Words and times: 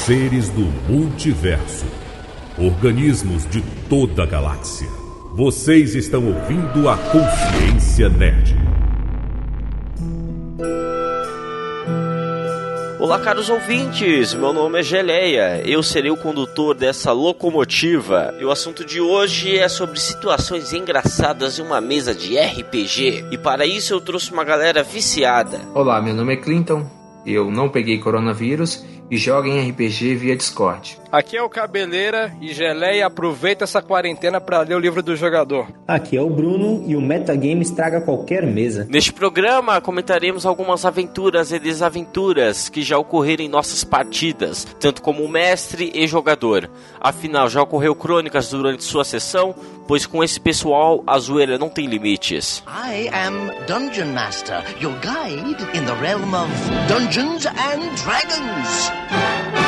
seres 0.00 0.48
do 0.48 0.62
multiverso, 0.90 1.84
organismos 2.58 3.46
de 3.48 3.62
toda 3.88 4.22
a 4.22 4.26
galáxia. 4.26 4.88
Vocês 5.34 5.94
estão 5.94 6.26
ouvindo 6.26 6.88
a 6.88 6.96
Consciência 6.96 8.08
Nerd. 8.08 8.56
Olá, 12.98 13.20
caros 13.20 13.50
ouvintes. 13.50 14.32
Meu 14.32 14.54
nome 14.54 14.80
é 14.80 14.82
Geleia. 14.82 15.62
Eu 15.66 15.82
serei 15.82 16.10
o 16.10 16.16
condutor 16.16 16.74
dessa 16.74 17.12
locomotiva. 17.12 18.34
E 18.40 18.44
o 18.44 18.50
assunto 18.50 18.84
de 18.84 19.00
hoje 19.00 19.56
é 19.58 19.68
sobre 19.68 20.00
situações 20.00 20.72
engraçadas 20.72 21.58
em 21.58 21.62
uma 21.62 21.80
mesa 21.80 22.14
de 22.14 22.38
RPG. 22.38 23.26
E 23.30 23.38
para 23.38 23.66
isso 23.66 23.92
eu 23.92 24.00
trouxe 24.00 24.32
uma 24.32 24.44
galera 24.44 24.82
viciada. 24.82 25.60
Olá, 25.74 26.00
meu 26.00 26.14
nome 26.14 26.34
é 26.34 26.36
Clinton. 26.36 26.88
Eu 27.26 27.50
não 27.50 27.68
peguei 27.68 27.98
coronavírus 27.98 28.82
e 29.10 29.16
joga 29.16 29.48
em 29.48 29.70
RPG 29.70 30.14
via 30.14 30.36
Discord. 30.36 30.99
Aqui 31.12 31.36
é 31.36 31.42
o 31.42 31.48
Cabeleira 31.48 32.32
e 32.40 32.54
Geleia 32.54 33.04
aproveita 33.04 33.64
essa 33.64 33.82
quarentena 33.82 34.40
para 34.40 34.60
ler 34.60 34.76
o 34.76 34.78
livro 34.78 35.02
do 35.02 35.16
jogador. 35.16 35.66
Aqui 35.86 36.16
é 36.16 36.22
o 36.22 36.30
Bruno 36.30 36.84
e 36.86 36.94
o 36.94 37.00
Metagame 37.00 37.62
estraga 37.62 38.00
qualquer 38.00 38.46
mesa. 38.46 38.86
Neste 38.88 39.12
programa 39.12 39.80
comentaremos 39.80 40.46
algumas 40.46 40.84
aventuras 40.84 41.50
e 41.50 41.58
desaventuras 41.58 42.68
que 42.68 42.82
já 42.82 42.96
ocorreram 42.96 43.44
em 43.44 43.48
nossas 43.48 43.82
partidas, 43.82 44.64
tanto 44.78 45.02
como 45.02 45.26
mestre 45.26 45.90
e 45.92 46.06
jogador. 46.06 46.70
Afinal, 47.00 47.48
já 47.48 47.60
ocorreu 47.60 47.96
crônicas 47.96 48.50
durante 48.50 48.84
sua 48.84 49.04
sessão, 49.04 49.52
pois 49.88 50.06
com 50.06 50.22
esse 50.22 50.38
pessoal 50.38 51.02
a 51.08 51.18
zoeira 51.18 51.58
não 51.58 51.68
tem 51.68 51.86
limites. 51.86 52.62
I 52.68 53.08
am 53.08 53.50
Dungeon 53.66 54.12
Master, 54.14 54.62
your 54.80 54.94
guide 55.00 55.60
in 55.76 55.84
the 55.86 55.94
realm 56.00 56.32
of 56.34 56.48
Dungeons 56.86 57.46
and 57.46 57.80
Dragons. 58.04 59.59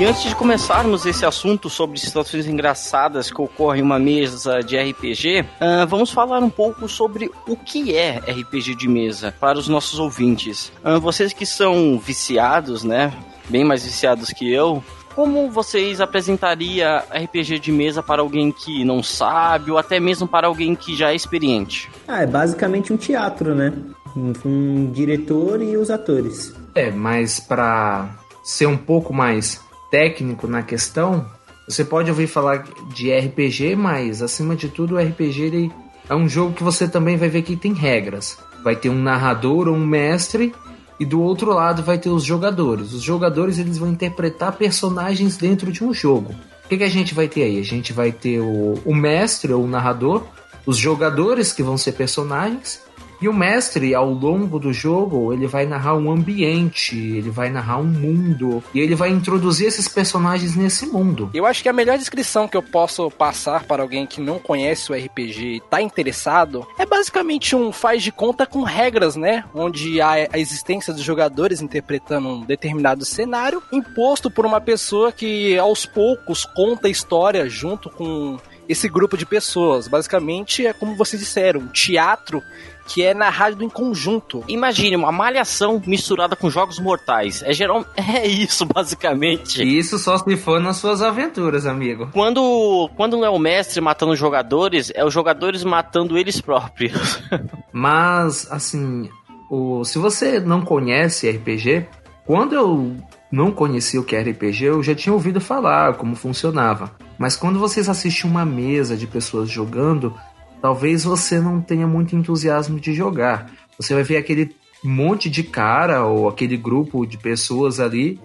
E 0.00 0.04
antes 0.06 0.22
de 0.22 0.34
começarmos 0.34 1.04
esse 1.04 1.26
assunto 1.26 1.68
sobre 1.68 2.00
situações 2.00 2.46
engraçadas 2.46 3.30
que 3.30 3.38
ocorrem 3.38 3.82
em 3.82 3.84
uma 3.84 3.98
mesa 3.98 4.60
de 4.60 4.78
RPG, 4.78 5.42
uh, 5.42 5.86
vamos 5.86 6.10
falar 6.10 6.38
um 6.38 6.48
pouco 6.48 6.88
sobre 6.88 7.30
o 7.46 7.54
que 7.54 7.94
é 7.94 8.16
RPG 8.16 8.76
de 8.76 8.88
mesa 8.88 9.34
para 9.38 9.58
os 9.58 9.68
nossos 9.68 9.98
ouvintes. 9.98 10.72
Uh, 10.82 10.98
vocês 10.98 11.34
que 11.34 11.44
são 11.44 11.98
viciados, 11.98 12.82
né? 12.82 13.12
Bem 13.50 13.62
mais 13.62 13.84
viciados 13.84 14.30
que 14.30 14.50
eu, 14.50 14.82
como 15.14 15.50
vocês 15.50 16.00
apresentaria 16.00 17.04
RPG 17.14 17.58
de 17.58 17.70
mesa 17.70 18.02
para 18.02 18.22
alguém 18.22 18.50
que 18.50 18.82
não 18.86 19.02
sabe 19.02 19.70
ou 19.70 19.76
até 19.76 20.00
mesmo 20.00 20.26
para 20.26 20.46
alguém 20.46 20.74
que 20.74 20.96
já 20.96 21.12
é 21.12 21.14
experiente? 21.14 21.90
Ah, 22.08 22.22
é 22.22 22.26
basicamente 22.26 22.90
um 22.90 22.96
teatro, 22.96 23.54
né? 23.54 23.70
Um, 24.16 24.32
um 24.46 24.90
diretor 24.90 25.60
e 25.60 25.76
os 25.76 25.90
atores. 25.90 26.54
É, 26.74 26.90
mas 26.90 27.38
para 27.38 28.08
ser 28.42 28.64
um 28.64 28.78
pouco 28.78 29.12
mais 29.12 29.60
técnico 29.90 30.46
na 30.46 30.62
questão, 30.62 31.26
você 31.68 31.84
pode 31.84 32.10
ouvir 32.10 32.26
falar 32.26 32.64
de 32.94 33.12
RPG, 33.12 33.76
mas 33.76 34.22
acima 34.22 34.56
de 34.56 34.68
tudo 34.68 34.96
o 34.96 34.98
RPG 34.98 35.70
é 36.08 36.14
um 36.14 36.28
jogo 36.28 36.54
que 36.54 36.64
você 36.64 36.88
também 36.88 37.16
vai 37.16 37.28
ver 37.28 37.42
que 37.42 37.56
tem 37.56 37.72
regras. 37.72 38.36
Vai 38.64 38.74
ter 38.74 38.88
um 38.90 39.00
narrador 39.00 39.68
ou 39.68 39.74
um 39.74 39.86
mestre 39.86 40.52
e 40.98 41.04
do 41.04 41.22
outro 41.22 41.52
lado 41.52 41.82
vai 41.82 41.96
ter 41.96 42.10
os 42.10 42.24
jogadores. 42.24 42.92
Os 42.92 43.02
jogadores 43.02 43.58
eles 43.58 43.78
vão 43.78 43.88
interpretar 43.88 44.56
personagens 44.56 45.36
dentro 45.36 45.70
de 45.70 45.84
um 45.84 45.94
jogo. 45.94 46.34
O 46.64 46.68
que, 46.68 46.76
que 46.78 46.84
a 46.84 46.90
gente 46.90 47.14
vai 47.14 47.28
ter 47.28 47.44
aí? 47.44 47.58
A 47.58 47.64
gente 47.64 47.92
vai 47.92 48.12
ter 48.12 48.40
o, 48.40 48.74
o 48.84 48.94
mestre 48.94 49.52
ou 49.52 49.64
o 49.64 49.68
narrador, 49.68 50.24
os 50.66 50.76
jogadores 50.76 51.52
que 51.52 51.62
vão 51.62 51.78
ser 51.78 51.92
personagens 51.92 52.80
e 53.20 53.28
o 53.28 53.32
mestre, 53.32 53.94
ao 53.94 54.10
longo 54.10 54.58
do 54.58 54.72
jogo, 54.72 55.32
ele 55.32 55.46
vai 55.46 55.66
narrar 55.66 55.96
um 55.96 56.10
ambiente, 56.10 56.96
ele 56.96 57.30
vai 57.30 57.50
narrar 57.50 57.78
um 57.78 57.84
mundo, 57.84 58.62
e 58.74 58.80
ele 58.80 58.94
vai 58.94 59.10
introduzir 59.10 59.66
esses 59.66 59.88
personagens 59.88 60.56
nesse 60.56 60.86
mundo. 60.86 61.30
Eu 61.34 61.46
acho 61.46 61.62
que 61.62 61.68
a 61.68 61.72
melhor 61.72 61.98
descrição 61.98 62.48
que 62.48 62.56
eu 62.56 62.62
posso 62.62 63.10
passar 63.10 63.64
para 63.64 63.82
alguém 63.82 64.06
que 64.06 64.20
não 64.20 64.38
conhece 64.38 64.90
o 64.90 64.94
RPG 64.94 65.40
e 65.40 65.56
está 65.56 65.82
interessado 65.82 66.66
é 66.78 66.86
basicamente 66.86 67.54
um 67.54 67.72
faz 67.72 68.02
de 68.02 68.12
conta 68.12 68.46
com 68.46 68.62
regras, 68.62 69.16
né? 69.16 69.44
Onde 69.54 70.00
há 70.00 70.28
a 70.32 70.38
existência 70.38 70.92
dos 70.92 71.02
jogadores 71.02 71.60
interpretando 71.60 72.28
um 72.28 72.40
determinado 72.44 73.04
cenário 73.04 73.62
imposto 73.72 74.30
por 74.30 74.46
uma 74.46 74.60
pessoa 74.60 75.12
que 75.12 75.58
aos 75.58 75.84
poucos 75.86 76.44
conta 76.44 76.86
a 76.86 76.90
história 76.90 77.48
junto 77.48 77.90
com 77.90 78.38
esse 78.70 78.88
grupo 78.88 79.16
de 79.16 79.26
pessoas. 79.26 79.88
Basicamente 79.88 80.66
é 80.66 80.72
como 80.72 80.94
vocês 80.94 81.20
disseram, 81.20 81.60
um 81.60 81.66
teatro 81.66 82.42
que 82.86 83.02
é 83.02 83.14
narrado 83.14 83.62
em 83.62 83.68
conjunto. 83.68 84.42
Imagine 84.48 84.96
uma 84.96 85.12
malhação 85.12 85.80
misturada 85.86 86.34
com 86.34 86.50
jogos 86.50 86.78
mortais. 86.78 87.42
É 87.42 87.52
geral, 87.52 87.84
é 87.96 88.26
isso 88.26 88.64
basicamente. 88.64 89.62
Isso 89.62 89.98
só 89.98 90.18
se 90.18 90.36
for 90.36 90.60
nas 90.60 90.76
suas 90.76 91.02
aventuras, 91.02 91.66
amigo. 91.66 92.08
Quando 92.12 92.90
quando 92.96 93.16
não 93.16 93.24
é 93.24 93.30
o 93.30 93.38
mestre 93.38 93.80
matando 93.80 94.12
os 94.12 94.18
jogadores, 94.18 94.92
é 94.94 95.04
os 95.04 95.12
jogadores 95.12 95.64
matando 95.64 96.16
eles 96.16 96.40
próprios. 96.40 97.22
Mas 97.72 98.50
assim, 98.50 99.08
o 99.50 99.84
se 99.84 99.98
você 99.98 100.40
não 100.40 100.62
conhece 100.62 101.30
RPG, 101.30 101.86
quando 102.24 102.54
eu 102.54 102.96
não 103.30 103.52
conhecia 103.52 104.00
o 104.00 104.04
que 104.04 104.16
é 104.16 104.22
RPG, 104.22 104.64
eu 104.64 104.82
já 104.82 104.94
tinha 104.94 105.12
ouvido 105.12 105.40
falar 105.40 105.94
como 105.94 106.16
funcionava. 106.16 106.92
Mas 107.20 107.36
quando 107.36 107.58
vocês 107.58 107.86
assistem 107.86 108.30
uma 108.30 108.46
mesa 108.46 108.96
de 108.96 109.06
pessoas 109.06 109.50
jogando, 109.50 110.14
talvez 110.62 111.04
você 111.04 111.38
não 111.38 111.60
tenha 111.60 111.86
muito 111.86 112.16
entusiasmo 112.16 112.80
de 112.80 112.94
jogar. 112.94 113.50
Você 113.78 113.92
vai 113.92 114.02
ver 114.02 114.16
aquele 114.16 114.56
monte 114.82 115.28
de 115.28 115.42
cara 115.42 116.02
ou 116.06 116.30
aquele 116.30 116.56
grupo 116.56 117.04
de 117.04 117.18
pessoas 117.18 117.78
ali 117.78 118.18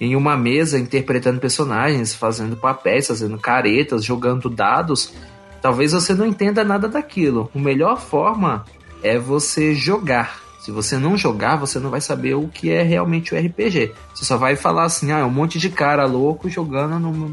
em 0.00 0.16
uma 0.16 0.38
mesa 0.38 0.78
interpretando 0.78 1.38
personagens, 1.38 2.14
fazendo 2.14 2.56
papéis, 2.56 3.08
fazendo 3.08 3.36
caretas, 3.36 4.06
jogando 4.06 4.48
dados. 4.48 5.12
Talvez 5.60 5.92
você 5.92 6.14
não 6.14 6.24
entenda 6.24 6.64
nada 6.64 6.88
daquilo. 6.88 7.50
A 7.54 7.58
melhor 7.58 8.00
forma 8.00 8.64
é 9.02 9.18
você 9.18 9.74
jogar. 9.74 10.40
Se 10.60 10.70
você 10.70 10.96
não 10.96 11.14
jogar, 11.14 11.56
você 11.56 11.78
não 11.78 11.90
vai 11.90 12.00
saber 12.00 12.36
o 12.36 12.48
que 12.48 12.70
é 12.70 12.82
realmente 12.82 13.34
o 13.34 13.38
RPG. 13.38 13.92
Você 14.14 14.24
só 14.24 14.38
vai 14.38 14.56
falar 14.56 14.84
assim, 14.84 15.12
ah, 15.12 15.18
é 15.18 15.24
um 15.24 15.30
monte 15.30 15.58
de 15.58 15.68
cara 15.68 16.06
louco 16.06 16.48
jogando 16.48 16.98
no, 16.98 17.28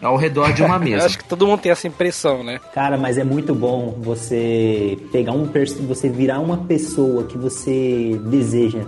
ao 0.00 0.16
redor 0.16 0.52
de 0.52 0.62
uma 0.62 0.78
mesa. 0.80 1.06
acho 1.06 1.18
que 1.18 1.24
todo 1.24 1.46
mundo 1.46 1.60
tem 1.60 1.72
essa 1.72 1.86
impressão, 1.86 2.42
né? 2.42 2.60
Cara, 2.72 2.96
mas 2.96 3.18
é 3.18 3.24
muito 3.24 3.54
bom 3.54 3.94
você 4.00 4.98
pegar 5.12 5.32
um 5.32 5.48
você 5.86 6.08
virar 6.08 6.40
uma 6.40 6.58
pessoa 6.58 7.24
que 7.24 7.38
você 7.38 8.20
deseja, 8.24 8.84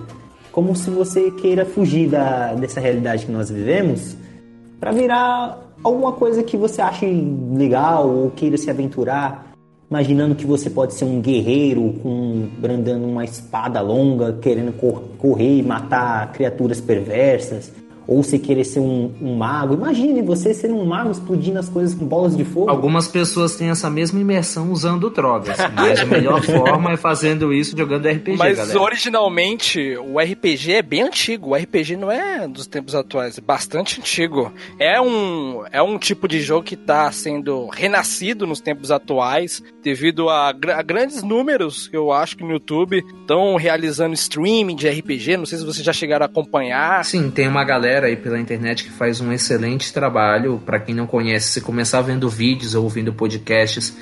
como 0.52 0.74
se 0.76 0.90
você 0.90 1.30
queira 1.30 1.64
fugir 1.64 2.08
da, 2.08 2.54
dessa 2.54 2.80
realidade 2.80 3.26
que 3.26 3.32
nós 3.32 3.50
vivemos, 3.50 4.16
para 4.78 4.92
virar 4.92 5.58
alguma 5.82 6.12
coisa 6.12 6.42
que 6.42 6.56
você 6.56 6.80
ache 6.82 7.06
legal 7.52 8.08
ou 8.08 8.30
queira 8.30 8.56
se 8.56 8.70
aventurar. 8.70 9.46
Imaginando 9.90 10.34
que 10.34 10.44
você 10.44 10.68
pode 10.68 10.92
ser 10.92 11.06
um 11.06 11.18
guerreiro 11.18 11.94
com 12.02 12.46
brandando 12.58 13.06
uma 13.06 13.24
espada 13.24 13.80
longa, 13.80 14.34
querendo 14.34 14.70
cor 14.72 15.02
correr 15.16 15.60
e 15.60 15.62
matar 15.62 16.30
criaturas 16.32 16.78
perversas 16.78 17.72
ou 18.08 18.22
se 18.22 18.38
querer 18.38 18.64
ser 18.64 18.80
um, 18.80 19.12
um, 19.20 19.36
mago. 19.36 19.74
Imagine 19.74 20.22
você 20.22 20.54
sendo 20.54 20.76
um 20.76 20.86
mago 20.86 21.10
explodindo 21.10 21.58
as 21.58 21.68
coisas 21.68 21.94
com 21.94 22.06
bolas 22.06 22.34
de 22.34 22.42
fogo. 22.42 22.70
Algumas 22.70 23.06
pessoas 23.06 23.54
têm 23.54 23.68
essa 23.68 23.90
mesma 23.90 24.18
imersão 24.18 24.72
usando 24.72 25.10
drogas, 25.10 25.58
mas 25.76 26.00
a 26.00 26.06
melhor 26.06 26.42
forma 26.42 26.92
é 26.92 26.96
fazendo 26.96 27.52
isso 27.52 27.76
jogando 27.76 28.08
RPG, 28.08 28.38
mas 28.38 28.56
galera. 28.56 28.80
originalmente 28.80 29.94
o 29.98 30.18
RPG 30.18 30.72
é 30.72 30.82
bem 30.82 31.02
antigo. 31.02 31.50
O 31.50 31.54
RPG 31.54 31.96
não 31.96 32.10
é 32.10 32.48
dos 32.48 32.66
tempos 32.66 32.94
atuais, 32.94 33.36
é 33.36 33.42
bastante 33.42 34.00
antigo. 34.00 34.50
É 34.78 34.98
um, 34.98 35.64
é 35.70 35.82
um 35.82 35.98
tipo 35.98 36.26
de 36.26 36.40
jogo 36.40 36.64
que 36.64 36.74
está 36.76 37.12
sendo 37.12 37.66
renascido 37.66 38.46
nos 38.46 38.62
tempos 38.62 38.90
atuais 38.90 39.62
devido 39.82 40.30
a, 40.30 40.48
a 40.48 40.82
grandes 40.82 41.22
números 41.22 41.88
que 41.88 41.96
eu 41.96 42.10
acho 42.10 42.38
que 42.38 42.42
no 42.42 42.52
YouTube 42.52 43.04
estão 43.20 43.54
realizando 43.56 44.14
streaming 44.14 44.76
de 44.76 44.88
RPG. 44.88 45.36
Não 45.36 45.44
sei 45.44 45.58
se 45.58 45.64
vocês 45.66 45.84
já 45.84 45.92
chegaram 45.92 46.24
a 46.24 46.26
acompanhar. 46.26 47.04
Sim, 47.04 47.30
tem 47.30 47.46
uma 47.46 47.64
galera 47.64 47.97
galera 47.98 48.06
aí 48.06 48.16
pela 48.16 48.38
internet 48.38 48.84
que 48.84 48.90
faz 48.90 49.20
um 49.20 49.32
excelente 49.32 49.92
trabalho. 49.92 50.62
Para 50.64 50.78
quem 50.78 50.94
não 50.94 51.06
conhece, 51.06 51.48
se 51.48 51.60
começar 51.60 52.00
vendo 52.00 52.28
vídeos 52.28 52.74
ou 52.74 52.84
ouvindo 52.84 53.12
podcasts 53.12 53.96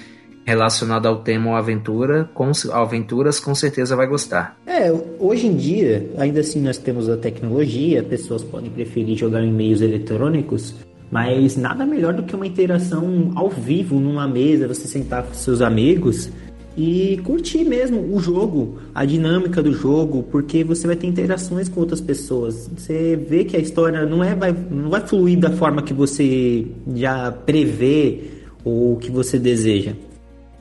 relacionados 0.44 1.08
ao 1.08 1.22
tema 1.22 1.50
ou 1.50 1.56
aventura, 1.56 2.28
com, 2.32 2.52
aventuras, 2.72 3.40
com 3.40 3.54
certeza 3.54 3.96
vai 3.96 4.06
gostar. 4.06 4.56
É, 4.66 4.92
hoje 5.18 5.46
em 5.46 5.56
dia, 5.56 6.08
ainda 6.18 6.40
assim 6.40 6.60
nós 6.60 6.78
temos 6.78 7.08
a 7.08 7.16
tecnologia, 7.16 8.02
pessoas 8.02 8.44
podem 8.44 8.70
preferir 8.70 9.16
jogar 9.16 9.42
em 9.42 9.52
meios 9.52 9.80
eletrônicos, 9.80 10.74
mas 11.10 11.56
nada 11.56 11.84
melhor 11.84 12.12
do 12.12 12.22
que 12.22 12.36
uma 12.36 12.46
interação 12.46 13.32
ao 13.34 13.48
vivo 13.48 13.98
numa 13.98 14.28
mesa, 14.28 14.68
você 14.68 14.86
sentar 14.86 15.24
com 15.24 15.34
seus 15.34 15.60
amigos 15.60 16.30
e 16.76 17.18
curtir 17.24 17.64
mesmo 17.64 18.14
o 18.14 18.20
jogo, 18.20 18.78
a 18.94 19.04
dinâmica 19.04 19.62
do 19.62 19.72
jogo, 19.72 20.22
porque 20.24 20.62
você 20.62 20.86
vai 20.86 20.94
ter 20.94 21.06
interações 21.06 21.68
com 21.68 21.80
outras 21.80 22.00
pessoas. 22.00 22.68
Você 22.76 23.16
vê 23.16 23.44
que 23.44 23.56
a 23.56 23.60
história 23.60 24.04
não 24.04 24.22
é 24.22 24.34
vai, 24.34 24.54
não 24.70 24.90
vai 24.90 25.00
fluir 25.00 25.38
da 25.38 25.50
forma 25.50 25.82
que 25.82 25.94
você 25.94 26.66
já 26.94 27.32
prevê 27.32 28.24
ou 28.62 28.96
que 28.96 29.10
você 29.10 29.38
deseja. 29.38 29.94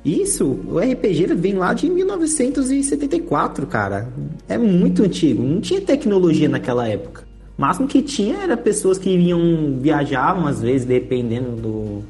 Isso, 0.05 0.59
o 0.67 0.77
RPG 0.77 1.33
vem 1.33 1.55
lá 1.55 1.73
de 1.73 1.89
1974, 1.89 3.65
cara. 3.65 4.07
É 4.47 4.57
muito 4.57 5.03
antigo. 5.03 5.41
Não 5.41 5.59
tinha 5.59 5.81
tecnologia 5.81 6.47
naquela 6.47 6.87
época. 6.87 7.23
O 7.57 7.61
máximo 7.61 7.87
que 7.87 8.03
tinha 8.03 8.37
era 8.37 8.55
pessoas 8.55 8.99
que 8.99 9.09
iam 9.09 9.79
viajavam 9.81 10.45
às 10.45 10.61
vezes, 10.61 10.85
dependendo 10.85 11.55
do, 11.55 12.03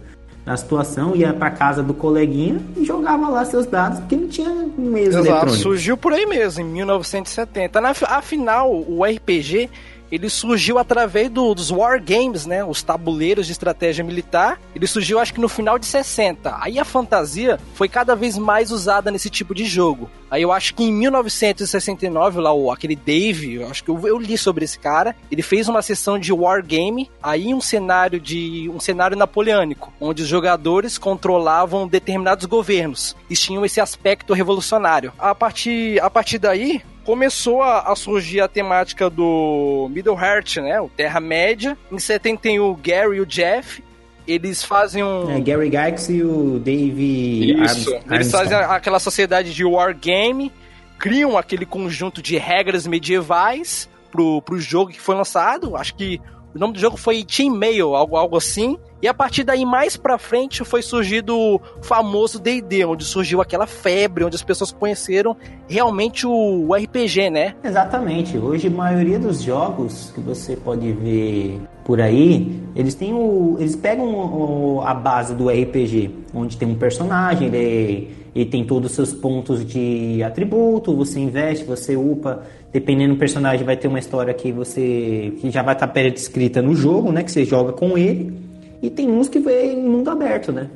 da 0.45 0.56
situação, 0.56 1.15
ia 1.15 1.33
para 1.33 1.50
casa 1.50 1.81
do 1.81 1.94
coleguinha 1.94 2.62
e 2.77 2.86
jogava 2.86 3.27
lá 3.30 3.44
seus 3.44 3.65
dados, 3.65 4.00
porque 4.00 4.15
não 4.15 4.27
tinha 4.27 4.50
meios 4.77 5.09
Exato, 5.15 5.27
eletrônicos. 5.27 5.59
surgiu 5.59 5.97
por 5.97 6.13
aí 6.13 6.25
mesmo, 6.27 6.62
em 6.62 6.65
1970. 6.65 7.81
Na, 7.81 7.94
afinal, 8.09 8.71
o 8.71 9.03
RPG 9.03 9.69
ele 10.12 10.30
surgiu 10.30 10.78
através 10.78 11.30
do, 11.30 11.54
dos 11.54 11.72
War 11.72 12.02
Games, 12.02 12.46
né? 12.46 12.63
Os 12.63 12.84
tabuleiros 12.84 13.46
de 13.46 13.52
estratégia 13.52 14.04
militar. 14.04 14.60
Ele 14.75 14.88
surgiu, 14.88 15.19
acho 15.19 15.34
que 15.34 15.42
no 15.42 15.50
final 15.50 15.80
de 15.80 15.86
60. 15.86 16.57
Aí 16.60 16.80
a 16.80 16.86
fantasia 16.86 17.60
foi 17.74 17.88
cada 17.88 18.16
vez 18.16 18.38
mais 18.38 18.72
usada 18.72 19.12
nesse 19.12 19.30
tipo 19.30 19.54
de 19.54 19.66
jogo. 19.66 20.10
Aí 20.30 20.42
eu 20.42 20.52
acho 20.52 20.74
que 20.74 20.84
em 20.84 20.92
1969, 20.92 22.42
lá 22.42 22.54
o, 22.54 22.72
aquele 22.72 22.96
Dave, 22.96 23.56
eu 23.56 23.68
acho 23.69 23.84
que 23.84 23.90
eu, 23.90 24.07
eu, 24.07 24.18
li 24.18 24.38
sobre 24.38 24.66
esse 24.66 24.78
cara, 24.78 25.16
ele 25.31 25.42
fez 25.42 25.69
uma 25.69 25.81
sessão 25.81 26.18
de 26.19 26.34
War 26.34 26.66
Game, 26.66 27.10
aí 27.22 27.54
um 27.54 27.62
cenário 27.62 28.19
de 28.19 28.69
um 28.74 28.80
cenário 28.80 29.16
napoleônico, 29.16 29.94
onde 30.00 30.24
os 30.24 30.28
jogadores 30.28 30.98
controlavam 30.98 31.88
determinados 31.88 32.46
governos 32.46 33.16
e 33.30 33.36
tinham 33.36 33.63
esse 33.63 33.80
aspecto 33.80 34.34
revolucionário. 34.34 35.13
A 35.18 35.34
partir, 35.36 36.02
a 36.02 36.10
partir 36.10 36.40
daí, 36.40 36.81
começou 37.06 37.62
a, 37.62 37.92
a, 37.92 37.96
surgir 37.96 38.42
a 38.42 38.48
temática 38.48 39.10
do 39.10 39.88
Middle 39.92 40.19
Earth, 40.19 40.57
né? 40.57 40.81
O 40.81 40.90
Terra-média. 40.90 41.78
Em 41.92 42.00
71, 42.00 42.63
o 42.63 42.75
Gary 42.75 43.18
e 43.18 43.22
o 43.22 43.25
Jeff. 43.25 43.84
Eles 44.28 44.63
fazem 44.63 45.04
um. 45.04 45.30
É, 45.30 45.40
Gary 45.40 45.66
Gygax 45.66 46.10
e 46.10 46.24
o 46.24 46.60
Dave. 46.60 47.52
Isso. 47.52 47.94
Armstrong. 47.94 48.16
Eles 48.16 48.31
fazem 48.31 48.57
aquela 48.57 49.00
sociedade 49.00 49.54
de 49.54 49.63
Wargame, 49.63 50.52
criam 50.98 51.38
aquele 51.38 51.66
conjunto 51.66 52.24
de 52.24 52.36
regras 52.38 52.88
medievais 52.88 53.88
pro, 54.12 54.42
pro 54.42 54.60
jogo 54.60 54.92
que 54.92 55.00
foi 55.00 55.16
lançado. 55.16 55.78
Acho 55.78 55.94
que 55.96 56.19
o 56.56 56.60
nome 56.60 56.74
do 56.74 56.80
jogo 56.80 56.98
foi 56.98 57.24
Team 57.24 57.54
Mail, 57.54 57.94
algo, 57.96 58.16
algo 58.16 58.36
assim. 58.36 58.80
E 59.06 59.07
a 59.07 59.13
partir 59.13 59.44
daí, 59.44 59.63
mais 59.68 59.96
pra 59.96 60.18
frente, 60.18 60.66
foi 60.66 60.81
surgido 60.81 61.38
o 61.38 61.62
famoso 61.80 62.40
D&D, 62.40 62.86
onde 62.86 63.06
surgiu 63.06 63.40
aquela 63.40 63.68
febre, 63.68 64.24
onde 64.24 64.36
as 64.36 64.42
pessoas 64.42 64.72
conheceram 64.72 65.38
realmente 65.68 66.25
o 66.25 66.74
RPG, 66.74 67.30
né? 67.30 67.54
Exatamente. 67.63 68.36
Hoje, 68.36 68.66
a 68.66 68.72
maioria 68.72 69.19
dos 69.19 69.44
jogos 69.44 70.12
que 70.16 70.19
você 70.19 70.56
pode 70.56 70.92
ver 70.92 71.62
por 71.84 72.02
aí, 72.02 72.60
eles 72.75 72.96
têm 72.96 73.13
o... 73.13 73.57
Eles 73.60 73.75
pegam 73.75 74.07
o, 74.07 74.81
a 74.84 74.96
base 74.96 75.36
do 75.36 75.50
RPG, 75.50 76.10
onde 76.34 76.57
tem 76.57 76.68
um 76.68 76.74
personagem, 76.74 77.54
ele, 77.54 78.46
tem 78.46 78.66
todos 78.66 78.90
os 78.90 78.96
seus 78.96 79.13
pontos 79.13 79.63
de 79.63 80.24
atributo, 80.24 80.96
você 80.96 81.19
investe, 81.19 81.63
você 81.63 81.96
upa, 81.96 82.42
dependendo 82.74 83.13
do 83.13 83.19
personagem 83.19 83.63
vai 83.63 83.78
ter 83.78 83.88
uma 83.88 84.00
história 84.00 84.34
que 84.34 84.52
você 84.52 85.31
que 85.40 85.52
já 85.52 85.62
vai 85.62 85.75
estar 85.75 85.88
pré-descrita 85.90 86.60
no 86.60 86.74
jogo, 86.74 87.12
né, 87.12 87.22
que 87.22 87.31
você 87.31 87.46
joga 87.46 87.72
com 87.72 87.96
ele. 87.96 88.44
E 88.85 88.89
tem 88.91 89.09
uns 89.09 89.27
que 89.27 89.39
vem 89.39 89.79
em 89.79 89.83
mundo 89.83 90.11
aberto, 90.11 90.51
né? 90.51 90.69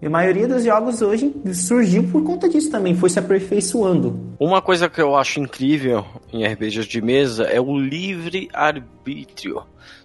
E 0.00 0.06
a 0.06 0.10
maioria 0.10 0.48
dos 0.48 0.64
jogos 0.64 1.02
hoje 1.02 1.30
surgiu 1.52 2.08
por 2.10 2.24
conta 2.24 2.48
disso 2.48 2.70
também, 2.70 2.94
foi 2.94 3.10
se 3.10 3.18
aperfeiçoando. 3.18 4.34
Uma 4.40 4.62
coisa 4.62 4.88
que 4.88 5.00
eu 5.00 5.14
acho 5.14 5.40
incrível 5.40 6.06
em 6.32 6.46
RPGs 6.46 6.88
de 6.88 7.02
mesa 7.02 7.44
é 7.44 7.60
o 7.60 7.78
livre 7.78 8.48
arbítrio 8.52 9.62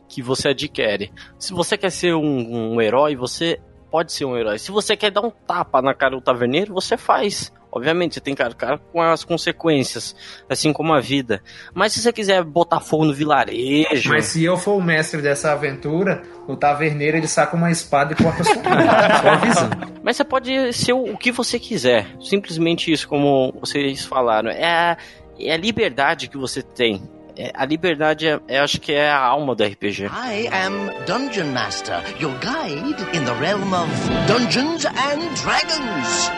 que 0.09 0.21
você 0.21 0.50
adquire. 0.50 1.13
Se 1.38 1.53
você 1.53 1.77
quer 1.77 1.91
ser 1.91 2.13
um, 2.13 2.74
um 2.74 2.81
herói, 2.81 3.15
você 3.15 3.57
pode 3.89 4.12
ser 4.12 4.25
um 4.25 4.36
herói. 4.36 4.59
Se 4.59 4.69
você 4.69 4.97
quer 4.97 5.12
dar 5.12 5.21
um 5.21 5.31
tapa 5.31 5.81
na 5.81 5.94
cara 5.94 6.15
do 6.15 6.21
taverneiro, 6.21 6.74
você 6.74 6.97
faz. 6.97 7.53
Obviamente, 7.71 8.16
você 8.16 8.19
tem 8.19 8.33
que 8.33 8.42
arcar 8.42 8.80
com 8.92 9.01
as 9.01 9.24
consequências, 9.24 10.16
assim 10.50 10.74
como 10.74 10.94
a 10.94 11.00
vida. 11.00 11.42
Mas 11.74 11.94
se 11.94 12.01
você 12.01 12.12
quiser 12.12 12.44
botar 12.44 12.80
fogo 12.80 13.06
no 13.06 13.13
vilarejo. 13.13 14.10
Mas 14.10 14.25
se 14.25 14.44
eu 14.44 14.57
for 14.57 14.75
o 14.75 14.81
mestre 14.81 15.21
dessa 15.21 15.51
aventura, 15.51 16.24
o 16.48 16.56
taverneiro 16.56 17.18
ele 17.18 17.27
saca 17.27 17.56
uma 17.56 17.69
espada 17.69 18.13
e 18.13 18.16
corta 18.16 18.44
sua. 18.44 18.56
Só 19.21 19.30
avisando. 19.30 19.94
Mas 20.01 20.18
você 20.18 20.24
pode 20.24 20.74
ser 20.74 20.94
o 20.94 21.16
que 21.18 21.31
você 21.31 21.60
quiser. 21.60 22.07
Simplesmente 22.21 22.92
isso, 22.92 23.07
como 23.07 23.54
vocês 23.60 24.04
falaram. 24.06 24.50
É 24.50 24.65
a, 24.65 24.98
é 25.39 25.54
a 25.54 25.57
liberdade 25.57 26.27
que 26.27 26.38
você 26.38 26.63
tem. 26.63 27.04
É, 27.38 27.51
a 27.54 27.65
liberdade, 27.65 28.27
é, 28.27 28.39
eu 28.50 28.63
acho 28.63 28.81
que 28.81 28.92
é 28.92 29.10
a 29.10 29.18
alma 29.18 29.56
do 29.56 29.63
RPG. 29.63 30.07
I 30.07 30.50
am 30.51 30.89
Dungeon 31.06 31.54
Master, 31.54 32.01
your 32.19 32.33
guide 32.39 33.01
in 33.15 33.24
the 33.24 33.33
realm 33.39 33.74
of 33.74 33.89
Dungeons 34.27 34.86
and 34.86 35.33
Dragons. 35.42 36.30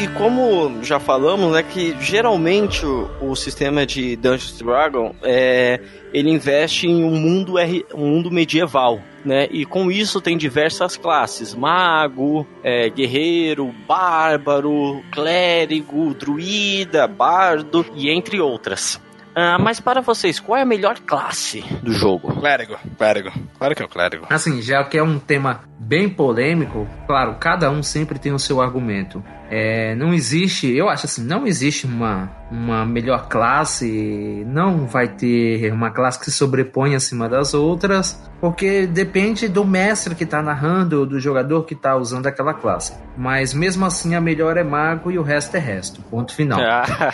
E 0.00 0.08
como 0.08 0.82
já 0.82 0.98
falamos, 0.98 1.52
né, 1.52 1.62
que 1.62 1.94
geralmente 2.00 2.86
o, 2.86 3.10
o 3.20 3.36
sistema 3.36 3.84
de 3.84 4.16
Dungeons 4.16 4.56
Dragon 4.56 5.14
é, 5.22 5.78
ele 6.10 6.30
investe 6.30 6.88
em 6.88 7.04
um 7.04 7.10
mundo, 7.10 7.58
R, 7.58 7.84
um 7.94 8.06
mundo 8.06 8.30
medieval, 8.30 8.98
né? 9.22 9.46
E 9.50 9.66
com 9.66 9.90
isso 9.90 10.18
tem 10.18 10.38
diversas 10.38 10.96
classes: 10.96 11.54
mago, 11.54 12.46
é, 12.64 12.88
guerreiro, 12.88 13.74
bárbaro, 13.86 15.02
clérigo, 15.12 16.14
druida, 16.14 17.06
bardo 17.06 17.84
e 17.94 18.08
entre 18.08 18.40
outras. 18.40 18.98
Ah, 19.34 19.58
mas 19.60 19.80
para 19.80 20.00
vocês, 20.00 20.40
qual 20.40 20.58
é 20.58 20.62
a 20.62 20.66
melhor 20.66 20.98
classe 21.00 21.62
do 21.82 21.92
jogo? 21.92 22.34
Clérigo, 22.40 22.78
clérigo. 22.96 23.30
Claro 23.58 23.74
que 23.74 23.82
é 23.82 23.84
o 23.84 23.88
clérigo. 23.88 24.26
Assim, 24.30 24.62
já 24.62 24.82
que 24.82 24.96
é 24.96 25.02
um 25.02 25.18
tema 25.18 25.68
bem 25.80 26.10
polêmico, 26.10 26.86
claro, 27.06 27.36
cada 27.40 27.70
um 27.70 27.82
sempre 27.82 28.18
tem 28.18 28.32
o 28.32 28.38
seu 28.38 28.60
argumento. 28.60 29.24
É, 29.50 29.96
não 29.96 30.14
existe, 30.14 30.70
eu 30.70 30.88
acho 30.88 31.06
assim, 31.06 31.24
não 31.24 31.44
existe 31.44 31.84
uma, 31.84 32.30
uma 32.52 32.86
melhor 32.86 33.28
classe, 33.28 34.44
não 34.46 34.86
vai 34.86 35.08
ter 35.08 35.72
uma 35.72 35.90
classe 35.90 36.20
que 36.20 36.26
se 36.26 36.32
sobrepõe 36.32 36.94
acima 36.94 37.28
das 37.28 37.52
outras, 37.52 38.22
porque 38.40 38.86
depende 38.86 39.48
do 39.48 39.64
mestre 39.64 40.14
que 40.14 40.22
está 40.22 40.40
narrando, 40.40 41.04
do 41.04 41.18
jogador 41.18 41.64
que 41.64 41.74
está 41.74 41.96
usando 41.96 42.26
aquela 42.26 42.54
classe. 42.54 42.92
Mas 43.16 43.52
mesmo 43.52 43.84
assim, 43.84 44.14
a 44.14 44.20
melhor 44.20 44.56
é 44.56 44.62
mago 44.62 45.10
e 45.10 45.18
o 45.18 45.22
resto 45.22 45.56
é 45.56 45.60
resto. 45.60 46.00
Ponto 46.02 46.34
final. 46.34 46.60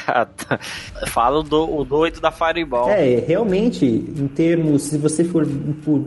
Ah, 0.09 0.27
tá. 0.27 0.59
Fala 1.09 1.41
o, 1.41 1.43
do, 1.43 1.79
o 1.79 1.85
doido 1.85 2.21
da 2.21 2.31
Fireball. 2.31 2.89
É, 2.91 3.19
realmente, 3.27 3.85
em 3.85 4.29
termos, 4.29 4.83
se 4.83 4.99
você 4.99 5.25
for. 5.25 5.47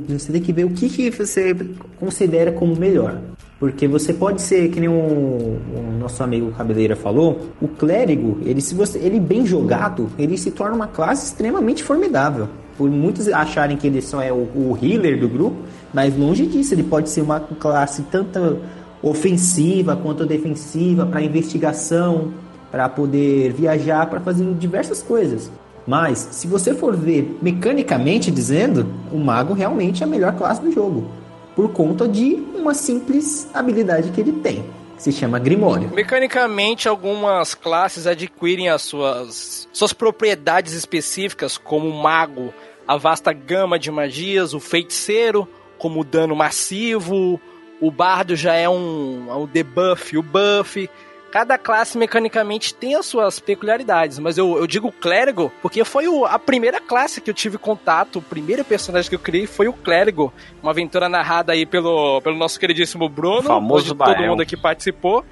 Você 0.08 0.32
tem 0.32 0.42
que 0.42 0.54
ver 0.54 0.66
o 0.66 0.70
que, 0.70 0.90
que 0.90 1.10
você 1.10 1.56
considera 2.00 2.49
como 2.52 2.76
melhor. 2.76 3.20
Porque 3.60 3.90
você 3.90 4.14
pode 4.14 4.42
ser, 4.42 4.70
que 4.70 4.80
nem 4.80 4.88
o, 4.88 4.94
o, 4.94 5.98
nosso 6.00 6.24
amigo 6.24 6.50
Cabeleira 6.52 6.96
falou, 6.96 7.50
o 7.62 7.68
clérigo, 7.68 8.38
ele, 8.46 8.62
se 8.62 8.74
você, 8.74 8.98
ele 9.00 9.20
bem 9.20 9.46
jogado, 9.46 10.10
ele 10.18 10.38
se 10.38 10.50
torna 10.50 10.76
uma 10.76 10.88
classe 10.88 11.26
extremamente 11.26 11.84
formidável. 11.84 12.48
Por 12.78 12.90
muitos 12.90 13.28
acharem 13.28 13.76
que 13.76 13.86
ele 13.86 14.02
só 14.02 14.22
é 14.22 14.32
o, 14.32 14.48
o 14.56 14.78
healer 14.82 15.20
do 15.20 15.28
grupo, 15.28 15.58
mas 15.94 16.18
longe 16.18 16.46
disso, 16.46 16.74
ele 16.74 16.84
pode 16.84 17.10
ser 17.10 17.20
uma 17.20 17.42
classe 17.42 18.04
tanto 18.04 18.60
ofensiva 19.04 19.94
quanto 19.98 20.26
defensiva, 20.26 21.06
para 21.06 21.22
investigação, 21.22 22.32
para 22.72 22.88
poder 22.88 23.52
viajar, 23.52 24.06
para 24.06 24.22
fazer 24.22 24.46
diversas 24.54 25.02
coisas. 25.02 25.52
Mas, 25.86 26.30
se 26.32 26.48
você 26.48 26.74
for 26.74 26.96
ver 26.96 27.38
mecanicamente 27.42 28.32
dizendo, 28.32 28.86
o 29.12 29.18
mago 29.18 29.54
realmente 29.54 30.02
é 30.02 30.06
a 30.06 30.10
melhor 30.10 30.34
classe 30.38 30.62
do 30.62 30.72
jogo 30.72 31.20
por 31.60 31.74
conta 31.74 32.08
de 32.08 32.36
uma 32.56 32.74
simples 32.74 33.50
habilidade 33.54 34.12
que 34.12 34.22
ele 34.22 34.32
tem, 34.32 34.64
que 34.96 35.04
se 35.04 35.12
chama 35.12 35.38
Grimório. 35.38 35.90
Mecanicamente, 35.94 36.88
algumas 36.88 37.54
classes 37.54 38.08
adquirem 38.08 38.70
as 38.70 38.84
suas, 38.84 39.68
suas 39.74 39.92
propriedades 39.92 40.72
específicas, 40.72 41.58
como 41.58 41.90
o 41.90 42.02
mago, 42.02 42.54
a 42.88 42.96
vasta 42.96 43.34
gama 43.34 43.78
de 43.78 43.92
magias, 43.92 44.54
o 44.54 44.60
feiticeiro, 44.62 45.46
como 45.78 46.00
o 46.00 46.04
dano 46.06 46.34
massivo, 46.34 47.42
o 47.82 47.92
bardo 47.92 48.38
já 48.38 48.54
é 48.54 48.70
um, 48.70 49.30
um 49.30 49.46
debuff, 49.46 50.18
o 50.18 50.24
buff 50.24 50.90
cada 51.32 51.58
classe 51.58 51.98
mecanicamente 51.98 52.74
tem 52.74 52.96
as 52.96 53.06
suas 53.06 53.40
peculiaridades, 53.40 54.20
mas 54.20 54.38
eu, 54.38 54.58
eu 54.58 54.68
digo 54.68 54.92
clérigo 54.92 55.52
porque 55.62 55.84
foi 55.84 56.08
o, 56.08 56.26
a 56.26 56.40
primeira 56.40 56.82
classe 56.82 57.22
que 57.22 57.30
eu 57.30 57.34
tive 57.34 57.58
contato, 57.58 58.20
o 58.20 58.22
primeiro 58.22 58.64
personagem 58.64 59.10
que 59.10 59.16
eu 59.16 59.20
criei 59.20 59.46
foi 59.46 59.68
o 59.68 59.74
clérigo, 59.74 60.34
uma 60.62 60.72
aventura 60.72 61.08
narrada 61.08 61.54
aí 61.54 61.66
pelo, 61.66 62.22
pelo 62.22 62.38
nosso 62.38 62.60
queridíssimo 62.60 63.08
Bruno, 63.08 63.44
famoso 63.44 63.96
todo 63.96 64.22
mundo 64.22 64.42
aqui 64.42 64.58
participou. 64.58 65.24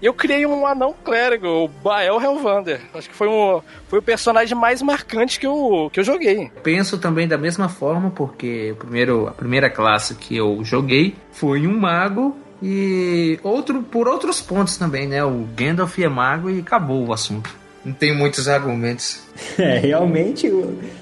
E 0.00 0.04
eu 0.04 0.12
criei 0.12 0.44
um 0.44 0.66
anão 0.66 0.94
clérigo, 1.04 1.48
o 1.48 1.68
Bael 1.68 2.20
Helvander. 2.20 2.82
Acho 2.92 3.08
que 3.08 3.14
foi, 3.14 3.28
um, 3.28 3.62
foi 3.88 3.98
o 3.98 4.02
personagem 4.02 4.56
mais 4.56 4.82
marcante 4.82 5.40
que 5.40 5.46
eu, 5.46 5.88
que 5.90 5.98
eu 6.00 6.04
joguei. 6.04 6.50
Penso 6.62 6.98
também 6.98 7.26
da 7.26 7.38
mesma 7.38 7.68
forma, 7.70 8.10
porque 8.10 8.72
o 8.72 8.76
primeiro, 8.76 9.26
a 9.26 9.32
primeira 9.32 9.70
classe 9.70 10.14
que 10.14 10.36
eu 10.36 10.62
joguei 10.62 11.14
foi 11.32 11.66
um 11.66 11.78
mago 11.78 12.36
e 12.62 13.38
outro 13.42 13.82
por 13.82 14.08
outros 14.08 14.40
pontos 14.40 14.76
também, 14.76 15.06
né? 15.06 15.24
O 15.24 15.46
Gandalf 15.56 15.98
é 15.98 16.08
mago 16.08 16.50
e 16.50 16.60
acabou 16.60 17.06
o 17.06 17.12
assunto. 17.12 17.54
Não 17.84 17.92
tem 17.92 18.16
muitos 18.16 18.48
argumentos. 18.48 19.24
É, 19.58 19.78
realmente, 19.78 20.50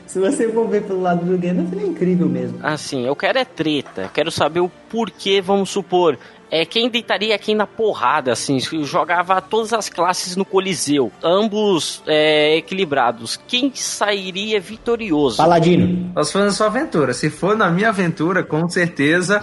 se 0.06 0.18
você 0.18 0.48
for 0.48 0.68
ver 0.68 0.82
pelo 0.82 1.00
lado 1.00 1.24
do 1.24 1.38
Gandalf, 1.38 1.72
ele 1.72 1.84
é 1.84 1.86
incrível 1.86 2.28
mesmo. 2.28 2.58
Assim, 2.62 3.06
eu 3.06 3.14
quero 3.14 3.38
é 3.38 3.44
treta. 3.44 4.10
Quero 4.12 4.30
saber 4.30 4.58
o 4.58 4.68
porquê, 4.68 5.40
vamos 5.40 5.70
supor. 5.70 6.18
É 6.50 6.64
quem 6.64 6.88
deitaria 6.88 7.38
quem 7.38 7.54
na 7.54 7.66
porrada, 7.66 8.32
assim, 8.32 8.58
jogava 8.60 9.40
todas 9.40 9.72
as 9.72 9.88
classes 9.88 10.36
no 10.36 10.44
Coliseu, 10.44 11.10
ambos 11.22 12.02
é, 12.06 12.56
equilibrados. 12.56 13.38
Quem 13.46 13.72
sairia 13.74 14.60
vitorioso? 14.60 15.36
Paladino. 15.36 16.12
Nós 16.14 16.30
fazendo 16.30 16.52
sua 16.52 16.66
aventura. 16.66 17.12
Se 17.12 17.30
for 17.30 17.56
na 17.56 17.70
minha 17.70 17.88
aventura, 17.88 18.42
com 18.42 18.68
certeza 18.68 19.42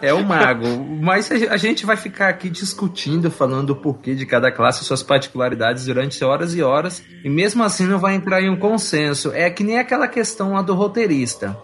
é 0.00 0.12
o 0.12 0.24
mago. 0.24 0.66
Mas 1.00 1.30
a 1.30 1.56
gente 1.56 1.84
vai 1.84 1.96
ficar 1.96 2.28
aqui 2.28 2.48
discutindo, 2.48 3.30
falando 3.30 3.70
o 3.70 3.76
porquê 3.76 4.14
de 4.14 4.26
cada 4.26 4.50
classe, 4.50 4.84
suas 4.84 5.02
particularidades 5.02 5.86
durante 5.86 6.24
horas 6.24 6.54
e 6.54 6.62
horas. 6.62 7.02
E 7.24 7.28
mesmo 7.28 7.62
assim 7.62 7.86
não 7.86 7.98
vai 7.98 8.14
entrar 8.14 8.40
em 8.40 8.50
um 8.50 8.56
consenso. 8.56 9.32
É 9.32 9.50
que 9.50 9.64
nem 9.64 9.78
aquela 9.78 10.08
questão 10.08 10.52
lá 10.52 10.62
do 10.62 10.74
roteirista. 10.74 11.56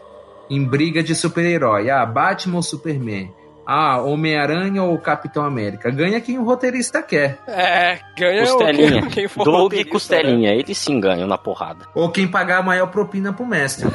Em 0.50 0.64
briga 0.64 1.02
de 1.02 1.14
super-herói. 1.14 1.88
Ah, 1.88 2.04
Batman 2.04 2.56
ou 2.56 2.62
Superman? 2.62 3.32
Ah, 3.66 4.00
Homem-Aranha 4.00 4.82
ou 4.82 4.98
Capitão 4.98 5.44
América? 5.44 5.90
Ganha 5.90 6.20
quem 6.20 6.38
o 6.38 6.44
roteirista 6.44 7.02
quer. 7.02 7.38
É, 7.46 7.98
ganha 8.16 8.42
Costelinha. 8.42 9.02
quem, 9.02 9.10
quem 9.10 9.28
for 9.28 9.44
Doug 9.44 9.56
e 9.56 9.62
roteirista, 9.62 9.84
né? 9.86 9.92
Costelinha, 9.92 10.54
eles 10.54 10.78
sim 10.78 11.00
ganham 11.00 11.26
na 11.26 11.38
porrada. 11.38 11.86
Ou 11.94 12.10
quem 12.10 12.26
pagar 12.26 12.58
a 12.58 12.62
maior 12.62 12.86
propina 12.88 13.32
pro 13.32 13.46
mestre. 13.46 13.88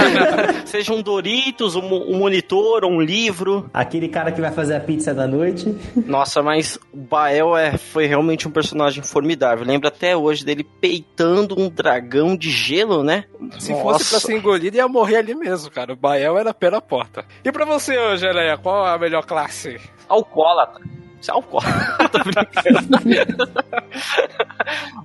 Seja 0.66 0.92
um 0.92 1.02
Doritos, 1.02 1.76
um, 1.76 1.84
um 1.84 2.18
monitor, 2.18 2.84
um 2.84 3.00
livro. 3.00 3.68
Aquele 3.72 4.08
cara 4.08 4.32
que 4.32 4.40
vai 4.40 4.52
fazer 4.52 4.76
a 4.76 4.80
pizza 4.80 5.14
da 5.14 5.26
noite. 5.26 5.74
Nossa, 6.06 6.42
mas 6.42 6.78
o 6.92 6.98
Bael 6.98 7.56
é, 7.56 7.76
foi 7.76 8.06
realmente 8.06 8.46
um 8.46 8.50
personagem 8.50 9.02
formidável. 9.02 9.64
Lembro 9.64 9.88
até 9.88 10.16
hoje 10.16 10.44
dele 10.44 10.64
peitando 10.80 11.58
um 11.58 11.68
dragão 11.68 12.36
de 12.36 12.50
gelo, 12.50 13.02
né? 13.02 13.24
Se 13.58 13.72
fosse 13.74 14.10
pra 14.10 14.20
ser 14.20 14.36
engolido, 14.36 14.76
ia 14.76 14.88
morrer 14.88 15.16
ali 15.16 15.34
mesmo, 15.34 15.70
cara. 15.70 15.92
O 15.92 15.96
Bael 15.96 16.38
era 16.38 16.52
pé 16.52 16.70
na 16.70 16.80
porta. 16.80 17.24
E 17.44 17.50
pra 17.50 17.64
você, 17.64 17.96
ô, 17.96 18.16
Geleia, 18.16 18.56
qual 18.58 18.89
a 18.94 18.98
melhor 18.98 19.24
classe? 19.24 19.80
Alcoólatra. 20.08 20.84
Isso 21.20 21.30
é 21.30 21.34
alcoólatra. 21.34 22.08
Tô 22.08 22.18
brincando. 22.20 23.10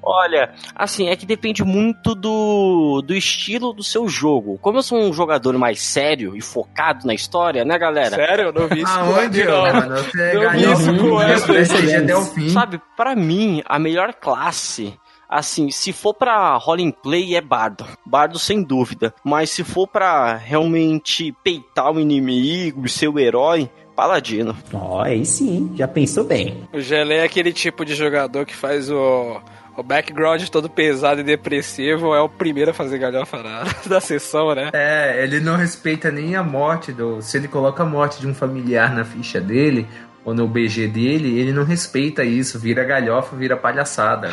Olha, 0.02 0.54
assim, 0.76 1.10
é 1.10 1.16
que 1.16 1.26
depende 1.26 1.64
muito 1.64 2.14
do, 2.16 3.02
do 3.02 3.14
estilo 3.14 3.74
do 3.74 3.84
seu 3.84 4.08
jogo. 4.08 4.58
Como 4.62 4.78
eu 4.78 4.84
sou 4.84 5.00
um 5.00 5.12
jogador 5.12 5.58
mais 5.58 5.82
sério 5.82 6.36
e 6.36 6.42
focado 6.42 7.06
na 7.06 7.14
história, 7.14 7.66
né, 7.66 7.78
galera? 7.78 8.16
Sério, 8.16 8.46
eu 8.46 8.54
não 8.54 8.68
vi 8.68 8.82
isso 8.84 8.94
com 8.94 9.00
Aonde, 9.00 9.44
mano? 9.46 9.96
Você 9.98 10.36
Eu 10.36 10.52
vi 10.52 10.72
isso 10.72 10.98
com 10.98 11.12
o 11.12 11.22
essa. 11.22 11.54
RPG 11.54 11.96
até 11.96 12.16
o 12.16 12.22
fim. 12.22 12.50
Sabe, 12.50 12.80
pra 12.96 13.16
mim, 13.16 13.62
a 13.66 13.80
melhor 13.80 14.14
classe, 14.14 14.98
assim, 15.38 15.70
se 15.72 15.92
for 15.92 16.14
pra 16.14 16.56
roleplay 16.58 17.36
é 17.36 17.42
bardo. 17.42 17.86
Bardo 18.06 18.40
sem 18.40 18.64
dúvida. 18.64 19.14
Mas 19.24 19.50
se 19.50 19.64
for 19.64 19.88
pra 19.88 20.36
realmente 20.36 21.34
peitar 21.44 21.92
o 21.92 22.00
inimigo, 22.00 22.88
ser 22.88 23.08
o 23.08 23.20
herói, 23.20 23.70
paladino. 23.96 24.56
Ó, 24.74 25.02
aí 25.02 25.26
sim, 25.26 25.72
já 25.76 25.88
pensou 25.88 26.24
bem. 26.24 26.68
O 26.74 26.80
Geleia 26.80 27.22
é 27.22 27.26
aquele 27.26 27.54
tipo 27.54 27.86
de 27.86 27.96
jogador 27.96 28.46
que 28.46 28.56
faz 28.56 28.90
o, 28.92 29.42
o 29.78 29.84
background 29.84 30.44
todo 30.50 30.70
pesado 30.70 31.22
e 31.22 31.24
depressivo, 31.24 32.14
é 32.14 32.22
o 32.22 32.30
primeiro 32.30 32.72
a 32.72 32.74
fazer 32.74 32.98
galhofa 32.98 33.42
na, 33.42 33.64
da 33.88 34.00
sessão, 34.00 34.54
né? 34.54 34.70
É, 34.74 35.24
ele 35.24 35.40
não 35.40 35.56
respeita 35.56 36.12
nem 36.12 36.36
a 36.36 36.44
morte 36.44 36.92
do. 36.92 37.22
Se 37.22 37.38
ele 37.38 37.48
coloca 37.48 37.84
a 37.84 37.86
morte 37.86 38.20
de 38.20 38.28
um 38.28 38.34
familiar 38.34 38.94
na 38.94 39.06
ficha 39.06 39.40
dele, 39.40 39.88
ou 40.26 40.34
no 40.34 40.48
BG 40.48 40.88
dele, 40.88 41.40
ele 41.40 41.54
não 41.54 41.64
respeita 41.64 42.24
isso, 42.24 42.60
vira 42.60 42.84
galhofa, 42.84 43.36
vira 43.36 43.56
palhaçada. 43.56 44.32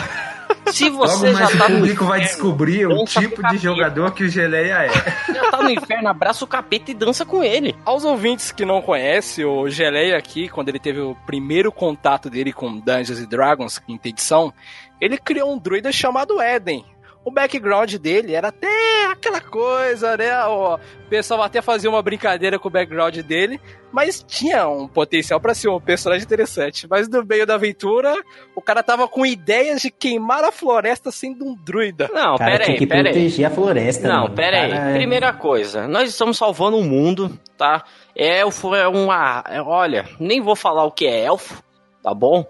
Se 0.66 0.88
Logo 0.88 1.06
você 1.06 1.32
já 1.32 1.40
mais 1.40 1.58
tá 1.58 1.66
o 1.66 1.68
público 1.68 2.04
vai 2.06 2.20
descobrir 2.20 2.87
o 2.87 3.04
tipo 3.04 3.46
de 3.49 3.58
jogador 3.58 4.12
que 4.12 4.25
o 4.25 4.28
Geleia 4.28 4.87
é. 4.87 5.32
já 5.34 5.50
tá 5.50 5.62
no 5.62 5.70
inferno, 5.70 6.08
abraça 6.08 6.44
o 6.44 6.49
capeta 6.49 6.90
e 6.90 6.94
dança 6.94 7.26
com 7.26 7.44
ele. 7.44 7.76
Aos 7.84 8.04
ouvintes 8.04 8.50
que 8.50 8.64
não 8.64 8.80
conhecem, 8.80 9.44
o 9.44 9.68
Geleia 9.68 10.16
aqui, 10.16 10.49
quando 10.49 10.70
ele 10.70 10.78
teve 10.78 11.00
o 11.00 11.14
primeiro 11.26 11.70
contato 11.70 12.30
dele 12.30 12.52
com 12.52 12.78
Dungeons 12.78 13.20
and 13.20 13.28
Dragons, 13.28 13.78
quinta 13.78 14.08
edição, 14.08 14.52
ele 15.00 15.18
criou 15.18 15.52
um 15.52 15.58
druida 15.58 15.92
chamado 15.92 16.40
Eden. 16.40 16.84
O 17.25 17.31
background 17.31 17.95
dele 17.95 18.35
era 18.35 18.49
até 18.49 19.07
aquela 19.07 19.41
coisa, 19.41 20.17
né? 20.17 20.45
O 20.47 20.76
pessoal 21.09 21.41
até 21.43 21.62
fazia 21.62 21.88
uma 21.88 22.02
brincadeira 22.02 22.59
com 22.59 22.67
o 22.67 22.71
background 22.71 23.17
dele, 23.19 23.61
mas 23.93 24.25
tinha 24.26 24.67
um 24.69 24.88
potencial 24.88 25.41
pra 25.41 25.55
ser 25.55 25.69
um 25.69 25.81
personagem 25.81 26.25
interessante. 26.25 26.88
Mas 26.88 27.09
no 27.09 27.25
meio 27.25 27.47
da 27.47 27.55
aventura, 27.55 28.12
o 28.57 28.61
cara 28.61 28.83
tava 28.83 29.07
com 29.07 29.25
ideias 29.25 29.81
de 29.83 29.88
queimar 29.91 30.43
a 30.43 30.50
floresta 30.50 31.12
sendo 31.12 31.45
um 31.45 31.55
druida. 31.55 32.11
Não, 32.12 32.37
cara 32.37 32.59
pera 32.59 32.71
aí, 32.73 32.76
que 32.76 32.87
pera 32.88 33.09
aí. 33.09 33.14
proteger 33.14 33.47
a 33.47 33.50
floresta. 33.50 34.09
Não, 34.09 34.23
mano. 34.25 34.35
pera 34.35 34.61
aí. 34.62 34.73
É- 34.73 34.93
Primeira 34.95 35.33
coisa, 35.33 35.87
nós 35.87 36.09
estamos 36.09 36.37
salvando 36.37 36.76
o 36.76 36.83
mundo, 36.83 37.38
tá? 37.57 37.85
Elfo 38.17 38.75
é 38.75 38.88
uma. 38.88 39.45
é- 39.49 39.62
Olha, 39.62 40.09
nem 40.19 40.41
vou 40.41 40.57
falar 40.57 40.85
o 40.85 40.91
que 40.91 41.07
é 41.07 41.25
elfo, 41.26 41.62
tá 42.02 42.12
bom? 42.12 42.45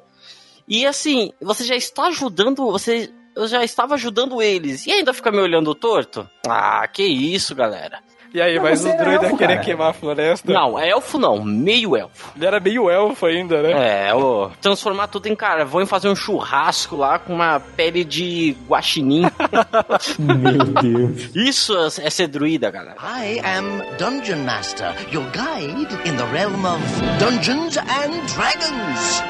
E 0.67 0.87
assim, 0.87 1.31
você 1.43 1.63
já 1.65 1.77
está 1.77 2.05
ajudando. 2.07 2.65
Você. 2.73 3.11
Eu 3.35 3.47
já 3.49 3.65
estava 3.65 3.95
ajudando 3.95 4.43
eles. 4.43 4.87
E 4.87 4.93
ainda 4.93 5.13
fica 5.15 5.31
me 5.33 5.39
olhando 5.39 5.75
torto? 5.75 6.29
Ah, 6.47 6.87
que 6.87 7.03
isso, 7.03 7.55
galera. 7.55 7.99
E 8.35 8.41
aí, 8.41 8.57
Não, 8.57 8.63
mas 8.63 8.83
o 8.83 8.89
era 8.89 8.97
druida 9.05 9.25
elfo, 9.27 9.37
querer 9.37 9.53
cara. 9.55 9.65
queimar 9.65 9.91
a 9.91 9.93
floresta? 9.93 10.51
Não, 10.51 10.79
elfo 10.79 11.19
não, 11.19 11.45
meio 11.45 11.95
elfo. 11.95 12.33
Ele 12.35 12.47
era 12.47 12.59
meio 12.59 12.89
elfo 12.89 13.27
ainda, 13.27 13.61
né? 13.63 14.07
É, 14.09 14.15
ô, 14.15 14.51
transformar 14.59 15.09
tudo 15.09 15.27
em 15.27 15.37
carvão 15.37 15.83
e 15.83 15.87
fazer 15.87 16.09
um 16.09 16.17
churrasco 16.17 16.97
lá 16.97 17.19
com 17.19 17.35
uma 17.35 17.61
pele 17.61 18.03
de 18.05 18.57
guaxinim. 18.67 19.25
Meu 20.19 20.65
Deus. 20.65 21.31
Isso 21.37 21.77
é 22.01 22.09
ser 22.09 22.27
druida, 22.29 22.71
galera. 22.71 22.97
I 23.03 23.39
am 23.45 23.83
Dungeon 23.99 24.45
Master, 24.47 24.95
your 25.13 25.25
guide 25.31 25.93
in 26.09 26.17
the 26.17 26.25
realm 26.33 26.65
of 26.65 26.81
Dungeons 27.19 27.77
and 27.77 28.25
Dragons. 28.35 29.23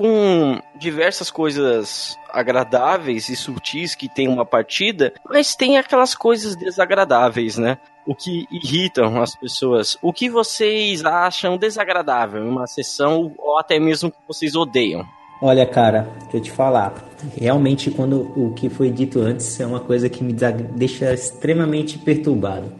Com 0.00 0.58
diversas 0.76 1.30
coisas 1.30 2.16
agradáveis 2.32 3.28
e 3.28 3.36
sutis 3.36 3.94
que 3.94 4.08
tem 4.08 4.28
uma 4.28 4.46
partida, 4.46 5.12
mas 5.28 5.54
tem 5.54 5.76
aquelas 5.76 6.14
coisas 6.14 6.56
desagradáveis, 6.56 7.58
né? 7.58 7.76
O 8.06 8.14
que 8.14 8.46
irritam 8.50 9.20
as 9.20 9.36
pessoas. 9.36 9.98
O 10.00 10.10
que 10.10 10.30
vocês 10.30 11.04
acham 11.04 11.58
desagradável 11.58 12.42
em 12.42 12.48
uma 12.48 12.66
sessão 12.66 13.34
ou 13.36 13.58
até 13.58 13.78
mesmo 13.78 14.10
que 14.10 14.16
vocês 14.26 14.56
odeiam? 14.56 15.04
Olha, 15.42 15.66
cara, 15.66 16.08
deixa 16.22 16.36
eu 16.38 16.40
te 16.40 16.50
falar. 16.50 16.94
Realmente, 17.36 17.90
quando 17.90 18.32
o 18.34 18.54
que 18.54 18.70
foi 18.70 18.90
dito 18.90 19.20
antes 19.20 19.60
é 19.60 19.66
uma 19.66 19.80
coisa 19.80 20.08
que 20.08 20.24
me 20.24 20.32
deixa 20.32 21.12
extremamente 21.12 21.98
perturbado. 21.98 22.72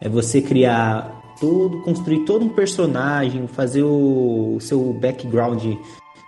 É 0.00 0.08
você 0.08 0.40
criar 0.40 1.34
todo, 1.40 1.82
construir 1.82 2.20
todo 2.20 2.44
um 2.44 2.50
personagem, 2.50 3.48
fazer 3.48 3.82
o 3.82 4.58
seu 4.60 4.92
background 4.92 5.74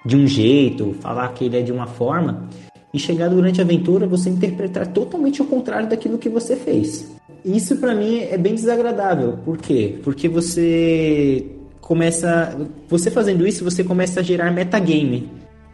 de 0.05 0.17
um 0.17 0.27
jeito, 0.27 0.95
falar 1.01 1.29
que 1.33 1.45
ele 1.45 1.59
é 1.59 1.63
de 1.63 1.73
uma 1.73 1.87
forma, 1.87 2.49
e 2.93 2.99
chegar 2.99 3.29
durante 3.29 3.61
a 3.61 3.65
aventura 3.65 4.07
você 4.07 4.31
interpretar 4.31 4.87
totalmente 4.87 5.43
o 5.43 5.45
contrário 5.47 5.89
daquilo 5.89 6.19
que 6.19 6.29
você 6.29 6.55
fez. 6.55 7.11
Isso 7.45 7.77
pra 7.77 7.95
mim 7.95 8.19
é 8.19 8.39
bem 8.39 8.55
desagradável. 8.55 9.39
Por 9.45 9.59
quê? 9.59 9.99
Porque 10.05 10.29
você 10.29 11.45
começa, 11.81 12.57
você 12.89 13.11
fazendo 13.11 13.47
isso, 13.47 13.65
você 13.65 13.83
começa 13.83 14.21
a 14.21 14.23
gerar 14.23 14.51
metagame. 14.53 15.29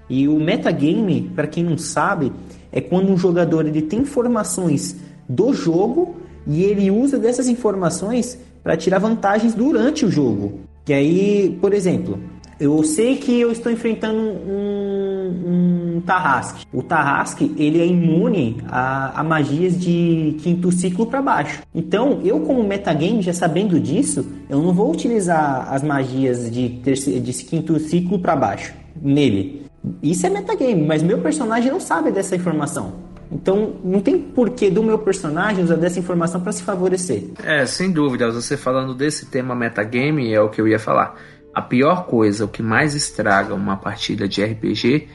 E 0.09 0.27
o 0.27 0.41
metagame, 0.41 1.31
para 1.35 1.47
quem 1.47 1.63
não 1.63 1.77
sabe, 1.77 2.33
é 2.73 2.81
quando 2.81 3.13
um 3.13 3.19
jogador 3.19 3.67
ele 3.67 3.83
tem 3.83 4.01
informações 4.01 4.97
do 5.29 5.53
jogo 5.53 6.17
e 6.47 6.65
ele 6.65 6.91
usa 6.91 7.19
dessas 7.19 7.49
informações 7.49 8.39
para 8.63 8.77
tirar 8.77 8.99
vantagens 8.99 9.55
durante 9.55 10.05
o 10.05 10.11
jogo. 10.11 10.61
E 10.89 10.93
aí, 10.93 11.59
por 11.61 11.73
exemplo, 11.73 12.19
eu 12.61 12.85
sei 12.85 13.17
que 13.17 13.41
eu 13.41 13.51
estou 13.51 13.73
enfrentando 13.73 14.21
um, 14.21 15.97
um 15.97 16.01
Tarrasque. 16.03 16.67
O 16.73 16.83
Tarrasque, 16.83 17.55
ele 17.57 17.81
é 17.81 17.87
imune 17.87 18.59
a, 18.69 19.21
a 19.21 19.25
magias 19.25 19.79
de 19.79 20.37
quinto 20.43 20.71
ciclo 20.71 21.07
para 21.07 21.23
baixo. 21.23 21.63
Então, 21.75 22.21
eu 22.23 22.41
como 22.41 22.63
metagame, 22.63 23.23
já 23.23 23.33
sabendo 23.33 23.81
disso, 23.81 24.27
eu 24.49 24.61
não 24.61 24.75
vou 24.75 24.93
utilizar 24.93 25.73
as 25.73 25.83
magias 25.83 26.51
de, 26.51 26.69
terceiro, 26.85 27.21
de 27.21 27.33
quinto 27.33 27.79
ciclo 27.81 28.19
para 28.19 28.37
baixo 28.37 28.75
nele. 29.01 29.65
Isso 30.03 30.27
é 30.27 30.31
metagame, 30.31 30.85
mas 30.85 31.03
meu 31.03 31.19
personagem 31.19 31.73
não 31.73 31.81
sabe 31.81 32.11
dessa 32.11 32.37
informação. 32.37 32.93
Então, 33.33 33.77
não 33.85 34.01
tem 34.01 34.19
porquê 34.19 34.69
do 34.69 34.83
meu 34.83 34.99
personagem 34.99 35.65
usar 35.65 35.77
dessa 35.77 35.99
informação 35.99 36.41
para 36.41 36.53
se 36.53 36.63
favorecer. 36.63 37.31
É, 37.45 37.65
sem 37.65 37.91
dúvida, 37.91 38.31
você 38.31 38.57
falando 38.57 38.95
desse 38.95 39.27
tema 39.27 39.55
metagame 39.55 40.33
é 40.33 40.41
o 40.41 40.51
que 40.51 40.61
eu 40.61 40.67
ia 40.67 40.79
falar. 40.79 41.17
A 41.55 41.61
pior 41.61 42.07
coisa, 42.07 42.45
o 42.45 42.49
que 42.49 42.63
mais 42.63 42.95
estraga 42.95 43.55
uma 43.55 43.77
partida 43.77 44.29
de 44.29 44.43
RPG 44.43 45.09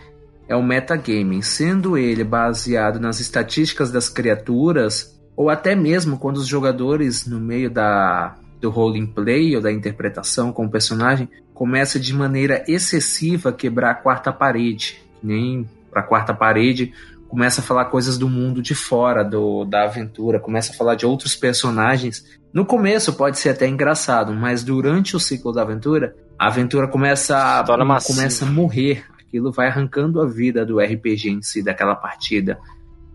é 0.47 0.55
o 0.55 0.63
metagame, 0.63 1.41
sendo 1.41 1.97
ele 1.97 2.23
baseado 2.23 2.99
nas 2.99 3.19
estatísticas 3.19 3.91
das 3.91 4.09
criaturas, 4.09 5.19
ou 5.35 5.49
até 5.49 5.75
mesmo 5.75 6.17
quando 6.17 6.37
os 6.37 6.47
jogadores, 6.47 7.25
no 7.25 7.39
meio 7.39 7.69
da, 7.69 8.35
do 8.59 8.69
role 8.69 9.05
play 9.07 9.55
ou 9.55 9.61
da 9.61 9.71
interpretação 9.71 10.51
com 10.51 10.65
o 10.65 10.69
personagem, 10.69 11.29
começa 11.53 11.99
de 11.99 12.13
maneira 12.13 12.63
excessiva 12.67 13.49
a 13.49 13.53
quebrar 13.53 13.91
a 13.91 13.95
quarta 13.95 14.31
parede, 14.31 15.01
nem 15.23 15.67
para 15.89 16.01
a 16.01 16.05
quarta 16.05 16.33
parede 16.33 16.93
começa 17.27 17.59
a 17.59 17.63
falar 17.63 17.85
coisas 17.85 18.17
do 18.17 18.29
mundo 18.29 18.61
de 18.61 18.73
fora 18.73 19.23
do, 19.23 19.65
da 19.65 19.83
aventura, 19.83 20.39
começa 20.39 20.71
a 20.71 20.75
falar 20.75 20.95
de 20.95 21.05
outros 21.05 21.35
personagens. 21.35 22.23
No 22.53 22.65
começo 22.65 23.11
pode 23.13 23.37
ser 23.37 23.49
até 23.49 23.67
engraçado, 23.67 24.33
mas 24.33 24.63
durante 24.63 25.15
o 25.15 25.19
ciclo 25.19 25.51
da 25.51 25.61
aventura, 25.61 26.15
a 26.37 26.47
aventura 26.47 26.87
começa 26.87 27.59
a, 27.59 27.63
começa 28.01 28.45
a 28.45 28.49
morrer. 28.49 29.05
Aquilo 29.19 29.51
vai 29.51 29.67
arrancando 29.67 30.21
a 30.21 30.25
vida 30.25 30.65
do 30.65 30.79
RPG 30.79 31.29
em 31.29 31.41
si, 31.41 31.63
daquela 31.63 31.95
partida. 31.95 32.57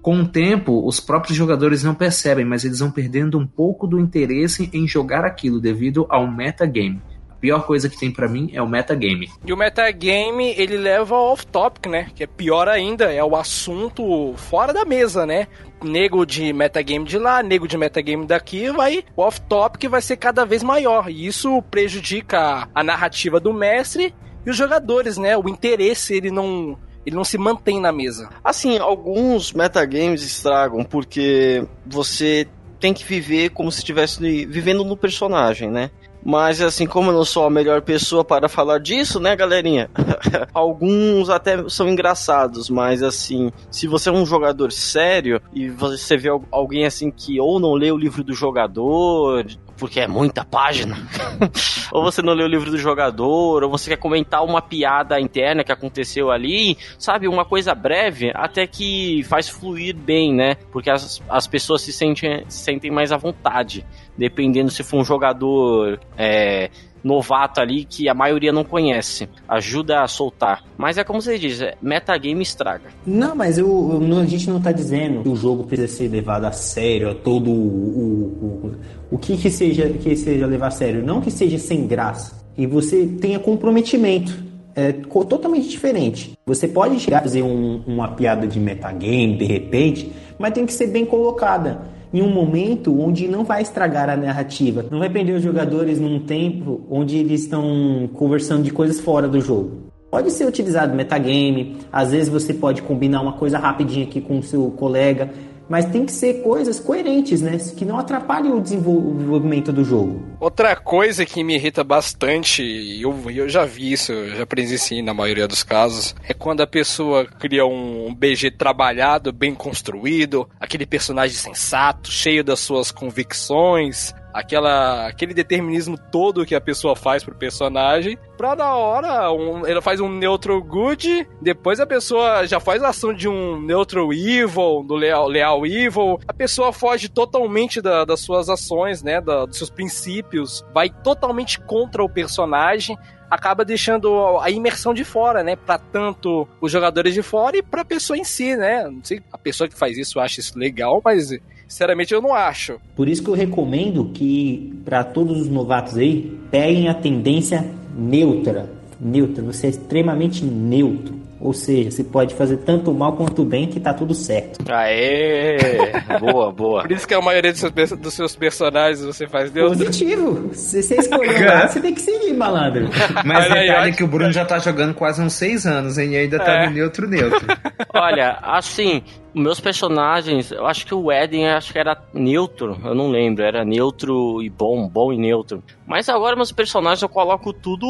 Com 0.02 0.20
o 0.20 0.28
tempo, 0.28 0.86
os 0.86 0.98
próprios 0.98 1.36
jogadores 1.36 1.84
não 1.84 1.94
percebem, 1.94 2.44
mas 2.44 2.64
eles 2.64 2.78
vão 2.78 2.90
perdendo 2.90 3.38
um 3.38 3.46
pouco 3.46 3.86
do 3.86 3.98
interesse 3.98 4.70
em 4.72 4.88
jogar 4.88 5.24
aquilo 5.24 5.60
devido 5.60 6.06
ao 6.08 6.30
metagame 6.30 7.02
pior 7.40 7.64
coisa 7.64 7.88
que 7.88 7.98
tem 7.98 8.10
para 8.10 8.28
mim 8.28 8.50
é 8.52 8.60
o 8.60 8.68
metagame. 8.68 9.30
E 9.44 9.52
o 9.52 9.56
metagame, 9.56 10.54
ele 10.56 10.76
leva 10.76 11.16
ao 11.16 11.32
off-topic, 11.32 11.86
né? 11.86 12.10
Que 12.14 12.24
é 12.24 12.26
pior 12.26 12.68
ainda, 12.68 13.12
é 13.12 13.24
o 13.24 13.34
assunto 13.34 14.34
fora 14.36 14.72
da 14.72 14.84
mesa, 14.84 15.26
né? 15.26 15.48
Nego 15.82 16.26
de 16.26 16.52
metagame 16.52 17.06
de 17.06 17.18
lá, 17.18 17.42
nego 17.42 17.66
de 17.66 17.78
metagame 17.78 18.26
daqui, 18.26 18.70
vai 18.70 19.02
o 19.16 19.22
off-topic 19.22 19.88
vai 19.88 20.02
ser 20.02 20.16
cada 20.16 20.44
vez 20.44 20.62
maior. 20.62 21.10
E 21.10 21.26
isso 21.26 21.62
prejudica 21.62 22.68
a 22.74 22.84
narrativa 22.84 23.40
do 23.40 23.52
mestre 23.52 24.14
e 24.44 24.50
os 24.50 24.56
jogadores, 24.56 25.16
né? 25.16 25.36
O 25.36 25.48
interesse, 25.48 26.14
ele 26.14 26.30
não 26.30 26.78
ele 27.04 27.16
não 27.16 27.24
se 27.24 27.38
mantém 27.38 27.80
na 27.80 27.90
mesa. 27.90 28.28
Assim, 28.44 28.78
alguns 28.78 29.54
metagames 29.54 30.22
estragam 30.22 30.84
porque 30.84 31.64
você 31.86 32.46
tem 32.78 32.94
que 32.94 33.04
viver 33.04 33.50
como 33.50 33.70
se 33.70 33.78
estivesse 33.78 34.46
vivendo 34.46 34.84
no 34.84 34.96
personagem, 34.96 35.70
né? 35.70 35.90
Mas 36.24 36.60
assim, 36.60 36.86
como 36.86 37.10
eu 37.10 37.14
não 37.14 37.24
sou 37.24 37.44
a 37.44 37.50
melhor 37.50 37.82
pessoa 37.82 38.24
para 38.24 38.48
falar 38.48 38.78
disso, 38.78 39.18
né, 39.18 39.34
galerinha? 39.34 39.90
Alguns 40.52 41.30
até 41.30 41.68
são 41.68 41.88
engraçados, 41.88 42.68
mas 42.68 43.02
assim, 43.02 43.50
se 43.70 43.86
você 43.86 44.10
é 44.10 44.12
um 44.12 44.26
jogador 44.26 44.70
sério 44.70 45.40
e 45.52 45.68
você 45.68 46.16
vê 46.16 46.28
alguém 46.50 46.84
assim 46.84 47.10
que 47.10 47.40
ou 47.40 47.58
não 47.58 47.74
lê 47.74 47.90
o 47.90 47.96
livro 47.96 48.22
do 48.22 48.34
jogador, 48.34 49.46
porque 49.80 49.98
é 49.98 50.06
muita 50.06 50.44
página, 50.44 50.98
ou 51.90 52.02
você 52.02 52.20
não 52.20 52.34
lê 52.34 52.44
o 52.44 52.46
livro 52.46 52.70
do 52.70 52.76
jogador, 52.76 53.64
ou 53.64 53.70
você 53.70 53.88
quer 53.88 53.96
comentar 53.96 54.44
uma 54.44 54.60
piada 54.60 55.18
interna 55.18 55.64
que 55.64 55.72
aconteceu 55.72 56.30
ali, 56.30 56.76
sabe? 56.98 57.26
Uma 57.26 57.46
coisa 57.46 57.74
breve, 57.74 58.30
até 58.34 58.66
que 58.66 59.24
faz 59.24 59.48
fluir 59.48 59.96
bem, 59.96 60.34
né? 60.34 60.56
Porque 60.70 60.90
as, 60.90 61.22
as 61.30 61.46
pessoas 61.46 61.80
se 61.80 61.94
sentem, 61.94 62.44
se 62.46 62.58
sentem 62.58 62.90
mais 62.90 63.10
à 63.10 63.16
vontade, 63.16 63.86
dependendo 64.18 64.70
se 64.70 64.82
for 64.82 64.98
um 65.00 65.04
jogador. 65.04 65.98
É, 66.16 66.70
novato 67.02 67.60
ali 67.60 67.84
que 67.84 68.08
a 68.08 68.14
maioria 68.14 68.52
não 68.52 68.64
conhece. 68.64 69.28
Ajuda 69.48 70.02
a 70.02 70.08
soltar. 70.08 70.64
Mas 70.76 70.98
é 70.98 71.04
como 71.04 71.20
você 71.20 71.38
diz, 71.38 71.60
é, 71.60 71.74
metagame 71.80 72.42
estraga. 72.42 72.90
Não, 73.06 73.34
mas 73.34 73.58
eu, 73.58 73.66
eu, 74.02 74.18
a 74.18 74.26
gente 74.26 74.48
não 74.48 74.58
está 74.58 74.72
dizendo 74.72 75.22
que 75.22 75.28
o 75.28 75.36
jogo 75.36 75.64
precisa 75.64 75.88
ser 75.88 76.08
levado 76.08 76.44
a 76.44 76.52
sério, 76.52 77.14
todo 77.14 77.50
o, 77.50 77.54
o, 77.54 78.66
o, 78.66 78.76
o 79.12 79.18
que, 79.18 79.36
que 79.36 79.50
seja 79.50 79.88
que 79.88 80.16
seja 80.16 80.46
levar 80.46 80.68
a 80.68 80.70
sério. 80.70 81.04
Não 81.04 81.20
que 81.20 81.30
seja 81.30 81.58
sem 81.58 81.86
graça. 81.86 82.40
E 82.56 82.66
você 82.66 83.06
tenha 83.06 83.38
comprometimento. 83.38 84.50
É 84.74 84.92
totalmente 84.92 85.68
diferente. 85.68 86.38
Você 86.46 86.68
pode 86.68 87.00
chegar 87.00 87.18
a 87.18 87.22
fazer 87.22 87.42
um, 87.42 87.82
uma 87.86 88.08
piada 88.08 88.46
de 88.46 88.60
metagame 88.60 89.36
de 89.36 89.44
repente, 89.44 90.12
mas 90.38 90.54
tem 90.54 90.64
que 90.64 90.72
ser 90.72 90.86
bem 90.86 91.04
colocada 91.04 91.82
em 92.12 92.22
um 92.22 92.28
momento 92.28 92.98
onde 93.00 93.28
não 93.28 93.44
vai 93.44 93.62
estragar 93.62 94.08
a 94.08 94.16
narrativa, 94.16 94.84
não 94.90 94.98
vai 94.98 95.08
prender 95.08 95.36
os 95.36 95.42
jogadores 95.42 96.00
num 96.00 96.18
tempo 96.18 96.80
onde 96.90 97.16
eles 97.16 97.42
estão 97.42 98.08
conversando 98.14 98.62
de 98.62 98.70
coisas 98.70 99.00
fora 99.00 99.28
do 99.28 99.40
jogo. 99.40 99.90
Pode 100.10 100.32
ser 100.32 100.44
utilizado 100.44 100.94
metagame, 100.94 101.76
às 101.92 102.10
vezes 102.10 102.28
você 102.28 102.52
pode 102.52 102.82
combinar 102.82 103.20
uma 103.20 103.34
coisa 103.34 103.58
rapidinha 103.58 104.04
aqui 104.04 104.20
com 104.20 104.40
o 104.40 104.42
seu 104.42 104.70
colega, 104.72 105.30
mas 105.70 105.86
tem 105.86 106.04
que 106.04 106.10
ser 106.10 106.42
coisas 106.42 106.80
coerentes, 106.80 107.40
né? 107.40 107.56
Que 107.76 107.84
não 107.84 107.96
atrapalhem 107.96 108.52
o 108.52 108.60
desenvolvimento 108.60 109.72
do 109.72 109.84
jogo. 109.84 110.20
Outra 110.40 110.74
coisa 110.74 111.24
que 111.24 111.44
me 111.44 111.54
irrita 111.54 111.84
bastante, 111.84 112.60
e 112.60 113.00
eu, 113.00 113.14
eu 113.30 113.48
já 113.48 113.64
vi 113.64 113.92
isso, 113.92 114.10
eu 114.10 114.34
já 114.34 114.44
presenciei 114.44 115.00
na 115.00 115.14
maioria 115.14 115.46
dos 115.46 115.62
casos, 115.62 116.12
é 116.28 116.34
quando 116.34 116.60
a 116.60 116.66
pessoa 116.66 117.24
cria 117.24 117.64
um 117.64 118.12
BG 118.12 118.50
trabalhado, 118.50 119.32
bem 119.32 119.54
construído, 119.54 120.48
aquele 120.58 120.84
personagem 120.84 121.36
sensato, 121.36 122.10
cheio 122.10 122.42
das 122.42 122.58
suas 122.58 122.90
convicções, 122.90 124.12
aquela 124.32 125.06
aquele 125.06 125.34
determinismo 125.34 125.98
todo 126.10 126.44
que 126.46 126.54
a 126.54 126.60
pessoa 126.60 126.94
faz 126.94 127.22
pro 127.24 127.34
personagem, 127.34 128.18
pra 128.36 128.54
na 128.54 128.74
hora 128.74 129.32
um, 129.32 129.66
ele 129.66 129.80
faz 129.80 130.00
um 130.00 130.08
neutral 130.08 130.62
good, 130.62 131.28
depois 131.40 131.80
a 131.80 131.86
pessoa 131.86 132.46
já 132.46 132.60
faz 132.60 132.82
a 132.82 132.88
ação 132.88 133.12
de 133.12 133.28
um 133.28 133.60
neutral 133.60 134.12
evil, 134.12 134.84
do 134.86 134.94
leal, 134.94 135.28
leal 135.28 135.66
evil, 135.66 136.18
a 136.26 136.32
pessoa 136.32 136.72
foge 136.72 137.08
totalmente 137.08 137.80
da, 137.80 138.04
das 138.04 138.20
suas 138.20 138.48
ações, 138.48 139.02
né, 139.02 139.20
da, 139.20 139.44
dos 139.46 139.58
seus 139.58 139.70
princípios, 139.70 140.64
vai 140.72 140.90
totalmente 140.90 141.60
contra 141.60 142.02
o 142.02 142.08
personagem, 142.08 142.96
acaba 143.30 143.64
deixando 143.64 144.38
a 144.40 144.50
imersão 144.50 144.92
de 144.92 145.04
fora, 145.04 145.44
né? 145.44 145.54
Para 145.54 145.78
tanto 145.78 146.48
os 146.60 146.72
jogadores 146.72 147.14
de 147.14 147.22
fora 147.22 147.56
e 147.56 147.62
para 147.62 147.82
a 147.82 147.84
pessoa 147.84 148.18
em 148.18 148.24
si, 148.24 148.56
né? 148.56 148.88
Não 148.88 149.04
sei, 149.04 149.22
a 149.32 149.38
pessoa 149.38 149.68
que 149.68 149.78
faz 149.78 149.96
isso 149.96 150.18
acha 150.18 150.40
isso 150.40 150.58
legal, 150.58 151.00
mas 151.04 151.30
Sinceramente, 151.70 152.12
eu 152.12 152.20
não 152.20 152.34
acho. 152.34 152.80
Por 152.96 153.08
isso 153.08 153.22
que 153.22 153.30
eu 153.30 153.34
recomendo 153.34 154.10
que, 154.12 154.82
para 154.84 155.04
todos 155.04 155.40
os 155.40 155.48
novatos 155.48 155.96
aí, 155.96 156.36
peguem 156.50 156.88
a 156.88 156.94
tendência 156.94 157.64
neutra. 157.96 158.68
Neutra, 159.00 159.40
você 159.44 159.68
é 159.68 159.70
extremamente 159.70 160.44
neutro. 160.44 161.20
Ou 161.40 161.54
seja, 161.54 161.92
você 161.92 162.04
pode 162.04 162.34
fazer 162.34 162.58
tanto 162.58 162.92
mal 162.92 163.14
quanto 163.14 163.44
bem 163.44 163.68
que 163.68 163.78
tá 163.80 163.94
tudo 163.94 164.14
certo. 164.14 164.58
Aê! 164.70 165.56
boa, 166.20 166.52
boa. 166.52 166.82
Por 166.82 166.92
isso 166.92 167.08
que 167.08 167.14
a 167.14 167.20
maioria 167.20 167.52
dos 167.52 167.60
seus, 167.60 167.72
dos 167.72 168.14
seus 168.14 168.36
personagens 168.36 169.02
você 169.02 169.26
faz 169.26 169.50
neutro. 169.50 169.78
Positivo. 169.78 170.50
Se 170.52 170.82
você 170.82 170.96
escolheu 170.96 171.46
lá, 171.46 171.66
você 171.66 171.80
tem 171.80 171.94
que 171.94 172.02
seguir, 172.02 172.34
malandro. 172.34 172.90
Mas 173.24 173.44
detalhe 173.44 173.90
é 173.90 173.92
que 173.92 174.04
o 174.04 174.08
Bruno 174.08 174.32
já 174.32 174.44
tá 174.44 174.58
jogando 174.58 174.92
quase 174.92 175.22
uns 175.22 175.32
seis 175.32 175.66
anos, 175.66 175.96
hein? 175.96 176.10
E 176.10 176.16
ainda 176.16 176.38
tá 176.38 176.64
é. 176.64 176.66
no 176.66 176.74
neutro 176.74 177.08
neutro. 177.08 177.46
Olha, 177.94 178.38
assim, 178.42 179.02
meus 179.34 179.60
personagens, 179.60 180.50
eu 180.50 180.66
acho 180.66 180.86
que 180.86 180.94
o 180.94 181.10
Eden 181.10 181.48
acho 181.48 181.72
que 181.72 181.78
era 181.78 181.96
neutro, 182.12 182.78
eu 182.84 182.94
não 182.94 183.10
lembro, 183.10 183.44
era 183.44 183.64
neutro 183.64 184.42
e 184.42 184.48
bom, 184.48 184.88
bom 184.88 185.12
e 185.12 185.18
neutro. 185.18 185.62
Mas 185.86 186.08
agora 186.08 186.36
meus 186.36 186.52
personagens 186.52 187.02
eu 187.02 187.08
coloco 187.08 187.52
tudo, 187.52 187.86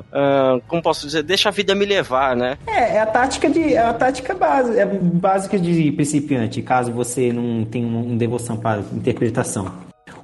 uh, 0.00 0.60
como 0.68 0.82
posso 0.82 1.06
dizer, 1.06 1.22
deixa 1.22 1.48
a 1.48 1.52
vida 1.52 1.74
me 1.74 1.84
levar, 1.84 2.36
né? 2.36 2.58
É, 2.66 2.96
é 2.96 3.00
a 3.00 3.06
tática 3.06 3.48
de, 3.48 3.74
é 3.74 3.78
a 3.78 3.92
tática 3.92 4.34
base, 4.34 4.78
é 4.78 4.86
básica 4.86 5.58
de 5.58 5.92
principiante, 5.92 6.62
caso 6.62 6.92
você 6.92 7.32
não 7.32 7.64
tenha 7.64 7.86
uma 7.86 8.16
devoção 8.16 8.56
para 8.56 8.80
interpretação. 8.92 9.72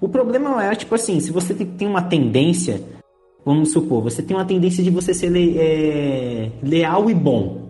O 0.01 0.09
problema 0.09 0.65
é, 0.65 0.75
tipo 0.75 0.95
assim, 0.95 1.19
se 1.21 1.33
você 1.33 1.55
tem 1.55 1.89
uma 1.89 2.03
tendência, 2.03 2.81
vamos 3.45 3.73
supor, 3.73 4.03
você 4.03 4.23
tem 4.23 4.37
uma 4.37 4.45
tendência 4.45 4.83
de 4.83 4.91
você 4.91 5.13
ser 5.13 5.29
le, 5.29 5.57
é, 5.59 6.51
leal 6.63 7.11
e 7.11 7.15
bom. 7.15 7.69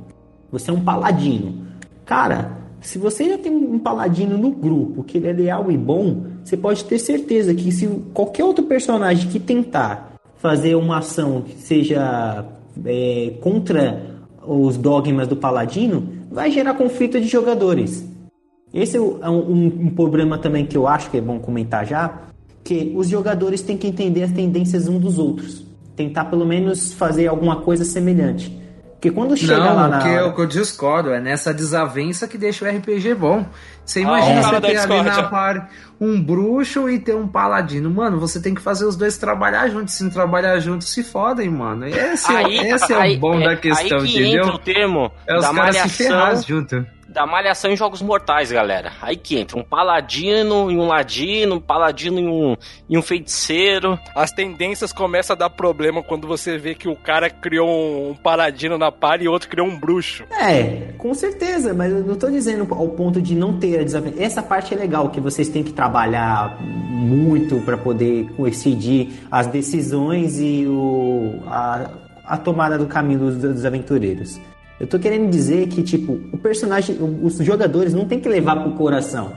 Você 0.51 0.71
é 0.71 0.75
um 0.75 0.81
paladino. 0.81 1.67
Cara, 2.05 2.58
se 2.81 2.99
você 2.99 3.29
já 3.31 3.39
tem 3.39 3.53
um 3.53 3.79
paladino 3.79 4.39
no 4.39 4.51
grupo 4.51 5.03
que 5.03 5.19
ele 5.19 5.29
é 5.29 5.33
leal 5.33 5.71
e 5.71 5.77
bom, 5.77 6.25
você 6.45 6.57
pode 6.57 6.85
ter 6.85 6.99
certeza 6.99 7.55
que 7.55 7.73
se 7.73 7.87
qualquer 8.15 8.45
outro 8.45 8.65
personagem 8.65 9.29
que 9.29 9.41
tentar 9.41 10.13
fazer 10.37 10.75
uma 10.77 10.99
ação 10.99 11.43
que 11.43 11.55
seja 11.61 12.45
é, 12.85 13.35
contra 13.41 14.19
os 14.47 14.77
dogmas 14.77 15.27
do 15.27 15.37
paladino, 15.37 16.09
vai 16.31 16.51
gerar 16.51 16.75
conflito 16.75 17.21
de 17.21 17.27
jogadores. 17.27 18.07
Esse 18.73 18.97
é 18.97 19.01
um, 19.01 19.19
um, 19.21 19.67
um 19.67 19.91
problema 19.91 20.39
também 20.39 20.65
que 20.65 20.77
eu 20.77 20.87
acho 20.87 21.11
que 21.11 21.17
é 21.17 21.21
bom 21.21 21.39
comentar 21.39 21.87
já, 21.87 22.29
que 22.63 22.93
os 22.95 23.09
jogadores 23.09 23.63
têm 23.63 23.77
que 23.77 23.87
entender 23.87 24.23
as 24.23 24.33
tendências 24.33 24.89
um 24.89 24.99
dos 24.99 25.19
outros, 25.19 25.65
tentar 25.97 26.27
pelo 26.27 26.47
menos 26.47 26.93
fazer 26.93 27.27
alguma 27.27 27.57
coisa 27.57 27.85
semelhante. 27.85 28.58
Porque 28.99 29.13
quando 29.13 29.37
chega 29.37 29.59
não, 29.59 29.77
lá 29.77 29.89
na. 29.89 29.99
O 29.99 30.03
que, 30.03 30.09
eu, 30.09 30.35
que 30.35 30.41
eu 30.41 30.47
discordo 30.47 31.13
é 31.13 31.21
nessa 31.21 31.55
desavença 31.55 32.27
que 32.27 32.37
deixa 32.37 32.65
o 32.65 32.69
RPG 32.69 33.15
bom. 33.15 33.47
Você 33.85 34.01
imagina 34.01 34.41
ah, 34.41 34.43
você 34.43 34.61
ter 34.61 34.77
ali 34.77 35.03
na 35.03 35.23
par 35.23 35.71
um 36.01 36.21
bruxo 36.21 36.91
e 36.91 36.99
ter 36.99 37.15
um 37.15 37.29
paladino. 37.29 37.89
Mano, 37.89 38.19
você 38.19 38.43
tem 38.43 38.55
que 38.55 38.61
fazer 38.61 38.85
os 38.85 38.97
dois 38.97 39.17
trabalhar 39.17 39.69
juntos. 39.69 39.95
Se 39.95 40.03
não 40.03 40.11
trabalhar 40.11 40.59
juntos, 40.59 40.89
se 40.89 41.05
fodem, 41.05 41.49
mano. 41.49 41.87
Esse, 41.87 42.31
aí, 42.33 42.59
é, 42.59 42.71
esse 42.75 42.93
é 42.93 43.17
o 43.17 43.21
bom 43.21 43.41
é, 43.41 43.45
da 43.45 43.57
questão, 43.57 44.01
aí 44.01 44.07
que 44.07 44.19
entendeu? 44.19 44.43
Entra 44.43 44.55
o 44.55 44.59
termo 44.59 45.13
é 45.29 45.39
os 45.39 45.49
caras 45.49 45.77
se 45.77 45.89
ferrar 45.91 46.37
junto 46.43 46.85
da 47.09 47.27
malhação 47.27 47.71
em 47.71 47.77
jogos 47.77 48.03
mortais, 48.03 48.53
galera. 48.53 48.93
Aí 49.01 49.17
que 49.17 49.39
entra 49.39 49.59
um 49.59 49.65
paladino 49.65 50.71
e 50.71 50.77
um 50.77 50.87
ladino, 50.87 51.57
um 51.57 51.61
paladino 51.61 52.21
e 52.21 52.27
um, 52.27 52.57
e 52.89 52.99
um 52.99 53.03
feiticeiro. 53.03 53.99
As 54.15 54.31
tendências 54.31 54.93
começam 54.93 55.35
a 55.35 55.39
dar 55.39 55.51
problema 55.51 56.03
quando 56.03 56.29
você 56.29 56.59
vê 56.59 56.75
que 56.75 56.89
o 56.89 56.95
cara 56.95 57.31
criou 57.31 58.11
um, 58.11 58.15
paladino 58.15 58.77
na 58.77 58.93
par 58.93 59.23
e 59.23 59.29
outro 59.29 59.49
criou 59.49 59.67
um 59.67 59.79
bruxo. 59.79 60.25
É, 60.39 60.93
com 60.99 61.15
certeza, 61.15 61.73
mas 61.73 61.93
eu 61.93 62.05
não 62.05 62.15
tô 62.15 62.29
dizendo 62.31 62.67
ao 62.75 62.89
ponto 62.89 63.23
de 63.23 63.35
não 63.35 63.59
ter 63.59 63.81
a 63.81 63.83
desavença. 63.83 64.23
Essa 64.23 64.43
parte 64.43 64.75
é 64.75 64.77
legal, 64.77 65.09
que 65.09 65.21
vocês 65.21 65.49
têm 65.49 65.63
que 65.63 65.73
trabalhar 65.73 66.59
muito 66.61 67.61
para 67.61 67.79
poder 67.79 68.29
coincidir 68.37 69.09
as 69.31 69.47
decisões 69.47 70.39
e 70.39 70.67
o, 70.67 71.43
a, 71.47 71.91
a 72.25 72.37
tomada 72.37 72.77
do 72.77 72.87
caminho 72.87 73.21
dos, 73.21 73.39
dos 73.39 73.65
aventureiros. 73.65 74.39
Eu 74.81 74.87
tô 74.87 74.99
querendo 74.99 75.29
dizer 75.29 75.67
que, 75.69 75.83
tipo, 75.83 76.13
o 76.33 76.39
personagem, 76.39 76.97
os 77.23 77.37
jogadores 77.39 77.93
não 77.93 78.05
tem 78.05 78.21
que 78.21 78.29
levar 78.29 78.63
pro 78.63 78.73
coração. 78.73 79.33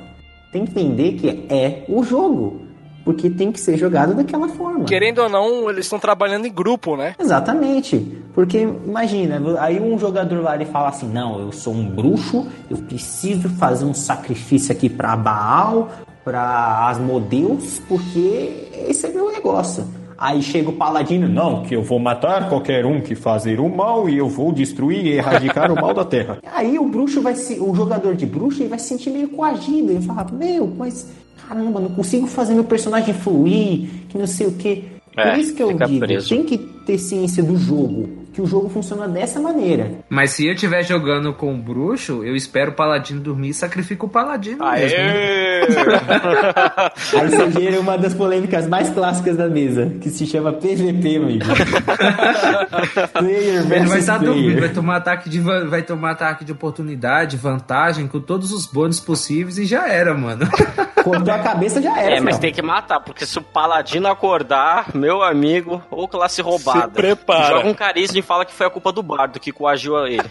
Tem 0.52 0.66
que 0.66 0.72
entender 0.72 1.14
que 1.14 1.46
é 1.50 1.84
o 1.88 2.04
jogo. 2.04 2.62
Porque 3.04 3.30
tem 3.32 3.52
que 3.52 3.60
ser 3.60 3.78
jogado 3.78 4.14
daquela 4.14 4.48
forma. 4.48 4.86
Querendo 4.86 5.20
ou 5.20 5.30
não, 5.30 5.68
eles 5.70 5.86
estão 5.86 5.98
trabalhando 5.98 6.46
em 6.46 6.54
grupo, 6.54 6.96
né? 6.96 7.16
Exatamente. 7.20 7.98
Porque 8.34 8.60
imagina, 8.60 9.42
aí 9.60 9.80
um 9.82 9.98
jogador 9.98 10.44
lá 10.44 10.54
ele 10.54 10.66
fala 10.66 10.90
assim: 10.90 11.08
"Não, 11.08 11.40
eu 11.40 11.52
sou 11.52 11.74
um 11.74 11.84
bruxo, 11.84 12.46
eu 12.70 12.78
preciso 12.78 13.50
fazer 13.50 13.86
um 13.86 13.94
sacrifício 13.94 14.72
aqui 14.72 14.88
para 14.88 15.16
Baal, 15.16 15.90
para 16.24 16.88
Asmodeus, 16.90 17.82
porque 17.88 18.70
esse 18.88 19.08
é 19.08 19.10
meu 19.10 19.32
negócio". 19.32 19.84
Aí 20.22 20.40
chega 20.44 20.70
o 20.70 20.74
paladino, 20.74 21.28
não, 21.28 21.64
que 21.64 21.76
eu 21.76 21.82
vou 21.82 21.98
matar 21.98 22.48
qualquer 22.48 22.86
um 22.86 23.02
que 23.02 23.16
fazer 23.16 23.60
o 23.60 23.68
mal 23.68 24.08
e 24.08 24.20
eu 24.20 24.30
vou 24.30 24.52
destruir 24.52 25.04
e 25.04 25.14
erradicar 25.14 25.72
o 25.72 25.76
mal 25.76 25.96
da 25.96 26.06
terra. 26.06 26.38
Aí 26.54 26.78
o 26.78 26.88
bruxo 26.88 27.24
vai 27.24 27.34
se, 27.34 27.60
o 27.60 27.74
jogador 27.74 28.14
de 28.16 28.28
bruxo 28.28 28.62
ele 28.62 28.70
vai 28.70 28.78
se 28.78 28.90
sentir 28.90 29.10
meio 29.10 29.30
coagido, 29.30 29.92
ele 29.92 30.02
fala: 30.02 30.28
"Meu, 30.32 30.72
mas 30.78 31.10
caramba, 31.48 31.80
não 31.80 31.90
consigo 31.90 32.28
fazer 32.28 32.54
meu 32.54 32.64
personagem 32.64 33.16
fluir, 33.16 33.90
que 34.10 34.16
não 34.18 34.28
sei 34.28 34.46
o 34.46 34.52
que. 34.52 34.84
Por 35.16 35.26
É, 35.28 35.40
isso 35.40 35.56
que 35.56 35.64
eu 35.64 35.74
digo, 35.74 36.00
preso. 36.00 36.30
tem 36.30 36.44
que 36.44 36.58
ter 36.86 36.98
ciência 37.00 37.42
do 37.44 37.58
jogo, 37.58 38.08
que 38.34 38.42
o 38.42 38.46
jogo 38.46 38.70
funciona 38.70 39.08
dessa 39.08 39.40
maneira. 39.40 39.92
Mas 40.10 40.32
se 40.32 40.46
eu 40.46 40.54
estiver 40.54 40.84
jogando 40.84 41.34
com 41.34 41.54
o 41.54 41.58
bruxo, 41.58 42.24
eu 42.24 42.36
espero 42.36 42.72
o 42.72 42.74
paladino 42.74 43.20
dormir 43.20 43.50
e 43.50 43.54
sacrifico 43.54 44.06
o 44.06 44.10
paladino 44.10 44.60
mesmo. 44.72 44.98
Aê! 44.98 45.62
Aí 47.20 47.30
você 47.30 47.52
gera 47.52 47.80
uma 47.80 47.98
das 47.98 48.14
polêmicas 48.14 48.68
mais 48.68 48.90
clássicas 48.90 49.36
da 49.36 49.48
mesa, 49.48 49.94
que 50.02 50.10
se 50.10 50.26
chama 50.26 50.54
PVP, 50.54 51.18
amigo. 51.18 51.46
player 53.14 53.72
Ele 53.72 53.86
vai 53.88 54.00
estar 54.00 54.18
dormindo, 54.18 54.52
vai 54.52 54.60
player. 54.60 54.74
tomar 54.74 54.98
ataque 54.98 55.30
de 55.30 55.40
vai 55.40 55.82
tomar 55.82 56.12
ataque 56.12 56.46
de 56.46 56.52
oportunidade, 56.52 57.38
vantagem, 57.38 58.08
com 58.08 58.20
todos 58.20 58.52
os 58.52 58.66
bônus 58.66 59.00
possíveis 59.00 59.58
e 59.58 59.66
já 59.66 59.88
era, 59.88 60.14
mano. 60.14 60.48
Cortou 61.04 61.34
a 61.34 61.40
cabeça 61.40 61.82
já 61.82 62.00
era. 62.00 62.18
É, 62.18 62.20
mas 62.20 62.38
tem 62.38 62.54
que 62.54 62.62
matar, 62.62 63.00
porque 63.00 63.26
se 63.26 63.36
o 63.40 63.42
paladino 63.42 64.08
acordar, 64.08 64.94
meu 64.94 65.24
amigo, 65.24 65.82
ou 65.90 66.08
classe 66.08 66.44
roubada. 66.44 66.90
Se 66.90 66.94
prepara. 66.94 67.56
Joga 67.56 67.68
um 67.70 67.74
carisma 67.74 68.21
e 68.22 68.24
fala 68.24 68.46
que 68.46 68.54
foi 68.54 68.68
a 68.68 68.70
culpa 68.70 68.92
do 68.92 69.04
bardo 69.04 69.40
que 69.40 69.52
coagiu 69.52 69.98
a 69.98 70.10
ele. 70.10 70.24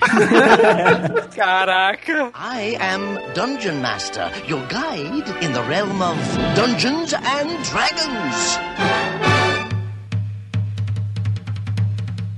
Caraca! 1.37 2.33
I 2.35 2.77
am 2.81 3.19
Dungeon 3.35 3.81
Master, 3.83 4.31
your 4.49 4.63
guide 4.69 5.29
in 5.45 5.53
the 5.53 5.63
realm 5.69 6.01
of 6.01 6.17
Dungeons 6.55 7.13
and 7.13 7.63
Dragons. 7.71 8.59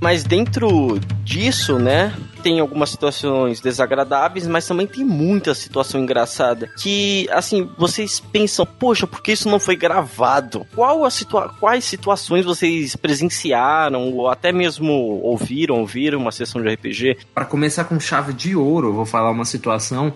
Mas 0.01 0.23
dentro 0.25 0.99
disso, 1.23 1.79
né, 1.79 2.11
tem 2.43 2.59
algumas 2.59 2.89
situações 2.89 3.61
desagradáveis, 3.61 4.45
mas 4.45 4.67
também 4.67 4.85
tem 4.85 5.05
muita 5.05 5.55
situação 5.55 6.01
engraçada. 6.01 6.69
Que, 6.77 7.27
assim, 7.31 7.69
vocês 7.77 8.19
pensam, 8.19 8.65
poxa, 8.65 9.07
por 9.07 9.23
que 9.23 9.31
isso 9.31 9.49
não 9.49 9.59
foi 9.59 9.77
gravado? 9.77 10.67
Qual 10.75 11.05
a 11.05 11.09
situa 11.09 11.49
quais 11.59 11.85
situações 11.85 12.45
vocês 12.45 12.95
presenciaram, 12.95 14.11
ou 14.11 14.29
até 14.29 14.51
mesmo 14.51 14.91
ouviram, 15.23 15.79
ouviram 15.79 16.19
uma 16.19 16.31
sessão 16.31 16.61
de 16.61 16.73
RPG? 16.73 17.17
Pra 17.33 17.45
começar 17.45 17.85
com 17.85 17.99
chave 17.99 18.33
de 18.33 18.55
ouro, 18.55 18.93
vou 18.93 19.05
falar 19.05 19.31
uma 19.31 19.45
situação 19.45 20.13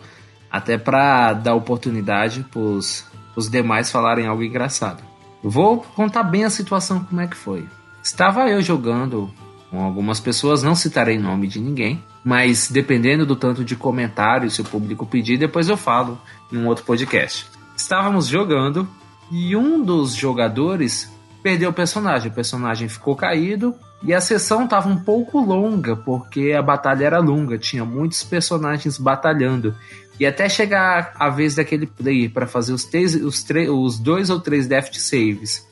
até 0.52 0.78
pra 0.78 1.34
dar 1.34 1.56
oportunidade 1.56 2.46
pros 2.52 3.06
os 3.36 3.50
demais 3.50 3.92
falarem 3.92 4.26
algo 4.26 4.44
engraçado. 4.44 5.04
Vou 5.44 5.78
contar 5.96 6.24
bem 6.24 6.44
a 6.44 6.50
situação 6.50 7.04
como 7.04 7.22
é 7.22 7.28
que 7.28 7.38
foi. 7.38 7.66
Estava 8.04 8.50
eu 8.50 8.62
jogando 8.62 9.32
com 9.70 9.84
algumas 9.84 10.20
pessoas, 10.20 10.64
não 10.64 10.76
citarei 10.76 11.18
nome 11.18 11.48
de 11.48 11.60
ninguém, 11.60 12.04
mas 12.24 12.70
dependendo 12.70 13.26
do 13.26 13.36
tanto 13.36 13.64
de 13.64 13.76
comentários 13.76 14.56
se 14.56 14.62
o 14.62 14.66
público 14.66 15.06
pedir, 15.06 15.38
depois 15.38 15.68
eu 15.68 15.78
falo 15.78 16.20
em 16.52 16.58
um 16.58 16.68
outro 16.68 16.86
podcast. 16.86 17.46
Estávamos 17.76 18.28
jogando 18.28 18.88
e 19.32 19.56
um 19.56 19.84
dos 19.84 20.16
jogadores 20.16 21.12
perdeu 21.44 21.70
o 21.70 21.74
personagem. 21.74 22.32
O 22.32 22.34
personagem 22.34 22.88
ficou 22.88 23.16
caído 23.16 23.76
e 24.04 24.14
a 24.14 24.22
sessão 24.22 24.66
estava 24.66 24.90
um 24.90 24.98
pouco 24.98 25.40
longa, 25.40 25.96
porque 25.96 26.54
a 26.58 26.62
batalha 26.62 27.06
era 27.06 27.20
longa, 27.20 27.58
tinha 27.58 27.86
muitos 27.86 28.24
personagens 28.24 28.98
batalhando. 28.98 29.76
E 30.20 30.26
até 30.26 30.50
chegar 30.50 31.14
a 31.16 31.30
vez 31.30 31.56
daquele 31.56 31.86
player 31.86 32.32
para 32.32 32.48
fazer 32.48 32.74
os, 32.74 32.90
os, 33.24 33.46
os 33.70 34.00
dois 34.00 34.30
ou 34.30 34.40
três 34.40 34.68
death 34.68 34.94
saves 34.94 35.68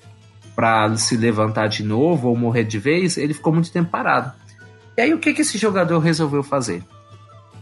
para 0.55 0.95
se 0.95 1.17
levantar 1.17 1.67
de 1.67 1.83
novo 1.83 2.29
ou 2.29 2.37
morrer 2.37 2.63
de 2.63 2.79
vez, 2.79 3.17
ele 3.17 3.33
ficou 3.33 3.53
muito 3.53 3.71
tempo 3.71 3.89
parado. 3.89 4.31
E 4.97 5.01
aí 5.01 5.13
o 5.13 5.19
que, 5.19 5.33
que 5.33 5.41
esse 5.41 5.57
jogador 5.57 5.99
resolveu 5.99 6.41
fazer? 6.41 6.81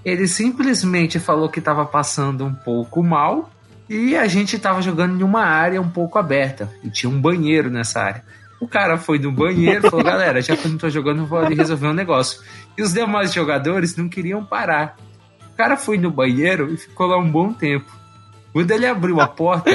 Ele 0.05 0.27
simplesmente 0.27 1.19
falou 1.19 1.49
que 1.49 1.59
estava 1.59 1.85
passando 1.85 2.45
um 2.45 2.53
pouco 2.53 3.01
mal 3.01 3.49
e 3.89 4.15
a 4.15 4.27
gente 4.27 4.55
estava 4.55 4.81
jogando 4.81 5.19
em 5.19 5.23
uma 5.23 5.43
área 5.43 5.81
um 5.81 5.89
pouco 5.89 6.19
aberta 6.19 6.71
e 6.83 6.89
tinha 6.89 7.09
um 7.09 7.19
banheiro 7.19 7.69
nessa 7.69 8.01
área. 8.01 8.23
O 8.59 8.67
cara 8.67 8.97
foi 8.97 9.19
no 9.19 9.31
banheiro 9.31 9.85
e 9.85 9.89
falou: 9.89 10.05
Galera, 10.05 10.41
já 10.41 10.55
que 10.55 10.65
eu 10.65 10.71
não 10.71 10.77
tô 10.77 10.89
jogando, 10.89 11.25
vou 11.25 11.39
ali 11.39 11.55
resolver 11.55 11.87
um 11.87 11.93
negócio. 11.93 12.41
E 12.77 12.81
os 12.81 12.93
demais 12.93 13.33
jogadores 13.33 13.95
não 13.97 14.07
queriam 14.07 14.45
parar. 14.45 14.95
O 15.51 15.57
cara 15.57 15.75
foi 15.75 15.97
no 15.97 16.09
banheiro 16.09 16.73
e 16.73 16.77
ficou 16.77 17.07
lá 17.07 17.17
um 17.17 17.29
bom 17.29 17.51
tempo. 17.51 17.91
Quando 18.53 18.71
ele 18.71 18.85
abriu 18.85 19.19
a 19.19 19.27
porta, 19.27 19.69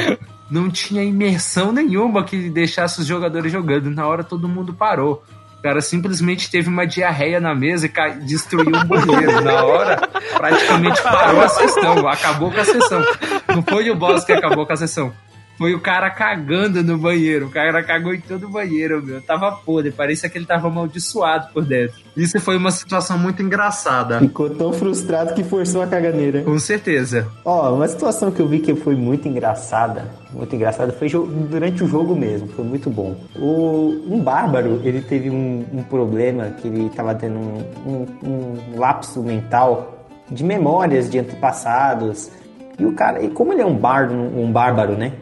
não 0.50 0.70
tinha 0.70 1.02
imersão 1.02 1.72
nenhuma 1.72 2.24
que 2.24 2.48
deixasse 2.50 3.00
os 3.00 3.06
jogadores 3.06 3.52
jogando. 3.52 3.90
Na 3.90 4.06
hora 4.06 4.24
todo 4.24 4.48
mundo 4.48 4.72
parou. 4.74 5.22
O 5.58 5.62
cara 5.62 5.80
simplesmente 5.80 6.48
teve 6.50 6.68
uma 6.68 6.86
diarreia 6.86 7.40
na 7.40 7.52
mesa 7.54 7.86
e 7.86 7.88
cai- 7.88 8.20
destruiu 8.20 8.76
o 8.76 8.84
banheiro. 8.84 9.40
Na 9.42 9.64
hora, 9.64 9.96
praticamente 10.36 11.02
parou 11.02 11.40
a 11.40 11.48
sessão, 11.48 12.08
acabou 12.08 12.52
com 12.52 12.60
a 12.60 12.64
sessão. 12.64 13.04
Não 13.48 13.62
foi 13.62 13.90
o 13.90 13.96
boss 13.96 14.24
que 14.24 14.32
acabou 14.32 14.64
com 14.64 14.72
a 14.72 14.76
sessão. 14.76 15.12
Foi 15.58 15.74
o 15.74 15.80
cara 15.80 16.08
cagando 16.08 16.82
no 16.84 16.96
banheiro. 16.96 17.46
O 17.46 17.50
cara 17.50 17.82
cagou 17.82 18.14
em 18.14 18.20
todo 18.20 18.46
o 18.46 18.48
banheiro, 18.48 19.04
meu. 19.04 19.20
Tava 19.20 19.50
podre. 19.50 19.90
Parecia 19.90 20.28
que 20.30 20.38
ele 20.38 20.46
tava 20.46 20.68
amaldiçoado 20.68 21.52
por 21.52 21.64
dentro. 21.64 21.96
Isso 22.16 22.38
foi 22.40 22.56
uma 22.56 22.70
situação 22.70 23.18
muito 23.18 23.42
engraçada. 23.42 24.20
Ficou 24.20 24.48
tão 24.50 24.72
frustrado 24.72 25.34
que 25.34 25.42
forçou 25.42 25.82
a 25.82 25.86
caganeira. 25.88 26.42
Com 26.42 26.58
certeza. 26.60 27.26
Ó, 27.44 27.74
uma 27.74 27.88
situação 27.88 28.30
que 28.30 28.40
eu 28.40 28.46
vi 28.46 28.60
que 28.60 28.74
foi 28.76 28.94
muito 28.94 29.26
engraçada, 29.26 30.04
muito 30.32 30.54
engraçada, 30.54 30.92
foi 30.92 31.08
durante 31.50 31.82
o 31.82 31.88
jogo 31.88 32.14
mesmo, 32.14 32.46
foi 32.48 32.64
muito 32.64 32.88
bom. 32.88 33.16
O, 33.36 34.00
um 34.08 34.20
bárbaro, 34.20 34.80
ele 34.84 35.00
teve 35.00 35.28
um, 35.28 35.64
um 35.72 35.82
problema, 35.82 36.50
que 36.60 36.68
ele 36.68 36.88
tava 36.90 37.14
tendo 37.16 37.36
um, 37.36 37.64
um- 37.84 38.06
um 38.74 38.78
lapso 38.78 39.22
mental 39.22 40.06
de 40.30 40.44
memórias 40.44 41.10
de 41.10 41.18
antepassados. 41.18 42.30
E 42.78 42.84
o 42.84 42.92
cara, 42.92 43.20
e 43.22 43.28
como 43.30 43.52
ele 43.52 43.62
é 43.62 43.66
um 43.66 43.76
bardo, 43.76 44.14
um 44.14 44.52
bárbaro, 44.52 44.92
né? 44.96 45.12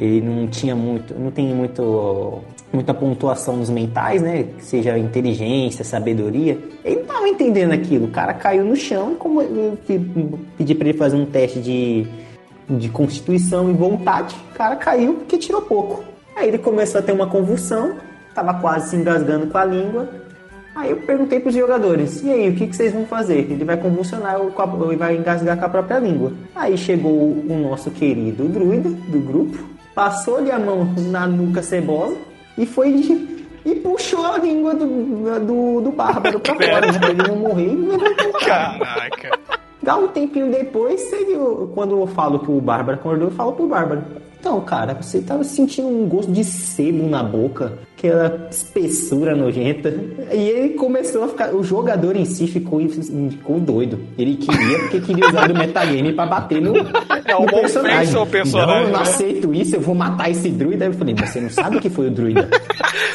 Ele 0.00 0.22
não 0.22 0.46
tinha 0.48 0.74
muito, 0.74 1.14
não 1.18 1.30
tem 1.30 1.54
muito 1.54 2.38
muita 2.72 2.94
pontuação 2.94 3.56
nos 3.56 3.68
mentais, 3.68 4.22
né? 4.22 4.46
Seja 4.60 4.96
inteligência, 4.96 5.84
sabedoria. 5.84 6.56
Ele 6.84 7.00
não 7.00 7.04
tava 7.04 7.28
entendendo 7.28 7.72
aquilo. 7.72 8.06
O 8.06 8.10
cara 8.10 8.32
caiu 8.32 8.64
no 8.64 8.74
chão 8.76 9.12
e 9.12 9.16
como 9.16 9.42
eu 9.42 9.76
pe- 9.86 10.00
pedi 10.56 10.74
para 10.74 10.88
ele 10.88 10.96
fazer 10.98 11.16
um 11.16 11.26
teste 11.26 11.60
de 11.60 12.06
de 12.68 12.88
constituição 12.88 13.68
e 13.68 13.72
vontade, 13.72 14.36
o 14.52 14.54
cara 14.54 14.76
caiu 14.76 15.14
porque 15.14 15.36
tirou 15.36 15.60
pouco. 15.60 16.04
Aí 16.36 16.46
ele 16.46 16.58
começou 16.58 17.00
a 17.00 17.02
ter 17.02 17.10
uma 17.10 17.26
convulsão, 17.26 17.96
tava 18.32 18.54
quase 18.54 18.90
se 18.90 18.96
engasgando 18.96 19.48
com 19.48 19.58
a 19.58 19.64
língua. 19.64 20.08
Aí 20.76 20.90
eu 20.92 20.98
perguntei 20.98 21.40
pros 21.40 21.52
jogadores, 21.52 22.22
e 22.22 22.30
aí, 22.30 22.48
o 22.48 22.54
que, 22.54 22.68
que 22.68 22.76
vocês 22.76 22.92
vão 22.92 23.04
fazer? 23.06 23.38
Ele 23.50 23.64
vai 23.64 23.76
convulsionar 23.76 24.40
ou 24.40 24.52
vai 24.96 25.16
engasgar 25.16 25.58
com 25.58 25.64
a 25.64 25.68
própria 25.68 25.98
língua. 25.98 26.32
Aí 26.54 26.78
chegou 26.78 27.10
o 27.12 27.68
nosso 27.68 27.90
querido 27.90 28.44
druida 28.48 28.88
do 28.88 29.18
grupo, 29.18 29.58
passou-lhe 29.94 30.50
a 30.50 30.58
mão 30.58 30.84
na 31.10 31.26
nuca 31.26 31.62
cebosa 31.62 32.16
e 32.56 32.66
foi 32.66 32.92
de- 32.92 33.40
e 33.64 33.74
puxou 33.76 34.24
a 34.24 34.38
língua 34.38 34.74
do, 34.74 34.86
do, 35.40 35.80
do 35.82 35.92
bárbaro 35.92 36.40
pra 36.40 36.54
fora? 36.56 36.92
Pra 36.98 37.10
ele 37.10 37.22
não 37.28 37.36
morrer 37.36 37.72
e 37.72 37.76
levantou. 37.76 38.32
Caraca! 38.40 39.38
Dá 39.82 39.96
um 39.96 40.08
tempinho 40.08 40.50
depois, 40.50 41.10
ele, 41.12 41.36
quando 41.74 41.98
eu 41.98 42.06
falo 42.06 42.38
que 42.40 42.50
o 42.50 42.60
Bárbaro 42.60 42.98
acordou, 42.98 43.28
eu 43.28 43.32
falo 43.34 43.52
pro 43.52 43.66
Bárbaro. 43.66 44.02
Então, 44.38 44.60
cara, 44.60 44.94
você 44.94 45.20
tava 45.22 45.42
sentindo 45.42 45.88
um 45.88 46.06
gosto 46.06 46.30
de 46.32 46.44
sebo 46.44 47.08
na 47.08 47.22
boca, 47.22 47.78
aquela 48.00 48.48
espessura 48.50 49.36
nojenta. 49.36 49.92
E 50.32 50.36
ele 50.48 50.70
começou 50.70 51.24
a 51.24 51.28
ficar. 51.28 51.54
O 51.54 51.62
jogador 51.62 52.16
em 52.16 52.24
si 52.24 52.46
ficou, 52.46 52.80
ficou 52.88 53.60
doido. 53.60 54.00
Ele 54.18 54.36
queria, 54.36 54.78
porque 54.80 55.00
queria 55.00 55.28
usar 55.28 55.50
o 55.50 55.54
metagame 55.54 56.12
pra 56.12 56.26
bater 56.26 56.60
no, 56.62 56.76
É 56.76 57.32
no 57.32 57.38
uma 57.40 57.46
personagem. 57.52 58.14
ao 58.16 58.26
personagem, 58.26 58.74
Não, 58.74 58.80
eu 58.82 58.86
não 58.92 58.96
né? 58.96 59.02
aceito 59.02 59.52
isso, 59.54 59.76
eu 59.76 59.80
vou 59.80 59.94
matar 59.94 60.30
esse 60.30 60.48
druida. 60.48 60.84
Aí 60.86 60.90
eu 60.90 60.94
falei, 60.94 61.14
você 61.14 61.40
não 61.40 61.50
sabe 61.50 61.76
o 61.76 61.80
que 61.80 61.90
foi 61.90 62.06
o 62.08 62.10
druida. 62.10 62.48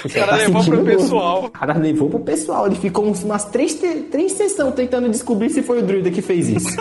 Você 0.04 0.20
O 0.20 0.22
cara 0.26 0.36
levou 0.38 0.62
sentindo 0.62 0.84
pro 0.84 0.96
pessoal. 0.98 1.46
O 1.46 1.50
cara 1.50 1.74
levou 1.78 2.10
pro 2.10 2.20
pessoal. 2.20 2.68
Ele 2.68 2.76
ficou 2.76 3.06
umas 3.06 3.46
três, 3.46 3.74
três 4.12 4.32
sessões 4.34 4.74
tentando 4.76 5.10
descobrir 5.10 5.50
se 5.50 5.64
foi 5.64 5.80
o 5.80 5.82
druida 5.84 6.12
que 6.12 6.22
fez 6.22 6.50
isso. 6.50 6.70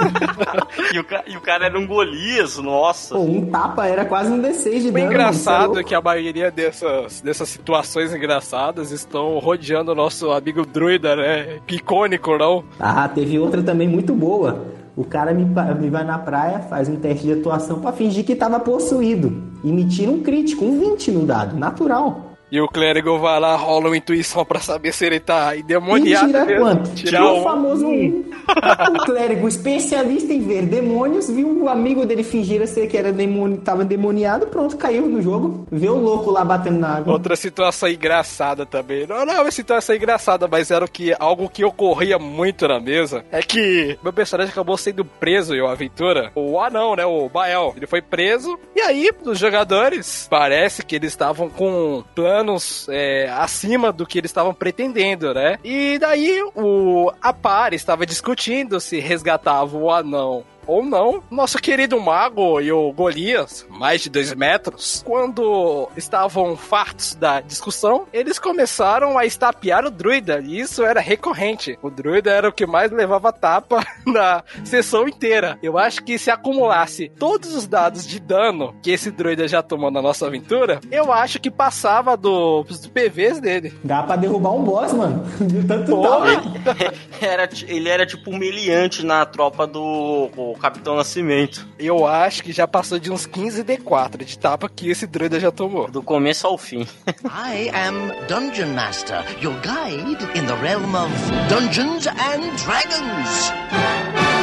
E 0.92 0.98
o, 0.98 1.04
e 1.26 1.36
o 1.36 1.40
cara 1.40 1.66
era 1.66 1.78
um 1.78 1.86
Golias, 1.86 2.56
nossa. 2.58 3.14
Pô, 3.14 3.22
um 3.22 3.46
tapa 3.46 3.86
era 3.86 4.04
quase 4.04 4.30
um 4.30 4.40
D6 4.40 4.80
de 4.82 4.88
O 4.88 4.92
dano. 4.92 5.06
engraçado 5.06 5.78
é 5.78 5.82
que 5.84 5.94
a 5.94 6.00
maioria 6.00 6.50
dessas, 6.50 7.20
dessas 7.20 7.48
situações 7.48 7.93
situações 7.94 8.12
engraçadas 8.12 8.90
estão 8.90 9.38
rodeando 9.38 9.92
o 9.92 9.94
nosso 9.94 10.32
amigo 10.32 10.66
druida, 10.66 11.14
né? 11.14 11.60
Icônico, 11.68 12.36
não? 12.36 12.64
Ah, 12.78 13.08
teve 13.08 13.38
outra 13.38 13.62
também 13.62 13.86
muito 13.86 14.12
boa. 14.12 14.66
O 14.96 15.04
cara 15.04 15.32
me, 15.32 15.44
me 15.44 15.90
vai 15.90 16.04
na 16.04 16.18
praia, 16.18 16.58
faz 16.60 16.88
um 16.88 16.96
teste 16.96 17.24
de 17.24 17.32
atuação 17.34 17.80
pra 17.80 17.92
fingir 17.92 18.24
que 18.24 18.34
tava 18.34 18.58
possuído. 18.58 19.42
E 19.62 19.70
me 19.70 19.84
tira 19.84 20.10
um 20.10 20.22
crítico, 20.22 20.64
um 20.64 20.78
20 20.78 21.12
no 21.12 21.24
dado, 21.24 21.56
natural. 21.56 22.33
E 22.54 22.60
o 22.60 22.68
clérigo 22.68 23.18
vai 23.18 23.40
lá, 23.40 23.56
rola 23.56 23.88
uma 23.88 23.96
intuição 23.96 24.44
pra 24.44 24.60
saber 24.60 24.92
se 24.92 25.04
ele 25.04 25.18
tá 25.18 25.56
endemoniado. 25.56 26.28
E 26.28 26.32
tira 26.32 26.44
mesmo. 26.44 26.60
quanto? 26.60 26.94
Tira 26.94 27.10
Tira 27.10 27.24
o 27.24 27.40
um. 27.40 27.42
famoso 27.42 27.84
um. 27.84 28.24
o 28.94 29.04
clérigo 29.04 29.48
especialista 29.48 30.32
em 30.32 30.38
ver 30.38 30.62
demônios, 30.62 31.28
viu 31.28 31.64
o 31.64 31.68
amigo 31.68 32.06
dele 32.06 32.22
fingir 32.22 32.64
ser 32.68 32.86
que 32.86 32.96
era 32.96 33.12
demônio, 33.12 33.56
tava 33.56 33.82
endemoniado, 33.82 34.46
pronto, 34.46 34.76
caiu 34.76 35.08
no 35.08 35.20
jogo. 35.20 35.66
Vê 35.68 35.88
o 35.88 35.98
louco 35.98 36.30
lá 36.30 36.44
batendo 36.44 36.78
na 36.78 36.98
água. 36.98 37.14
Outra 37.14 37.34
situação 37.34 37.88
engraçada 37.88 38.64
também. 38.64 39.04
Não, 39.04 39.26
não 39.26 39.34
é 39.34 39.40
uma 39.40 39.50
situação 39.50 39.96
engraçada, 39.96 40.46
mas 40.46 40.70
era 40.70 40.84
o 40.84 40.88
que, 40.88 41.12
algo 41.18 41.48
que 41.48 41.64
ocorria 41.64 42.20
muito 42.20 42.68
na 42.68 42.78
mesa. 42.78 43.24
É 43.32 43.42
que 43.42 43.98
meu 44.00 44.12
personagem 44.12 44.52
acabou 44.52 44.76
sendo 44.76 45.04
preso 45.04 45.56
em 45.56 45.60
uma 45.60 45.72
aventura. 45.72 46.30
O 46.36 46.60
anão, 46.60 46.94
né? 46.94 47.04
O 47.04 47.28
Bael. 47.28 47.74
Ele 47.76 47.88
foi 47.88 48.00
preso. 48.00 48.56
E 48.76 48.80
aí, 48.80 49.10
os 49.24 49.40
jogadores, 49.40 50.28
parece 50.30 50.84
que 50.84 50.94
eles 50.94 51.10
estavam 51.10 51.50
com 51.50 52.04
planos 52.44 52.86
é, 52.90 53.28
acima 53.30 53.90
do 53.90 54.06
que 54.06 54.18
eles 54.18 54.30
estavam 54.30 54.52
pretendendo, 54.52 55.32
né? 55.32 55.58
E 55.64 55.98
daí 55.98 56.42
o 56.54 57.10
a 57.20 57.32
par 57.32 57.72
estava 57.72 58.04
discutindo 58.04 58.78
se 58.80 59.00
resgatava 59.00 59.76
o 59.76 59.90
anão 59.90 60.44
ou 60.66 60.84
não, 60.84 61.22
nosso 61.30 61.58
querido 61.58 61.98
mago 62.00 62.60
e 62.60 62.70
o 62.72 62.92
Golias, 62.92 63.66
mais 63.70 64.02
de 64.02 64.10
dois 64.10 64.32
metros, 64.34 65.02
quando 65.06 65.88
estavam 65.96 66.56
fartos 66.56 67.14
da 67.14 67.40
discussão, 67.40 68.06
eles 68.12 68.38
começaram 68.38 69.16
a 69.18 69.24
estapear 69.24 69.84
o 69.84 69.90
druida, 69.90 70.40
e 70.40 70.58
isso 70.60 70.82
era 70.84 71.00
recorrente. 71.00 71.78
O 71.82 71.90
druida 71.90 72.30
era 72.30 72.48
o 72.48 72.52
que 72.52 72.66
mais 72.66 72.90
levava 72.90 73.32
tapa 73.32 73.84
na 74.06 74.42
sessão 74.64 75.08
inteira. 75.08 75.58
Eu 75.62 75.78
acho 75.78 76.02
que 76.04 76.18
se 76.18 76.30
acumulasse 76.30 77.10
todos 77.18 77.54
os 77.54 77.66
dados 77.66 78.06
de 78.06 78.18
dano 78.20 78.74
que 78.82 78.90
esse 78.90 79.10
druida 79.10 79.46
já 79.48 79.62
tomou 79.62 79.90
na 79.90 80.00
nossa 80.02 80.26
aventura, 80.26 80.80
eu 80.90 81.12
acho 81.12 81.40
que 81.40 81.50
passava 81.50 82.16
do- 82.16 82.62
dos 82.64 82.86
PVs 82.86 83.40
dele. 83.40 83.74
Dá 83.82 84.02
pra 84.02 84.16
derrubar 84.16 84.52
um 84.52 84.62
boss, 84.62 84.92
mano. 84.92 85.24
De 85.44 85.64
tanto 85.66 85.90
Pô, 85.90 86.02
tapa. 86.02 86.94
Era, 87.20 87.48
ele 87.66 87.88
era 87.88 88.04
tipo 88.06 88.30
humilhante 88.30 89.04
na 89.04 89.24
tropa 89.24 89.66
do 89.66 90.28
o 90.54 90.58
Capitão 90.58 90.96
Nascimento. 90.96 91.66
Eu 91.78 92.06
acho 92.06 92.42
que 92.42 92.52
já 92.52 92.66
passou 92.66 92.98
de 92.98 93.10
uns 93.10 93.26
15 93.26 93.64
D4 93.64 94.24
de 94.24 94.38
tapa 94.38 94.68
que 94.68 94.88
esse 94.88 95.06
druida 95.06 95.38
já 95.38 95.50
tomou. 95.50 95.90
Do 95.90 96.02
começo 96.02 96.46
ao 96.46 96.56
fim. 96.56 96.86
I 97.24 97.70
am 97.74 98.12
Dungeon 98.28 98.74
Master, 98.74 99.24
your 99.42 99.54
guide 99.60 100.22
in 100.38 100.46
the 100.46 100.54
realm 100.62 100.94
of 100.94 101.12
Dungeons 101.48 102.06
and 102.06 102.56
Dragons. 102.64 104.33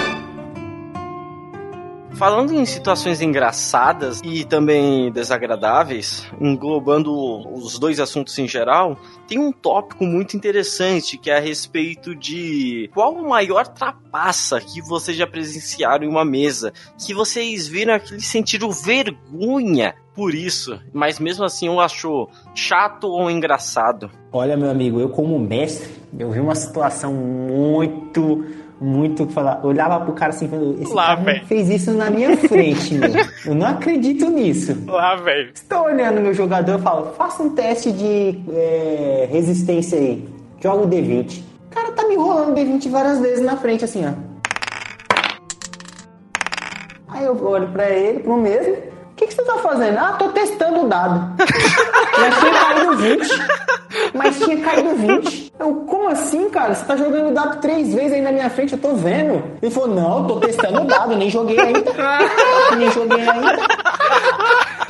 Falando 2.21 2.53
em 2.53 2.67
situações 2.67 3.19
engraçadas 3.19 4.21
e 4.23 4.45
também 4.45 5.11
desagradáveis, 5.11 6.31
englobando 6.39 7.11
os 7.51 7.79
dois 7.79 7.99
assuntos 7.99 8.37
em 8.37 8.47
geral, 8.47 8.95
tem 9.27 9.39
um 9.39 9.51
tópico 9.51 10.05
muito 10.05 10.37
interessante 10.37 11.17
que 11.17 11.31
é 11.31 11.37
a 11.37 11.39
respeito 11.39 12.13
de 12.13 12.91
qual 12.93 13.17
a 13.17 13.27
maior 13.27 13.67
trapaça 13.67 14.61
que 14.61 14.83
vocês 14.83 15.17
já 15.17 15.25
presenciaram 15.25 16.05
em 16.05 16.07
uma 16.07 16.23
mesa, 16.23 16.71
que 17.03 17.11
vocês 17.11 17.67
viram 17.67 17.95
aquele 17.95 18.21
sentiram 18.21 18.69
vergonha 18.69 19.95
por 20.13 20.35
isso, 20.35 20.79
mas 20.93 21.19
mesmo 21.19 21.43
assim 21.43 21.65
eu 21.65 21.79
acho 21.79 22.29
chato 22.53 23.07
ou 23.07 23.31
engraçado. 23.31 24.11
Olha, 24.31 24.55
meu 24.55 24.69
amigo, 24.69 24.99
eu 24.99 25.09
como 25.09 25.39
mestre, 25.39 25.89
eu 26.19 26.29
vi 26.29 26.39
uma 26.39 26.53
situação 26.53 27.13
muito, 27.13 28.45
muito 28.81 29.27
falar. 29.27 29.63
Olhava 29.63 30.03
pro 30.03 30.13
cara 30.13 30.31
assim, 30.31 30.49
esse 30.81 30.91
Lá, 30.91 31.15
cara 31.15 31.41
fez 31.45 31.69
isso 31.69 31.91
na 31.91 32.09
minha 32.09 32.35
frente, 32.35 32.95
meu. 32.95 33.11
Eu 33.45 33.53
não 33.53 33.67
acredito 33.67 34.27
nisso. 34.29 34.75
Lá, 34.87 35.15
velho. 35.17 35.51
Estou 35.53 35.83
olhando 35.83 36.19
meu 36.19 36.33
jogador 36.33 36.79
e 36.79 36.81
falo, 36.81 37.13
faça 37.13 37.43
um 37.43 37.51
teste 37.51 37.91
de 37.91 38.39
é, 38.51 39.29
resistência 39.31 39.99
aí. 39.99 40.27
Joga 40.59 40.83
o 40.83 40.89
D20. 40.89 41.41
O 41.41 41.69
cara 41.69 41.91
tá 41.91 42.07
me 42.07 42.15
enrolando 42.15 42.49
o 42.49 42.55
D20 42.55 42.89
várias 42.89 43.19
vezes 43.19 43.45
na 43.45 43.55
frente, 43.55 43.85
assim, 43.85 44.03
ó. 44.05 44.13
Aí 47.07 47.23
eu 47.23 47.45
olho 47.45 47.67
pra 47.67 47.89
ele, 47.89 48.19
pro 48.19 48.35
mesmo. 48.35 48.90
O 49.21 49.23
que, 49.23 49.27
que 49.27 49.35
você 49.35 49.43
tá 49.43 49.59
fazendo? 49.59 49.99
Ah, 49.99 50.15
tô 50.17 50.29
testando 50.29 50.81
o 50.81 50.89
dado. 50.89 51.35
Mas 52.17 52.39
tinha 52.39 52.53
caído 52.59 52.97
20. 52.97 53.29
Mas 54.15 54.39
tinha 54.39 54.57
caído 54.57 54.95
20. 54.95 55.53
Eu, 55.59 55.75
como 55.87 56.09
assim, 56.09 56.49
cara? 56.49 56.73
Você 56.73 56.83
tá 56.85 56.97
jogando 56.97 57.29
o 57.29 57.33
dado 57.33 57.61
três 57.61 57.93
vezes 57.93 58.13
aí 58.13 58.21
na 58.21 58.31
minha 58.31 58.49
frente, 58.49 58.73
eu 58.73 58.79
tô 58.79 58.95
vendo. 58.95 59.43
Ele 59.61 59.71
falou, 59.71 59.93
não, 59.93 60.25
tô 60.25 60.39
testando 60.39 60.81
o 60.81 60.85
dado, 60.85 61.15
nem 61.15 61.29
joguei 61.29 61.59
ainda. 61.59 61.93
nem 62.75 62.91
joguei 62.91 63.21
ainda. 63.21 63.59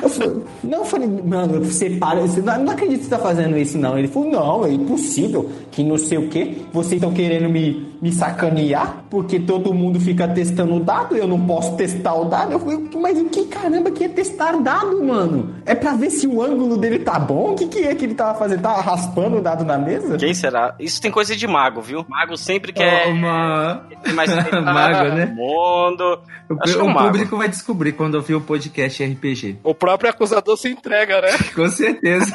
Eu 0.01 0.09
falei, 0.09 0.43
não, 0.63 0.77
eu 0.79 0.85
falei, 0.85 1.07
mano, 1.07 1.63
você 1.65 1.89
para, 1.89 2.21
você 2.21 2.41
não, 2.41 2.57
não 2.63 2.71
acredito 2.71 2.99
que 2.99 3.05
você 3.05 3.09
tá 3.09 3.19
fazendo 3.19 3.57
isso, 3.57 3.77
não. 3.77 3.99
Ele 3.99 4.07
falou, 4.07 4.29
não, 4.29 4.65
é 4.65 4.71
impossível, 4.71 5.49
que 5.71 5.83
não 5.83 5.97
sei 5.97 6.17
o 6.17 6.29
que, 6.29 6.65
vocês 6.71 6.93
estão 6.93 7.11
querendo 7.11 7.49
me, 7.49 7.90
me 8.01 8.11
sacanear, 8.11 9.03
porque 9.09 9.39
todo 9.39 9.73
mundo 9.73 9.99
fica 9.99 10.27
testando 10.27 10.75
o 10.75 10.79
dado, 10.79 11.15
eu 11.15 11.27
não 11.27 11.45
posso 11.45 11.75
testar 11.75 12.15
o 12.15 12.25
dado. 12.25 12.53
Eu 12.53 12.59
falei, 12.59 12.89
mas 12.95 13.19
o 13.19 13.25
que 13.25 13.45
caramba 13.45 13.91
que 13.91 14.05
é 14.05 14.09
testar 14.09 14.57
dado, 14.57 15.03
mano? 15.03 15.55
É 15.65 15.75
pra 15.75 15.93
ver 15.93 16.09
se 16.09 16.25
o 16.25 16.41
ângulo 16.41 16.77
dele 16.77 16.99
tá 16.99 17.19
bom? 17.19 17.51
O 17.51 17.55
que, 17.55 17.67
que 17.67 17.79
é 17.83 17.93
que 17.93 18.05
ele 18.05 18.15
tava 18.15 18.37
fazendo? 18.39 18.61
Tava 18.61 18.81
raspando 18.81 19.37
o 19.37 19.41
dado 19.41 19.63
na 19.63 19.77
mesa? 19.77 20.17
Quem 20.17 20.33
será? 20.33 20.73
Isso 20.79 20.99
tem 20.99 21.11
coisa 21.11 21.35
de 21.35 21.47
mago, 21.47 21.79
viu? 21.79 22.03
Mago 22.09 22.35
sempre 22.35 22.73
quer 22.73 23.07
Uma... 23.07 23.85
ter 24.03 24.13
mais 24.13 24.31
Mago, 24.51 25.15
né? 25.15 25.25
mundo. 25.27 26.19
O, 26.49 26.83
o 26.83 26.89
mago. 26.89 27.07
público 27.07 27.37
vai 27.37 27.47
descobrir 27.47 27.93
quando 27.93 28.15
ouvir 28.15 28.35
o 28.35 28.41
podcast 28.41 29.03
RPG. 29.03 29.59
O 29.63 29.75
próprio 29.75 30.09
acusador 30.09 30.57
se 30.57 30.69
entrega, 30.69 31.21
né? 31.21 31.29
Com 31.55 31.67
certeza. 31.69 32.33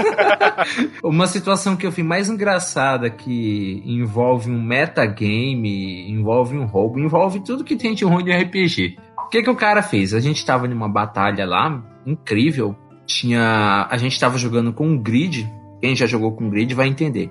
Uma 1.02 1.26
situação 1.26 1.76
que 1.76 1.86
eu 1.86 1.90
vi 1.90 2.02
mais 2.02 2.28
engraçada 2.28 3.10
que 3.10 3.82
envolve 3.84 4.50
um 4.50 4.62
metagame, 4.62 5.55
envolve 5.64 6.56
um 6.56 6.66
roubo, 6.66 6.98
envolve 6.98 7.40
tudo 7.40 7.64
que 7.64 7.76
tem 7.76 7.94
de 7.94 8.04
ruim 8.04 8.24
de 8.24 8.32
RPG. 8.32 8.98
O 9.18 9.28
que 9.28 9.42
que 9.42 9.50
o 9.50 9.56
cara 9.56 9.82
fez? 9.82 10.14
A 10.14 10.20
gente 10.20 10.44
tava 10.44 10.68
numa 10.68 10.88
batalha 10.88 11.46
lá, 11.46 11.82
incrível. 12.06 12.76
Tinha. 13.06 13.86
A 13.90 13.96
gente 13.96 14.18
tava 14.18 14.38
jogando 14.38 14.72
com 14.72 14.86
um 14.86 14.98
grid. 14.98 15.48
Quem 15.80 15.94
já 15.94 16.06
jogou 16.06 16.32
com 16.32 16.48
grid 16.48 16.74
vai 16.74 16.88
entender. 16.88 17.30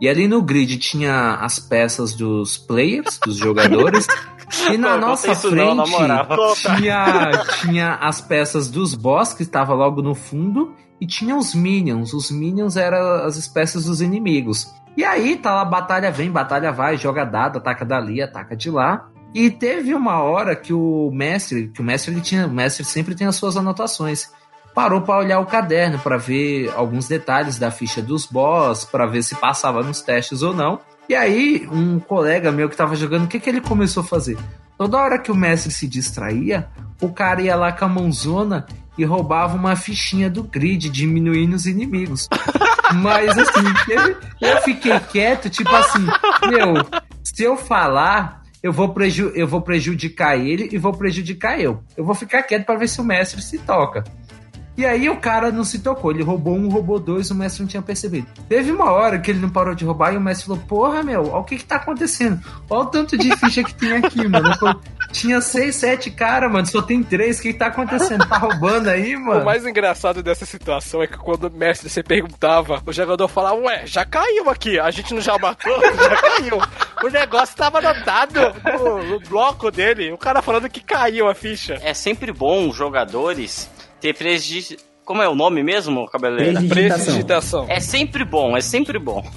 E 0.00 0.08
ali 0.08 0.26
no 0.26 0.40
grid 0.40 0.78
tinha 0.78 1.34
as 1.34 1.58
peças 1.58 2.14
dos 2.14 2.56
players, 2.56 3.18
dos 3.18 3.36
jogadores. 3.36 4.06
E 4.68 4.76
na 4.76 4.98
Não, 4.98 5.10
nossa 5.10 5.32
frente 5.32 5.76
não, 5.76 6.54
tinha, 6.54 7.30
tinha 7.60 7.94
as 7.94 8.20
peças 8.20 8.68
dos 8.68 8.96
boss 8.96 9.32
que 9.32 9.44
estava 9.44 9.74
logo 9.74 10.02
no 10.02 10.12
fundo 10.12 10.74
e 11.00 11.06
tinha 11.06 11.36
os 11.36 11.54
minions. 11.54 12.12
Os 12.12 12.32
minions 12.32 12.76
eram 12.76 13.24
as 13.24 13.36
espécies 13.36 13.84
dos 13.84 14.02
inimigos. 14.02 14.66
E 14.96 15.04
aí 15.04 15.36
tá 15.36 15.54
lá, 15.54 15.64
batalha 15.64 16.10
vem, 16.10 16.30
batalha 16.30 16.72
vai, 16.72 16.96
joga 16.96 17.24
dado, 17.24 17.58
ataca 17.58 17.84
dali, 17.84 18.20
ataca 18.20 18.56
de 18.56 18.70
lá. 18.70 19.08
E 19.34 19.50
teve 19.50 19.94
uma 19.94 20.20
hora 20.22 20.56
que 20.56 20.72
o 20.72 21.10
mestre, 21.12 21.68
que 21.68 21.80
o 21.80 21.84
mestre 21.84 22.12
ele 22.12 22.20
tinha, 22.20 22.46
o 22.46 22.50
mestre 22.50 22.84
sempre 22.84 23.14
tem 23.14 23.26
as 23.26 23.36
suas 23.36 23.56
anotações. 23.56 24.30
Parou 24.74 25.00
para 25.02 25.18
olhar 25.18 25.40
o 25.40 25.46
caderno 25.46 25.98
para 25.98 26.16
ver 26.16 26.72
alguns 26.76 27.06
detalhes 27.06 27.58
da 27.58 27.70
ficha 27.70 28.02
dos 28.02 28.26
boss, 28.26 28.84
para 28.84 29.06
ver 29.06 29.22
se 29.22 29.34
passava 29.34 29.82
nos 29.82 30.00
testes 30.00 30.42
ou 30.42 30.54
não. 30.54 30.80
E 31.08 31.14
aí, 31.14 31.68
um 31.70 31.98
colega 31.98 32.52
meu 32.52 32.68
que 32.68 32.76
tava 32.76 32.94
jogando, 32.94 33.24
o 33.24 33.28
que, 33.28 33.40
que 33.40 33.50
ele 33.50 33.60
começou 33.60 34.02
a 34.02 34.06
fazer? 34.06 34.38
Toda 34.78 34.96
hora 34.96 35.18
que 35.18 35.30
o 35.30 35.34
mestre 35.34 35.72
se 35.72 35.86
distraía, 35.86 36.68
o 37.00 37.12
cara 37.12 37.42
ia 37.42 37.56
lá 37.56 37.72
com 37.72 37.84
a 37.84 37.88
mãozona 37.88 38.66
e 38.96 39.04
roubava 39.04 39.56
uma 39.56 39.76
fichinha 39.76 40.30
do 40.30 40.42
grid, 40.42 40.88
diminuindo 40.88 41.54
os 41.54 41.66
inimigos. 41.66 42.28
Mas 42.94 43.36
assim, 43.38 43.64
eu, 44.40 44.62
fiquei 44.62 44.98
quieto, 45.00 45.48
tipo 45.48 45.74
assim, 45.74 46.06
meu, 46.48 46.74
se 47.22 47.44
eu 47.44 47.56
falar, 47.56 48.42
eu 48.62 48.72
vou, 48.72 48.88
preju 48.90 49.32
eu 49.34 49.46
vou 49.46 49.62
prejudicar 49.62 50.36
ele 50.36 50.68
e 50.72 50.78
vou 50.78 50.92
prejudicar 50.92 51.60
eu. 51.60 51.82
Eu 51.96 52.04
vou 52.04 52.14
ficar 52.14 52.42
quieto 52.42 52.66
para 52.66 52.78
ver 52.78 52.88
se 52.88 53.00
o 53.00 53.04
mestre 53.04 53.40
se 53.40 53.58
toca. 53.58 54.04
E 54.76 54.86
aí 54.86 55.10
o 55.10 55.16
cara 55.16 55.52
não 55.52 55.62
se 55.62 55.80
tocou, 55.80 56.10
ele 56.10 56.22
roubou 56.22 56.56
um, 56.56 56.68
roubou 56.70 56.98
dois, 56.98 57.30
o 57.30 57.34
mestre 57.34 57.62
não 57.62 57.68
tinha 57.68 57.82
percebido. 57.82 58.26
Teve 58.48 58.72
uma 58.72 58.90
hora 58.90 59.18
que 59.18 59.30
ele 59.30 59.40
não 59.40 59.50
parou 59.50 59.74
de 59.74 59.84
roubar 59.84 60.14
e 60.14 60.16
o 60.16 60.20
mestre 60.20 60.46
falou: 60.46 60.62
Porra, 60.66 61.02
meu, 61.02 61.26
olha 61.26 61.36
o 61.36 61.44
que 61.44 61.58
que 61.58 61.64
tá 61.64 61.76
acontecendo? 61.76 62.40
Olha 62.68 62.82
o 62.82 62.86
tanto 62.86 63.18
de 63.18 63.36
ficha 63.36 63.62
que 63.62 63.74
tem 63.74 63.92
aqui, 63.92 64.26
mano. 64.26 64.48
Eu 64.62 64.80
tinha 65.12 65.40
seis, 65.40 65.76
sete 65.76 66.10
caras, 66.10 66.50
mano, 66.50 66.66
só 66.66 66.80
tem 66.82 67.02
três, 67.02 67.38
o 67.38 67.42
que 67.42 67.52
que 67.52 67.58
tá 67.58 67.66
acontecendo? 67.66 68.26
Tá 68.28 68.38
roubando 68.38 68.88
aí, 68.88 69.16
mano? 69.18 69.42
O 69.42 69.44
mais 69.44 69.66
engraçado 69.66 70.22
dessa 70.22 70.46
situação 70.46 71.02
é 71.02 71.06
que 71.06 71.16
quando 71.18 71.44
o 71.44 71.50
mestre 71.50 71.88
você 71.88 72.02
perguntava, 72.02 72.82
o 72.86 72.92
jogador 72.92 73.28
falava, 73.28 73.56
ué, 73.56 73.82
já 73.86 74.04
caiu 74.04 74.48
aqui, 74.50 74.78
a 74.78 74.90
gente 74.90 75.12
não 75.14 75.20
já 75.20 75.36
matou? 75.38 75.72
Já 76.00 76.16
caiu. 76.16 76.58
O 77.02 77.08
negócio 77.08 77.56
tava 77.56 77.78
anotado 77.78 78.40
no, 78.78 79.02
no 79.04 79.20
bloco 79.20 79.70
dele, 79.70 80.12
o 80.12 80.18
cara 80.18 80.40
falando 80.42 80.68
que 80.68 80.80
caiu 80.80 81.28
a 81.28 81.34
ficha. 81.34 81.78
É 81.82 81.92
sempre 81.94 82.32
bom 82.32 82.68
os 82.68 82.76
jogadores 82.76 83.70
ter 84.00 84.14
pregi- 84.14 84.76
Como 85.10 85.22
é 85.22 85.28
o 85.28 85.34
nome 85.34 85.60
mesmo, 85.64 86.06
cabeleira? 86.06 86.62
Prestidigitação. 86.62 87.66
É 87.68 87.80
sempre 87.80 88.24
bom, 88.24 88.56
é 88.56 88.60
sempre 88.60 88.96
bom. 88.96 89.28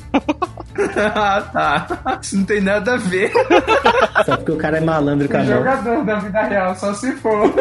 ah, 1.16 1.42
tá. 1.52 2.20
Isso 2.22 2.38
não 2.38 2.46
tem 2.46 2.62
nada 2.62 2.94
a 2.94 2.98
ver 2.98 3.32
Só 4.24 4.38
porque 4.38 4.52
o 4.52 4.58
cara 4.58 4.78
é 4.78 4.82
malandro 4.82 5.28
com 5.28 5.36
a 5.36 5.40
com 5.40 5.46
mão. 5.48 5.58
jogador 5.58 6.06
da 6.06 6.16
vida 6.20 6.44
real, 6.44 6.76
só 6.76 6.94
se 6.94 7.14
for. 7.14 7.52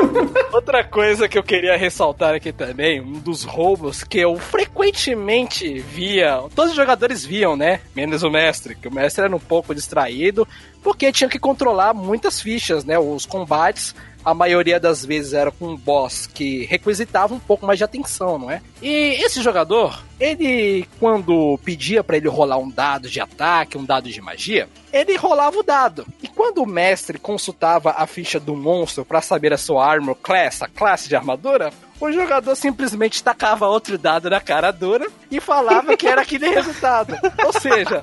Outra 0.53 0.85
coisa 0.85 1.27
que 1.27 1.39
eu 1.39 1.43
queria 1.43 1.75
ressaltar 1.75 2.35
aqui 2.35 2.53
também, 2.53 3.01
um 3.01 3.13
dos 3.13 3.45
roubos 3.45 4.05
que 4.05 4.19
eu 4.19 4.37
frequentemente 4.37 5.79
via, 5.79 6.39
todos 6.55 6.73
os 6.73 6.77
jogadores 6.77 7.25
viam, 7.25 7.57
né? 7.57 7.81
Menos 7.97 8.23
o 8.23 8.31
mestre, 8.31 8.75
que 8.75 8.89
o 8.89 8.95
mestre 8.95 9.25
era 9.25 9.35
um 9.35 9.41
pouco 9.41 9.75
distraído, 9.75 10.47
porque 10.83 11.11
tinha 11.13 11.31
que 11.31 11.39
controlar 11.39 11.95
muitas 11.95 12.43
fichas, 12.43 12.85
né? 12.85 12.99
Os 12.99 13.25
combates, 13.25 13.95
a 14.25 14.35
maioria 14.35 14.79
das 14.79 15.05
vezes 15.05 15.33
era 15.33 15.51
com 15.51 15.69
um 15.69 15.77
boss 15.77 16.27
que 16.27 16.65
requisitava 16.67 17.35
um 17.35 17.39
pouco 17.39 17.67
mais 17.67 17.79
de 17.79 17.85
atenção, 17.85 18.39
não 18.39 18.51
é? 18.51 18.63
E 18.81 19.23
esse 19.23 19.43
jogador, 19.43 20.03
ele 20.19 20.87
quando 20.99 21.59
pedia 21.65 22.03
pra 22.05 22.17
ele 22.17 22.29
rolar 22.29 22.59
um 22.59 22.71
dado 22.71 23.09
de 23.09 23.21
ataque, 23.21 23.79
um 23.79 23.85
dado 23.85 24.09
de 24.09 24.21
magia, 24.21 24.69
ele 24.93 25.17
rolava 25.17 25.59
o 25.59 25.63
dado. 25.63 26.07
E 26.23 26.29
quando 26.29 26.63
o 26.63 26.67
mestre 26.67 27.19
consultava 27.19 27.95
a 27.97 28.07
ficha 28.07 28.39
do 28.39 28.55
monstro 28.55 29.05
pra 29.05 29.21
saber 29.21 29.53
a 29.53 29.59
sua 29.59 29.87
armor 29.87 30.17
class, 30.17 30.63
a 30.63 30.69
classe 30.69 31.09
de 31.09 31.17
armadura, 31.17 31.73
o 32.07 32.13
jogador 32.13 32.55
simplesmente 32.57 33.23
tacava 33.23 33.67
outro 33.69 33.97
dado 33.97 34.29
na 34.29 34.41
cara 34.41 34.71
dura 34.71 35.07
e 35.31 35.41
falava 35.41 35.97
que 35.97 36.07
era 36.07 36.23
aquele 36.23 36.49
resultado. 36.49 37.15
Ou 37.45 37.53
seja, 37.53 38.03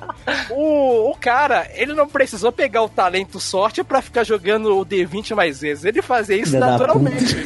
o, 0.50 1.10
o 1.10 1.14
cara, 1.16 1.68
ele 1.74 1.92
não 1.94 2.08
precisou 2.08 2.50
pegar 2.50 2.82
o 2.82 2.88
talento 2.88 3.38
sorte 3.38 3.84
pra 3.84 4.00
ficar 4.02 4.24
jogando 4.24 4.76
o 4.78 4.84
D20 4.86 5.34
mais 5.34 5.60
vezes. 5.60 5.84
Ele 5.84 6.02
fazia 6.02 6.36
isso 6.36 6.58
naturalmente. 6.58 7.36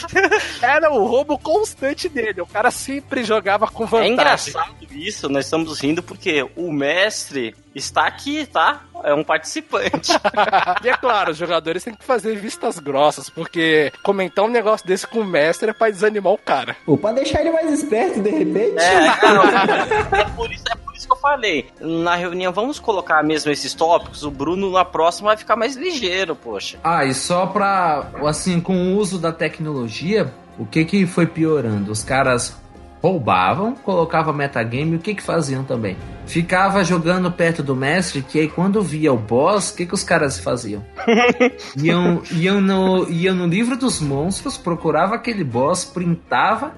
era 0.62 0.90
o 0.90 1.04
roubo 1.06 1.38
constante 1.38 2.08
dele. 2.08 2.40
O 2.40 2.46
cara 2.46 2.70
sempre 2.70 3.24
jogava 3.24 3.66
com 3.68 3.84
É 3.84 3.86
vantagem. 3.86 4.12
engraçado 4.12 4.74
isso, 4.92 5.28
nós 5.28 5.44
estamos 5.46 5.78
rindo 5.80 6.02
porque 6.02 6.46
o 6.56 6.72
mestre 6.72 7.54
está 7.74 8.06
aqui, 8.06 8.44
tá? 8.46 8.82
É 9.04 9.14
um 9.14 9.24
participante. 9.24 10.12
e 10.84 10.88
é 10.88 10.96
claro, 10.96 11.32
os 11.32 11.36
jogadores 11.36 11.84
têm 11.84 11.94
que 11.94 12.04
fazer 12.04 12.36
vistas 12.36 12.78
grossas, 12.78 13.30
porque 13.30 13.92
comentar 14.02 14.44
um 14.44 14.48
negócio 14.48 14.86
desse 14.86 15.06
com 15.06 15.20
o 15.20 15.24
mestre 15.24 15.70
é 15.70 15.72
pra 15.72 15.90
desanimar 15.90 16.32
o 16.32 16.38
cara. 16.38 16.76
Ou 16.86 16.96
pra 16.96 17.12
deixar 17.12 17.40
ele 17.40 17.50
mais 17.50 17.72
esperto, 17.72 18.20
de 18.20 18.30
repente. 18.30 18.78
É, 18.78 19.06
não, 19.32 19.44
é, 19.44 20.24
por 20.36 20.50
isso, 20.50 20.64
é 20.70 20.76
por 20.76 20.94
isso 20.94 21.06
que 21.06 21.12
eu 21.12 21.18
falei. 21.18 21.70
Na 21.80 22.16
reunião, 22.16 22.52
vamos 22.52 22.78
colocar 22.78 23.22
mesmo 23.22 23.50
esses 23.50 23.74
tópicos. 23.74 24.22
O 24.22 24.30
Bruno 24.30 24.70
na 24.70 24.84
próxima 24.84 25.28
vai 25.28 25.36
ficar 25.36 25.56
mais 25.56 25.76
ligeiro, 25.76 26.36
poxa. 26.36 26.78
Ah, 26.82 27.04
e 27.04 27.14
só 27.14 27.46
pra, 27.46 28.10
assim, 28.26 28.60
com 28.60 28.74
o 28.74 28.96
uso 28.96 29.18
da 29.18 29.32
tecnologia, 29.32 30.32
o 30.58 30.66
que 30.66 30.84
que 30.84 31.06
foi 31.06 31.26
piorando? 31.26 31.90
Os 31.90 32.04
caras 32.04 32.56
roubavam, 33.02 33.74
colocava 33.74 34.32
metagame, 34.32 34.96
o 34.96 34.98
que 34.98 35.14
que 35.14 35.22
faziam 35.22 35.64
também? 35.64 35.96
Ficava 36.26 36.84
jogando 36.84 37.32
perto 37.32 37.62
do 37.62 37.74
mestre, 37.74 38.22
que 38.22 38.38
aí 38.38 38.48
quando 38.48 38.82
via 38.82 39.12
o 39.12 39.16
boss, 39.16 39.70
o 39.70 39.76
que 39.76 39.86
que 39.86 39.94
os 39.94 40.04
caras 40.04 40.38
faziam? 40.38 40.84
iam, 41.76 42.22
iam, 42.32 42.60
no, 42.60 43.08
iam 43.10 43.34
no 43.34 43.46
livro 43.46 43.76
dos 43.76 44.00
monstros, 44.00 44.56
procurava 44.56 45.14
aquele 45.14 45.42
boss, 45.42 45.84
printava 45.84 46.74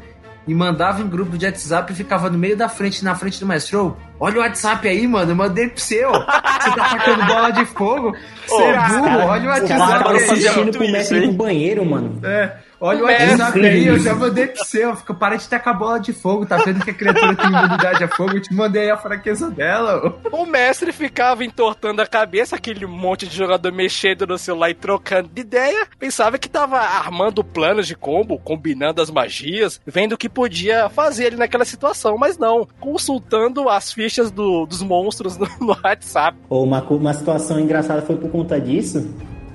e 0.46 0.54
mandava 0.54 1.02
em 1.02 1.08
grupo 1.08 1.38
de 1.38 1.46
WhatsApp 1.46 1.92
e 1.92 1.96
ficava 1.96 2.28
no 2.28 2.38
meio 2.38 2.56
da 2.56 2.68
frente, 2.68 3.04
na 3.04 3.14
frente 3.14 3.38
do 3.38 3.46
mestre. 3.46 3.76
Ô, 3.76 3.94
olha 4.18 4.38
o 4.38 4.40
WhatsApp 4.40 4.88
aí, 4.88 5.06
mano, 5.06 5.32
eu 5.32 5.36
mandei 5.36 5.68
pro 5.68 5.80
seu. 5.80 6.10
Você 6.10 6.24
tá 6.24 6.96
tacando 6.96 7.26
bola 7.26 7.50
de 7.50 7.64
fogo? 7.66 8.16
Você 8.46 8.62
é 8.62 8.88
burro, 8.88 9.26
olha 9.26 9.42
o 9.42 9.46
O 9.46 9.48
WhatsApp 9.48 9.78
cara 9.78 10.04
tava 10.04 10.14
eu 10.14 10.26
fazia 10.26 10.50
assistindo 10.50 10.72
pro 10.72 10.90
mestre 10.90 11.18
isso, 11.18 11.28
pro 11.28 11.36
banheiro, 11.36 11.84
mano. 11.84 12.18
É, 12.24 12.56
olha 12.82 13.00
o 13.00 13.04
O 13.04 13.06
mestre. 13.06 13.30
WhatsApp 13.30 13.60
aí, 13.66 13.86
eu 13.86 13.98
já 13.98 14.14
mandei 14.14 14.46
pro 14.48 14.64
seu. 14.64 14.94
Fica, 14.96 15.14
para 15.14 15.36
de 15.36 15.48
tacar 15.48 15.78
bola 15.78 15.98
de 15.98 16.12
fogo, 16.12 16.44
tá 16.44 16.56
vendo 16.58 16.84
que 16.84 16.90
a 16.90 16.94
criatura 16.94 17.34
tem 17.34 17.46
imunidade 17.46 18.04
a 18.04 18.08
fogo? 18.08 18.32
Eu 18.36 18.42
te 18.42 18.52
mandei 18.52 18.90
a 18.90 18.96
fraqueza 18.96 19.50
dela. 19.50 20.18
ô. 20.30 20.42
O 20.42 20.46
mestre 20.46 20.92
ficava 20.92 21.44
entortando 21.44 22.02
a 22.02 22.06
cabeça, 22.06 22.56
aquele 22.56 22.84
monte 22.86 23.26
de 23.26 23.36
jogador 23.36 23.72
mexendo 23.72 24.26
no 24.26 24.36
celular 24.36 24.70
e 24.70 24.74
trocando 24.74 25.28
de 25.32 25.40
ideia. 25.40 25.86
Pensava 25.98 26.36
que 26.38 26.48
tava 26.48 26.78
armando 26.78 27.42
planos 27.44 27.86
de 27.86 27.94
combo, 27.96 28.38
combinando 28.38 29.00
as 29.00 29.10
magias, 29.10 29.80
vendo 29.86 30.12
o 30.14 30.18
que 30.18 30.28
podia 30.28 30.88
fazer 30.90 31.28
ali 31.28 31.36
naquela 31.36 31.64
situação. 31.64 32.18
Mas 32.18 32.36
não, 32.36 32.66
consultando 32.80 33.68
as 33.68 33.92
fichas 33.92 34.30
do- 34.30 34.66
dos 34.66 34.82
monstros 34.82 35.36
no, 35.36 35.48
no 35.60 35.76
WhatsApp. 35.84 36.36
Ou 36.48 36.64
uma, 36.64 36.82
uma 36.82 37.14
situação 37.14 37.60
engraçada 37.60 38.02
foi 38.02 38.16
por 38.16 38.30
conta 38.30 38.60
disso, 38.60 39.08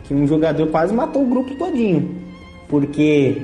que 0.03 0.13
um 0.13 0.25
jogador 0.27 0.67
quase 0.67 0.93
matou 0.93 1.23
o 1.23 1.27
grupo 1.27 1.55
todinho. 1.55 2.26
Porque 2.67 3.41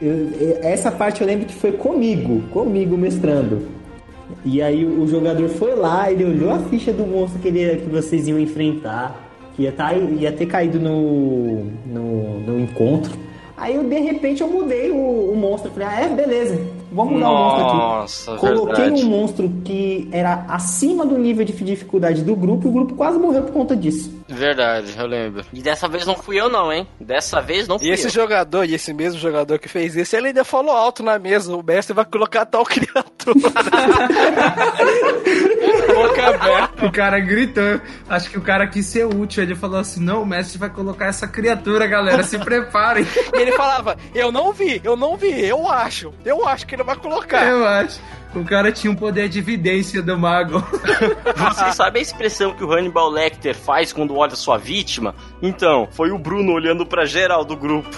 eu- 0.00 0.58
essa 0.62 0.90
parte 0.90 1.20
eu 1.20 1.26
lembro 1.26 1.46
que 1.46 1.54
foi 1.54 1.72
comigo, 1.72 2.42
comigo 2.50 2.96
mestrando. 2.96 3.62
E 4.44 4.60
aí 4.60 4.84
o, 4.84 5.06
jogador 5.06 5.48
foi 5.48 5.74
lá, 5.74 6.10
ele 6.10 6.24
olhou 6.24 6.50
a 6.50 6.58
ficha 6.58 6.92
do 6.92 7.06
monstro 7.06 7.38
que, 7.40 7.48
ele, 7.48 7.76
que 7.82 7.90
vocês 7.90 8.26
iam 8.26 8.38
enfrentar, 8.38 9.30
que 9.54 9.62
ia, 9.62 9.72
tá, 9.72 9.92
ia 9.94 10.32
ter 10.32 10.46
caído 10.46 10.80
no, 10.80 11.64
no, 11.86 12.40
no 12.40 12.60
encontro. 12.60 13.12
Aí 13.56 13.76
eu, 13.76 13.84
de 13.84 13.98
repente 14.00 14.42
eu 14.42 14.48
mudei 14.48 14.90
o, 14.90 15.30
o 15.32 15.36
monstro. 15.36 15.70
Falei, 15.70 15.88
ah, 15.88 16.00
é, 16.00 16.08
beleza, 16.08 16.60
vamos 16.92 17.14
mudar 17.14 17.30
o 17.30 17.34
monstro 17.36 17.64
aqui. 17.66 17.76
Nossa, 17.76 18.36
Coloquei 18.36 18.84
verdade. 18.84 19.04
um 19.04 19.08
monstro 19.10 19.52
que 19.64 20.08
era 20.10 20.44
acima 20.48 21.06
do 21.06 21.16
nível 21.16 21.44
de 21.44 21.52
dificuldade 21.52 22.22
do 22.22 22.34
grupo 22.34 22.66
e 22.66 22.70
o 22.70 22.72
grupo 22.72 22.94
quase 22.94 23.18
morreu 23.18 23.42
por 23.42 23.52
conta 23.52 23.76
disso. 23.76 24.10
Verdade, 24.26 24.94
eu 24.96 25.06
lembro. 25.06 25.44
E 25.52 25.60
dessa 25.60 25.86
vez 25.86 26.06
não 26.06 26.16
fui 26.16 26.40
eu 26.40 26.48
não, 26.48 26.72
hein? 26.72 26.88
Dessa 26.98 27.40
vez 27.42 27.68
não 27.68 27.78
fui 27.78 27.88
E 27.88 27.90
esse 27.90 28.06
eu. 28.06 28.10
jogador, 28.10 28.64
e 28.64 28.74
esse 28.74 28.92
mesmo 28.94 29.20
jogador 29.20 29.58
que 29.58 29.68
fez 29.68 29.94
isso, 29.94 30.16
ele 30.16 30.28
ainda 30.28 30.44
falou 30.44 30.74
alto 30.74 31.02
na 31.02 31.18
mesa: 31.18 31.54
o 31.54 31.62
mestre 31.62 31.94
vai 31.94 32.04
colocar 32.06 32.46
tal 32.46 32.64
criatura. 32.66 33.34
Boca 35.94 36.26
aberta. 36.28 36.86
O 36.86 36.92
cara 36.92 37.20
gritou. 37.20 37.80
Acho 38.08 38.30
que 38.30 38.38
o 38.38 38.42
cara 38.42 38.66
quis 38.66 38.86
ser 38.86 39.04
útil. 39.06 39.42
Ele 39.42 39.54
falou 39.54 39.78
assim: 39.78 40.00
não, 40.00 40.22
o 40.22 40.26
mestre 40.26 40.58
vai 40.58 40.70
colocar 40.70 41.06
essa 41.06 41.26
criatura, 41.28 41.86
galera. 41.86 42.22
Se 42.22 42.38
preparem. 42.38 43.06
E 43.34 43.36
ele 43.38 43.52
falava: 43.52 43.96
Eu 44.14 44.32
não 44.32 44.52
vi, 44.52 44.80
eu 44.82 44.96
não 44.96 45.16
vi, 45.16 45.44
eu 45.46 45.68
acho. 45.68 46.12
Eu 46.24 46.46
acho 46.48 46.66
que 46.66 46.74
ele 46.74 46.82
vai 46.84 46.96
colocar. 46.96 47.44
Eu 47.46 47.66
acho. 47.66 48.00
O 48.34 48.44
cara 48.44 48.72
tinha 48.72 48.90
um 48.90 48.96
poder 48.96 49.28
de 49.28 49.38
evidência 49.38 50.02
do 50.02 50.18
mago. 50.18 50.58
Você 51.36 51.72
sabe 51.72 52.00
a 52.00 52.02
expressão 52.02 52.52
que 52.52 52.64
o 52.64 52.72
Hannibal 52.72 53.08
Lecter 53.08 53.54
faz 53.54 53.92
quando 53.92 54.16
olha 54.16 54.34
sua 54.34 54.58
vítima? 54.58 55.14
Então, 55.42 55.86
foi 55.90 56.10
o 56.10 56.18
Bruno 56.18 56.52
olhando 56.52 56.86
pra 56.86 57.04
geral 57.04 57.44
do 57.44 57.54
grupo. 57.56 57.88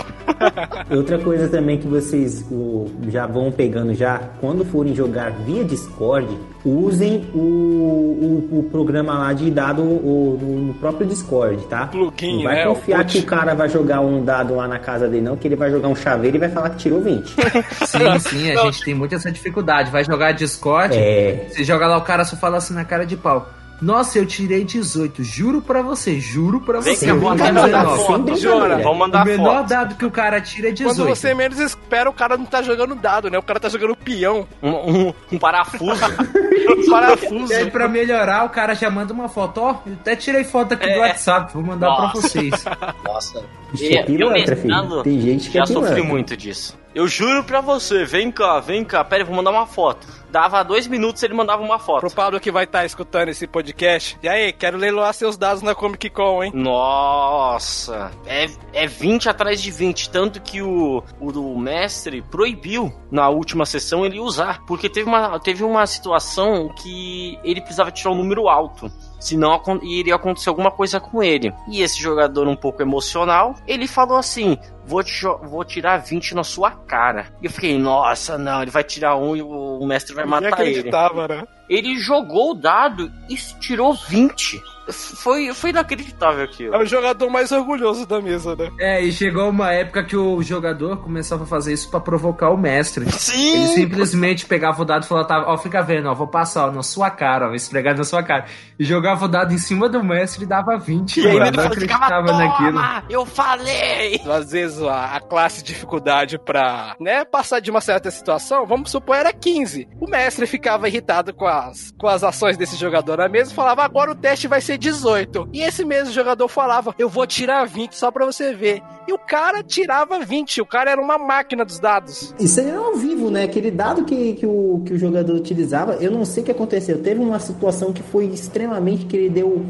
Outra 0.91 1.19
coisa 1.19 1.49
também 1.49 1.79
que 1.79 1.87
vocês 1.87 2.45
o, 2.51 2.87
já 3.09 3.27
vão 3.27 3.53
pegando 3.53 3.95
já, 3.95 4.19
quando 4.41 4.65
forem 4.65 4.95
jogar 4.95 5.31
via 5.31 5.63
Discord, 5.65 6.27
usem 6.65 7.25
o, 7.33 7.39
o, 7.39 8.59
o 8.59 8.63
programa 8.71 9.17
lá 9.19 9.33
de 9.33 9.49
dado 9.51 9.83
o- 9.83 10.39
no, 10.41 10.61
no 10.69 10.75
próprio 10.75 11.07
Discord, 11.07 11.65
tá? 11.69 11.87
Plugin, 11.87 12.37
não 12.39 12.43
vai 12.45 12.55
né, 12.57 12.65
confiar 12.67 13.05
que 13.05 13.19
o 13.19 13.23
cara 13.25 13.55
vai 13.55 13.69
jogar 13.69 14.01
um 14.01 14.25
dado 14.25 14.57
lá 14.57 14.67
na 14.67 14.79
casa 14.81 15.07
dele, 15.07 15.23
não, 15.23 15.37
que 15.37 15.47
ele 15.47 15.57
vai 15.57 15.71
jogar 15.71 15.89
um 15.89 15.95
chaveiro 15.97 16.37
e 16.37 16.41
vai 16.41 16.49
falar 16.49 16.71
que 16.71 16.79
tirou 16.79 17.01
20. 17.01 17.29
Sim, 17.87 18.19
sim, 18.19 18.51
a 18.51 18.57
gente 18.65 18.85
tem 18.85 18.95
muita 18.95 19.15
essa 19.15 19.31
dificuldade. 19.31 19.91
Vai 19.91 20.05
jogar 20.05 20.33
Discord, 20.33 20.97
É. 20.97 21.47
você 21.49 21.63
joga 21.63 21.87
lá, 21.87 21.97
o 21.97 22.03
cara 22.03 22.25
só 22.25 22.37
fala 22.37 22.57
assim 22.57 22.75
na 22.75 22.85
cara 22.85 23.07
de 23.07 23.17
pau. 23.17 23.49
Nossa, 23.81 24.19
eu 24.19 24.25
tirei 24.25 24.65
18, 24.65 25.23
juro 25.23 25.61
pra 25.61 25.83
você, 25.83 26.19
juro 26.19 26.61
pra 26.61 26.81
Vem 26.81 26.95
você. 26.97 27.05
cá, 27.07 27.13
Eu 27.13 27.21
vou 27.21 27.29
vou 27.29 27.33
até 27.35 27.53
mandar 27.53 27.63
mandar 27.63 27.97
sem 27.97 27.97
19. 27.97 28.07
foto. 28.31 28.37
Jura, 28.41 28.77
vamos 28.79 28.87
O 28.91 28.95
mandar 28.95 29.25
menor 29.27 29.57
foto. 29.59 29.69
dado 29.69 29.95
que 29.97 30.05
o 30.07 30.11
cara 30.11 30.41
tira 30.41 30.69
é 30.69 30.73
18. 30.73 30.97
Quando 30.97 31.09
você 31.09 31.35
menos 31.35 31.59
espera, 31.59 32.09
o 32.09 32.13
cara 32.13 32.37
não 32.39 32.47
tá 32.47 32.63
jogando 32.63 32.95
dado, 32.95 33.29
né? 33.31 33.37
O 33.39 33.43
cara 33.43 33.61
tá 33.61 33.69
jogando 33.69 33.95
peão, 33.95 34.47
Um, 34.63 34.71
um- 34.71 35.15
um 35.33 35.39
parafuso. 35.39 35.93
um 36.79 36.91
parafuso. 36.91 37.53
E 37.53 37.55
aí, 37.57 37.71
pra 37.71 37.87
melhorar, 37.87 38.45
o 38.45 38.49
cara 38.49 38.75
já 38.75 38.89
manda 38.91 39.13
uma 39.13 39.29
foto. 39.29 39.61
Ó, 39.61 39.77
eu 39.87 39.93
até 39.93 40.17
tirei 40.17 40.43
foto 40.45 40.73
aqui 40.75 40.87
do 40.87 40.93
É. 40.93 40.99
WhatsApp, 40.99 41.53
vou 41.53 41.63
mandar 41.63 41.95
pra 41.95 42.05
Nossa. 42.07 42.21
vocês. 42.23 42.65
Nossa. 43.05 43.45
Isso 43.75 43.85
E- 43.85 43.97
é 43.97 44.03
pilantra, 44.03 44.55
eu 44.55 44.57
filho. 44.63 45.03
Tem 45.03 45.21
gente 45.21 45.49
que 45.51 45.55
já 45.59 45.65
é 45.65 45.67
sofri 45.67 46.03
muito 46.03 46.37
disso. 46.37 46.79
Eu 46.97 47.07
juro 47.07 47.45
pra 47.45 47.61
você, 47.61 48.07
vem 48.07 48.33
cá, 48.33 48.59
vem 48.59 48.83
cá. 48.83 49.05
Pera, 49.05 49.23
vou 49.23 49.37
mandar 49.37 49.51
uma 49.51 49.67
foto. 49.67 50.07
Dava 50.31 50.63
dois 50.63 50.87
minutos 50.87 51.23
ele 51.23 51.35
mandava 51.35 51.63
uma 51.63 51.79
foto. 51.79 52.01
Pro 52.01 52.11
Pablo 52.11 52.41
que 52.41 52.51
vai 52.51 52.65
estar 52.65 52.87
escutando 52.87 53.29
esse 53.29 53.47
podcast. 53.47 54.19
E 54.23 54.29
aí, 54.29 54.51
quero 54.51 54.79
leiloar 54.79 55.13
seus 55.13 55.37
dados 55.37 55.61
na 55.61 55.75
Comic 55.75 56.09
Con, 56.09 56.43
hein? 56.43 56.53
Nossa, 56.55 58.11
é, 58.25 58.47
é 58.73 58.87
20 58.87 59.29
atrás 59.29 59.61
de 59.61 59.71
20. 59.71 60.09
Tanto 60.09 60.41
que 60.41 60.63
o, 60.63 61.03
o, 61.21 61.31
do 61.31 61.55
mestre 61.59 62.23
proibiu 62.23 62.91
na 63.11 63.29
última 63.29 63.67
sessão 63.67 64.07
ele 64.07 64.19
usar. 64.19 64.65
Porque 64.65 64.89
teve 64.89 65.07
uma, 65.07 65.39
teve 65.39 65.65
uma 65.65 65.87
situação 65.87 66.71
que 66.71 67.39
ele 67.45 67.61
precisava 67.61 67.91
tirar 67.91 68.13
um 68.13 68.17
número 68.17 68.49
alto. 68.49 68.91
Senão 69.21 69.61
iria 69.83 70.15
acontecer 70.15 70.49
alguma 70.49 70.71
coisa 70.71 70.99
com 70.99 71.23
ele. 71.23 71.53
E 71.69 71.83
esse 71.83 72.01
jogador 72.01 72.49
um 72.49 72.57
pouco 72.57 72.81
emocional, 72.81 73.55
ele 73.67 73.87
falou 73.87 74.17
assim: 74.17 74.59
vou, 74.87 75.03
te, 75.03 75.23
vou 75.43 75.65
tirar 75.65 75.99
20 75.99 76.35
na 76.35 76.45
sua 76.45 76.71
cara. 76.71 77.27
E 77.43 77.47
eu 77.47 77.51
fiquei, 77.51 77.77
nossa, 77.79 78.39
não, 78.39 78.63
ele 78.63 78.71
vai 78.71 78.85
tirar 78.85 79.17
um 79.17 79.37
e 79.37 79.43
o, 79.43 79.49
o 79.81 79.87
mestre 79.87 80.15
vai 80.15 80.25
matar 80.25 80.47
ele. 80.47 80.55
acreditava, 80.79 81.29
né? 81.29 81.45
Ele 81.69 81.97
jogou 81.99 82.53
o 82.53 82.55
dado 82.55 83.11
e 83.29 83.35
tirou 83.59 83.93
20. 83.93 84.63
Foi, 84.89 85.53
foi 85.53 85.71
inacreditável 85.71 86.45
aquilo. 86.45 86.73
É 86.73 86.79
o 86.79 86.87
jogador 86.87 87.29
mais 87.29 87.51
orgulhoso 87.51 88.07
da 88.07 88.21
mesa, 88.23 88.55
né? 88.55 88.71
É, 88.79 89.03
e 89.03 89.11
chegou 89.11 89.49
uma 89.51 89.73
época 89.73 90.05
que 90.05 90.17
o 90.17 90.41
jogador 90.45 90.99
começava 90.99 91.43
a 91.43 91.47
fazer 91.47 91.73
isso 91.73 91.91
pra 91.91 91.99
provocar 91.99 92.51
o 92.51 92.57
mestre. 92.57 93.11
Sim! 93.11 93.57
Ele 93.57 93.67
simplesmente 93.67 94.47
pegava 94.47 94.81
o 94.81 94.85
dado 94.85 95.03
e 95.03 95.09
falava, 95.09 95.51
ó, 95.51 95.59
fica 95.59 95.83
vendo, 95.83 96.09
ó, 96.09 96.15
vou 96.15 96.29
passar 96.29 96.69
ó, 96.69 96.71
na 96.71 96.85
sua 96.85 97.11
cara, 97.11 97.47
ó, 97.47 97.49
vou 97.49 97.57
esfregar 97.57 97.97
na 97.97 98.05
sua 98.05 98.23
cara. 98.23 98.45
E 98.79 98.85
jogava 98.85 99.25
o 99.25 99.29
dado 99.29 99.53
em 99.53 99.59
cima 99.59 99.89
do 99.89 100.05
mestre 100.05 100.45
e 100.45 100.47
dava 100.47 100.79
20, 100.79 101.17
E 101.21 101.27
aí 101.27 101.33
mano. 101.33 101.47
ele 101.47 101.57
Não 101.57 101.71
ficava, 101.73 102.05
acreditava 102.05 102.33
naquilo. 102.33 102.81
eu 103.11 103.27
falei! 103.27 104.21
Às 104.25 104.53
vezes 104.53 104.76
a, 104.83 105.17
a 105.17 105.21
classe 105.21 105.63
de 105.63 105.73
dificuldade 105.73 106.39
pra, 106.39 106.97
né, 107.01 107.25
passar 107.25 107.61
de 107.61 107.71
uma 107.71 107.81
certa 107.81 108.11
situação, 108.11 108.67
vamos 108.67 108.91
supor, 108.91 109.17
era 109.17 109.33
15. 109.33 109.89
O 110.01 110.09
mestre 110.09 110.47
ficava 110.47 110.89
irritado 110.89 111.35
com 111.35 111.47
as, 111.47 111.93
com 111.99 112.09
as 112.09 112.25
ações 112.25 112.57
desse 112.57 112.77
jogador 112.77 113.19
na 113.19 113.29
mesa 113.29 113.53
e 113.53 113.55
falava, 113.55 113.83
agora 113.83 114.11
o 114.11 114.15
teste 114.15 114.49
vai 114.49 114.61
ser 114.61 114.79
18. 114.79 115.51
E 115.53 115.63
esse 115.63 115.85
mesmo 115.85 116.13
jogador 116.13 116.49
falava, 116.49 116.95
eu 116.99 117.09
vou 117.09 117.27
tirar 117.27 117.67
20 117.67 117.93
só 117.93 118.11
pra 118.11 118.25
você 118.25 118.55
ver. 118.55 118.83
E 119.09 119.13
o 119.13 119.19
cara 119.19 119.63
tirava 119.63 120.19
20, 120.19 120.61
o 120.61 120.67
cara 120.67 120.91
era 120.91 121.01
uma 121.01 121.19
máquina 121.19 121.65
dos 121.65 121.79
dados. 121.79 122.35
Isso 122.39 122.61
aí 122.61 122.69
era 122.69 122.79
ao 122.79 122.97
vivo, 122.97 123.31
né? 123.31 123.45
Aquele 123.45 123.71
dado 123.71 124.05
que, 124.05 124.35
que, 124.35 124.47
o, 124.47 124.83
que 124.85 124.95
o 124.95 124.99
jogador 124.99 125.35
utilizava, 125.35 125.95
eu 125.95 126.11
não 126.11 126.25
sei 126.25 126.43
o 126.43 126.47
que 126.47 126.53
aconteceu. 126.53 127.01
Teve 127.01 127.21
uma 127.21 127.39
situação 127.39 127.93
que 127.93 128.03
foi 128.03 128.27
extremamente 128.27 129.07
que 129.07 129.17
ele 129.17 129.31
deu 129.31 129.65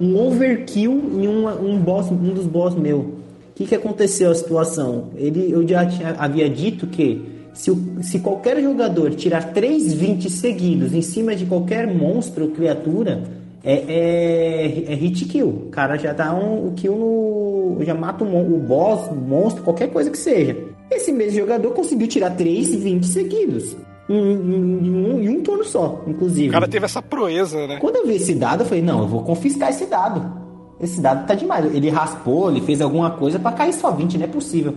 um 0.00 0.16
overkill 0.18 0.92
em 0.92 1.26
uma, 1.26 1.54
um, 1.54 1.78
boss, 1.78 2.10
um 2.10 2.34
dos 2.34 2.46
boss 2.46 2.74
meu. 2.74 3.25
O 3.56 3.58
que, 3.58 3.64
que 3.64 3.74
aconteceu 3.74 4.30
a 4.30 4.34
situação? 4.34 5.08
Ele, 5.16 5.50
eu 5.50 5.66
já 5.66 5.86
tinha, 5.86 6.14
havia 6.18 6.46
dito 6.46 6.86
que 6.86 7.22
se, 7.54 7.72
se 8.02 8.18
qualquer 8.18 8.60
jogador 8.60 9.14
tirar 9.14 9.54
3 9.54 9.94
20 9.94 10.28
seguidos 10.28 10.92
em 10.92 11.00
cima 11.00 11.34
de 11.34 11.46
qualquer 11.46 11.86
monstro 11.86 12.44
ou 12.44 12.50
criatura, 12.50 13.24
é, 13.64 13.72
é, 13.72 14.92
é 14.92 14.94
hit 14.94 15.24
kill. 15.24 15.48
O 15.48 15.70
cara 15.70 15.96
já 15.96 16.12
dá 16.12 16.34
um, 16.34 16.68
o 16.68 16.72
kill 16.76 16.96
no. 16.96 17.78
Já 17.82 17.94
mata 17.94 18.24
o, 18.24 18.56
o 18.56 18.58
boss, 18.58 19.10
o 19.10 19.14
monstro, 19.14 19.64
qualquer 19.64 19.90
coisa 19.90 20.10
que 20.10 20.18
seja. 20.18 20.54
Esse 20.90 21.10
mesmo 21.10 21.40
jogador 21.40 21.70
conseguiu 21.70 22.08
tirar 22.08 22.36
3 22.36 22.74
20 22.74 23.06
seguidos. 23.06 23.74
Em, 24.06 24.14
em 24.14 24.94
um, 24.94 25.22
em 25.22 25.28
um 25.30 25.40
turno 25.40 25.64
só, 25.64 26.04
inclusive. 26.06 26.50
O 26.50 26.52
cara 26.52 26.68
teve 26.68 26.84
essa 26.84 27.00
proeza, 27.00 27.66
né? 27.66 27.78
Quando 27.80 27.96
eu 27.96 28.06
vi 28.06 28.16
esse 28.16 28.34
dado, 28.34 28.64
eu 28.64 28.66
falei, 28.66 28.82
não, 28.82 29.00
eu 29.00 29.08
vou 29.08 29.22
confiscar 29.22 29.70
esse 29.70 29.86
dado. 29.86 30.44
Esse 30.80 31.00
dado 31.00 31.26
tá 31.26 31.34
demais. 31.34 31.64
Ele 31.74 31.88
raspou, 31.90 32.50
ele 32.50 32.60
fez 32.60 32.80
alguma 32.80 33.10
coisa 33.10 33.38
pra 33.38 33.52
cair 33.52 33.72
só 33.72 33.90
20, 33.90 34.18
não 34.18 34.24
é 34.24 34.28
possível. 34.28 34.74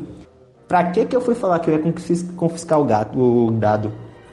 Pra 0.67 0.83
que 0.91 1.05
que 1.05 1.15
eu 1.15 1.21
fui 1.21 1.35
falar 1.35 1.59
que 1.59 1.69
eu 1.69 1.73
ia 1.75 1.79
confis- 1.81 2.25
confiscar 2.37 2.79
o, 2.79 2.85
gato, 2.85 3.19
o 3.19 3.51
dado? 3.51 3.91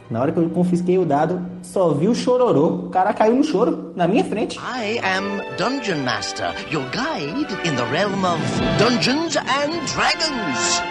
Na 0.08 0.20
hora 0.20 0.30
que 0.30 0.38
eu 0.38 0.48
confisquei 0.50 0.96
o 0.98 1.04
dado, 1.04 1.44
só 1.62 1.88
vi 1.92 2.06
o 2.06 2.14
chororô. 2.14 2.86
O 2.86 2.90
cara 2.90 3.12
caiu 3.12 3.34
no 3.34 3.42
choro, 3.42 3.92
na 3.96 4.06
minha 4.06 4.22
frente. 4.22 4.56
I 4.58 4.98
am 5.00 5.40
Dungeon 5.58 6.04
Master, 6.04 6.54
your 6.70 6.84
guide 6.90 7.52
in 7.68 7.74
the 7.74 7.82
realm 7.90 8.24
of 8.24 8.40
Dungeons 8.78 9.36
and 9.36 9.84
Dragons. 9.92 10.82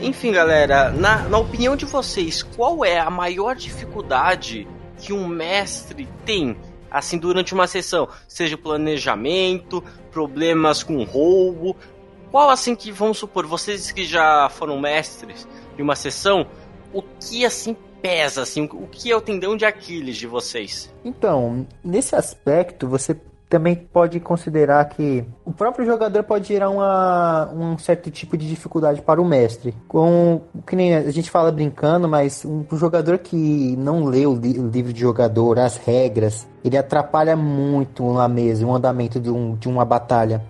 Enfim, 0.00 0.32
galera, 0.32 0.90
na, 0.90 1.28
na 1.28 1.38
opinião 1.38 1.74
de 1.76 1.84
vocês, 1.84 2.42
qual 2.42 2.84
é 2.84 2.98
a 2.98 3.10
maior 3.10 3.54
dificuldade 3.56 4.66
que 4.98 5.12
um 5.12 5.26
mestre 5.26 6.08
tem, 6.24 6.56
assim, 6.90 7.18
durante 7.18 7.54
uma 7.54 7.66
sessão? 7.66 8.08
Seja 8.28 8.56
planejamento, 8.56 9.82
problemas 10.10 10.82
com 10.82 11.02
roubo. 11.04 11.76
Qual, 12.30 12.50
assim, 12.50 12.74
que, 12.74 12.90
vamos 12.90 13.18
supor, 13.18 13.46
vocês 13.46 13.90
que 13.92 14.04
já 14.04 14.48
foram 14.48 14.80
mestres 14.80 15.46
de 15.76 15.82
uma 15.82 15.94
sessão, 15.94 16.46
o 16.92 17.02
que, 17.02 17.44
assim, 17.44 17.76
pesa, 18.02 18.42
assim, 18.42 18.68
o 18.72 18.86
que 18.86 19.10
é 19.10 19.16
o 19.16 19.20
tendão 19.20 19.56
de 19.56 19.64
Aquiles 19.64 20.16
de 20.16 20.26
vocês? 20.26 20.92
Então, 21.04 21.66
nesse 21.82 22.14
aspecto, 22.14 22.88
você 22.88 23.16
também 23.48 23.76
pode 23.76 24.18
considerar 24.18 24.84
que 24.86 25.24
o 25.44 25.52
próprio 25.52 25.86
jogador 25.86 26.22
pode 26.24 26.48
gerar 26.48 26.68
uma, 26.68 27.48
um 27.54 27.78
certo 27.78 28.10
tipo 28.10 28.36
de 28.36 28.48
dificuldade 28.48 29.00
para 29.02 29.22
o 29.22 29.24
mestre. 29.24 29.72
Com 29.86 30.40
que 30.66 30.74
nem 30.74 30.94
a 30.96 31.10
gente 31.10 31.30
fala 31.30 31.52
brincando, 31.52 32.08
mas 32.08 32.44
um 32.44 32.64
jogador 32.76 33.18
que 33.18 33.76
não 33.78 34.04
lê 34.04 34.26
o, 34.26 34.34
li- 34.34 34.58
o 34.58 34.68
livro 34.68 34.92
de 34.92 35.00
jogador, 35.00 35.58
as 35.60 35.76
regras, 35.76 36.46
ele 36.64 36.76
atrapalha 36.76 37.36
muito 37.36 38.12
na 38.12 38.26
mesa, 38.26 38.66
o 38.66 38.74
andamento 38.74 39.20
de, 39.20 39.30
um, 39.30 39.54
de 39.54 39.68
uma 39.68 39.84
batalha. 39.84 40.42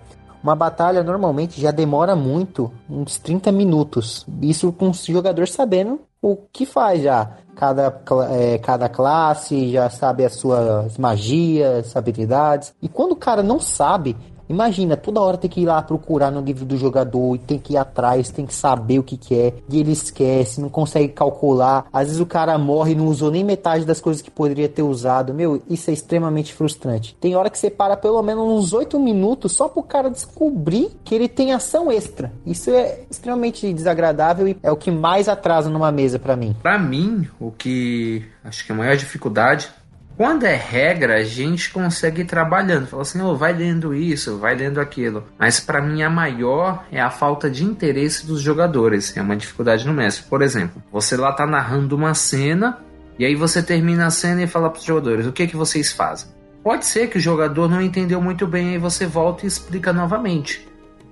Uma 0.47 0.55
batalha 0.55 1.03
normalmente 1.03 1.59
já 1.59 1.71
demora 1.71 2.15
muito, 2.15 2.71
uns 2.89 3.17
30 3.17 3.51
minutos. 3.51 4.25
Isso 4.41 4.71
com 4.71 4.91
o 4.91 4.93
jogador 4.93 5.45
sabendo 5.45 5.99
o 6.21 6.37
que 6.37 6.65
faz 6.65 7.03
já. 7.03 7.31
Cada, 7.53 8.01
é, 8.31 8.57
cada 8.57 8.87
classe 8.87 9.69
já 9.69 9.89
sabe 9.89 10.23
as 10.23 10.35
suas 10.35 10.97
magias, 10.97 11.93
habilidades. 11.97 12.73
E 12.81 12.87
quando 12.87 13.11
o 13.11 13.17
cara 13.17 13.43
não 13.43 13.59
sabe, 13.59 14.15
imagina, 14.49 14.97
toda 14.97 15.21
hora 15.21 15.37
tem 15.37 15.49
que 15.49 15.61
ir 15.61 15.65
lá 15.65 15.81
procurar 15.81 16.31
no 16.31 16.41
livro 16.41 16.65
do 16.65 16.77
jogador 16.77 17.35
e 17.35 17.39
tem 17.39 17.59
que 17.59 17.73
ir 17.73 17.77
atrás, 17.77 18.29
tem 18.29 18.45
que 18.45 18.53
saber 18.53 18.99
o 18.99 19.03
que, 19.03 19.17
que 19.17 19.35
é. 19.35 19.53
E 19.69 19.79
ele 19.79 19.91
esquece, 19.91 20.61
não 20.61 20.69
consegue 20.69 21.09
calcular. 21.09 21.85
Às 21.91 22.07
vezes 22.07 22.19
o 22.19 22.25
cara 22.25 22.57
morre 22.57 22.91
e 22.91 22.95
não 22.95 23.07
usou 23.07 23.31
nem 23.31 23.43
metade 23.43 23.85
das 23.85 23.99
coisas 23.99 24.21
que 24.21 24.31
poderia 24.31 24.69
ter 24.69 24.83
usado. 24.83 25.33
Meu, 25.33 25.61
isso 25.69 25.89
é 25.89 25.93
extremamente 25.93 26.53
frustrante. 26.53 27.15
Tem 27.19 27.35
hora 27.35 27.49
que 27.49 27.57
você 27.57 27.69
para 27.69 27.97
pelo 27.97 28.21
menos 28.21 28.43
uns 28.43 28.73
8 28.73 28.99
minutos 28.99 29.53
só 29.53 29.67
pro 29.67 29.83
cara 29.83 30.09
descobrir 30.09 30.91
que 31.03 31.13
ele 31.13 31.27
tem 31.27 31.53
ação 31.53 31.91
extra. 31.91 32.31
Isso 32.45 32.71
é 32.71 32.99
extremamente 33.09 33.71
desagradável 33.73 34.47
e 34.47 34.57
é 34.63 34.71
o 34.71 34.77
que 34.77 34.91
mais 34.91 35.27
atrasa 35.27 35.69
numa 35.69 35.91
mesa 35.91 36.19
pra 36.19 36.35
mim. 36.35 36.55
Pra 36.61 36.77
mim, 36.77 37.27
o 37.39 37.51
que 37.51 38.25
acho 38.43 38.65
que 38.65 38.71
é 38.71 38.75
a 38.75 38.77
maior 38.77 38.95
dificuldade, 38.95 39.69
quando 40.17 40.45
é 40.45 40.55
regra, 40.55 41.17
a 41.17 41.23
gente 41.23 41.71
consegue 41.71 42.23
ir 42.23 42.25
trabalhando. 42.25 42.87
Fala 42.87 43.03
assim, 43.03 43.21
oh, 43.21 43.35
vai 43.35 43.53
lendo 43.53 43.93
isso, 43.93 44.39
vai 44.39 44.55
lendo 44.55 44.81
aquilo. 44.81 45.23
Mas 45.37 45.59
pra 45.59 45.79
mim 45.79 46.01
a 46.01 46.09
maior 46.09 46.83
é 46.91 46.99
a 46.99 47.11
falta 47.11 47.51
de 47.51 47.63
interesse 47.63 48.25
dos 48.25 48.41
jogadores. 48.41 49.15
É 49.15 49.21
uma 49.21 49.35
dificuldade 49.35 49.85
no 49.85 49.93
mestre. 49.93 50.25
Por 50.27 50.41
exemplo, 50.41 50.81
você 50.91 51.15
lá 51.15 51.31
tá 51.31 51.45
narrando 51.45 51.95
uma 51.95 52.15
cena 52.15 52.79
e 53.19 53.25
aí 53.25 53.35
você 53.35 53.61
termina 53.61 54.07
a 54.07 54.11
cena 54.11 54.41
e 54.41 54.47
fala 54.47 54.71
pros 54.71 54.83
jogadores, 54.83 55.27
o 55.27 55.31
que 55.31 55.45
que 55.45 55.55
vocês 55.55 55.91
fazem? 55.91 56.29
Pode 56.63 56.85
ser 56.85 57.07
que 57.07 57.17
o 57.17 57.21
jogador 57.21 57.69
não 57.69 57.81
entendeu 57.81 58.19
muito 58.19 58.47
bem 58.47 58.73
e 58.73 58.77
você 58.79 59.05
volta 59.05 59.45
e 59.45 59.47
explica 59.47 59.93
novamente. 59.93 60.67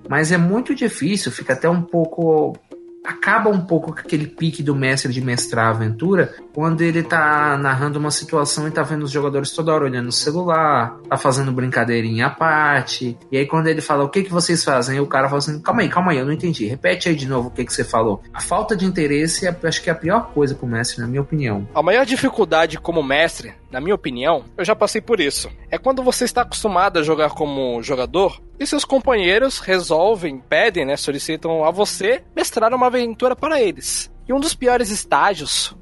Mas 0.10 0.32
é 0.32 0.38
muito 0.38 0.74
difícil, 0.74 1.32
fica 1.32 1.54
até 1.54 1.70
um 1.70 1.82
pouco 1.82 2.58
acaba 3.06 3.50
um 3.50 3.62
pouco 3.62 3.92
aquele 3.92 4.28
pique 4.28 4.64
do 4.64 4.76
mestre 4.76 5.12
de 5.12 5.22
mestrar 5.22 5.68
a 5.68 5.70
aventura 5.70 6.34
quando 6.54 6.82
ele 6.82 7.04
tá 7.04 7.58
narrando 7.58 8.00
uma 8.00 8.12
situação 8.12 8.68
e 8.68 8.72
tá 8.72 8.82
vendo 8.82 9.04
os 9.04 9.12
jogadores 9.12 9.52
toda 9.52 9.74
hora 9.74 9.86
olhando 9.86 10.08
o 10.08 10.12
celular, 10.12 10.98
tá 11.10 11.18
fazendo 11.18 11.52
brincadeirinha 11.52 12.28
à 12.28 12.30
parte. 12.30 13.18
E 13.32 13.38
aí 13.38 13.46
quando 13.46 13.68
ele 13.68 13.82
fala 13.82 14.04
o 14.04 14.10
que 14.10 14.24
que 14.24 14.32
vocês 14.32 14.64
fazem, 14.64 15.00
o 15.00 15.08
cara 15.08 15.28
fala 15.28 15.40
assim: 15.40 15.62
"Calma 15.62 15.82
aí, 15.82 15.90
calma 15.90 16.12
aí, 16.12 16.18
eu 16.18 16.26
não 16.26 16.34
entendi. 16.34 16.66
Repete 16.66 17.10
aí 17.10 17.16
de 17.16 17.28
novo 17.28 17.50
o 17.50 17.52
que 17.52 17.66
que 17.66 17.74
você 17.74 17.84
falou". 17.84 18.22
A 18.34 18.42
falta 18.42 18.76
de 18.76 18.86
interesse 18.86 19.48
é, 19.48 19.56
acho 19.64 19.82
que 19.82 19.90
é 19.90 19.94
a 19.94 19.96
pior 19.96 20.32
coisa 20.34 20.56
pro 20.56 20.68
mestre, 20.68 21.02
na 21.02 21.08
minha 21.08 21.22
opinião. 21.22 21.68
A 21.74 21.84
maior 21.84 22.06
dificuldade 22.06 22.80
como 22.80 23.04
mestre, 23.04 23.54
na 23.72 23.82
minha 23.82 23.96
opinião, 23.96 24.46
eu 24.58 24.64
já 24.64 24.76
passei 24.76 25.02
por 25.02 25.20
isso. 25.20 25.50
É 25.70 25.78
quando 25.78 26.02
você 26.02 26.24
está 26.24 26.42
acostumado 26.42 27.00
a 27.00 27.04
jogar 27.04 27.32
como 27.32 27.82
jogador 27.84 28.42
e 28.60 28.66
seus 28.66 28.86
companheiros 28.86 29.60
resolvem, 29.60 30.40
pedem, 30.40 30.86
né, 30.86 30.96
solicitam 30.96 31.66
a 31.66 31.72
você 31.72 32.24
mestrar 32.36 32.74
uma 32.74 32.90
aventura 32.96 33.36
para 33.36 33.62
eles. 33.62 34.12
E 34.28 34.34
um 34.34 34.40
dos 34.40 34.56
piores 34.56 34.90
estágios 34.90 35.76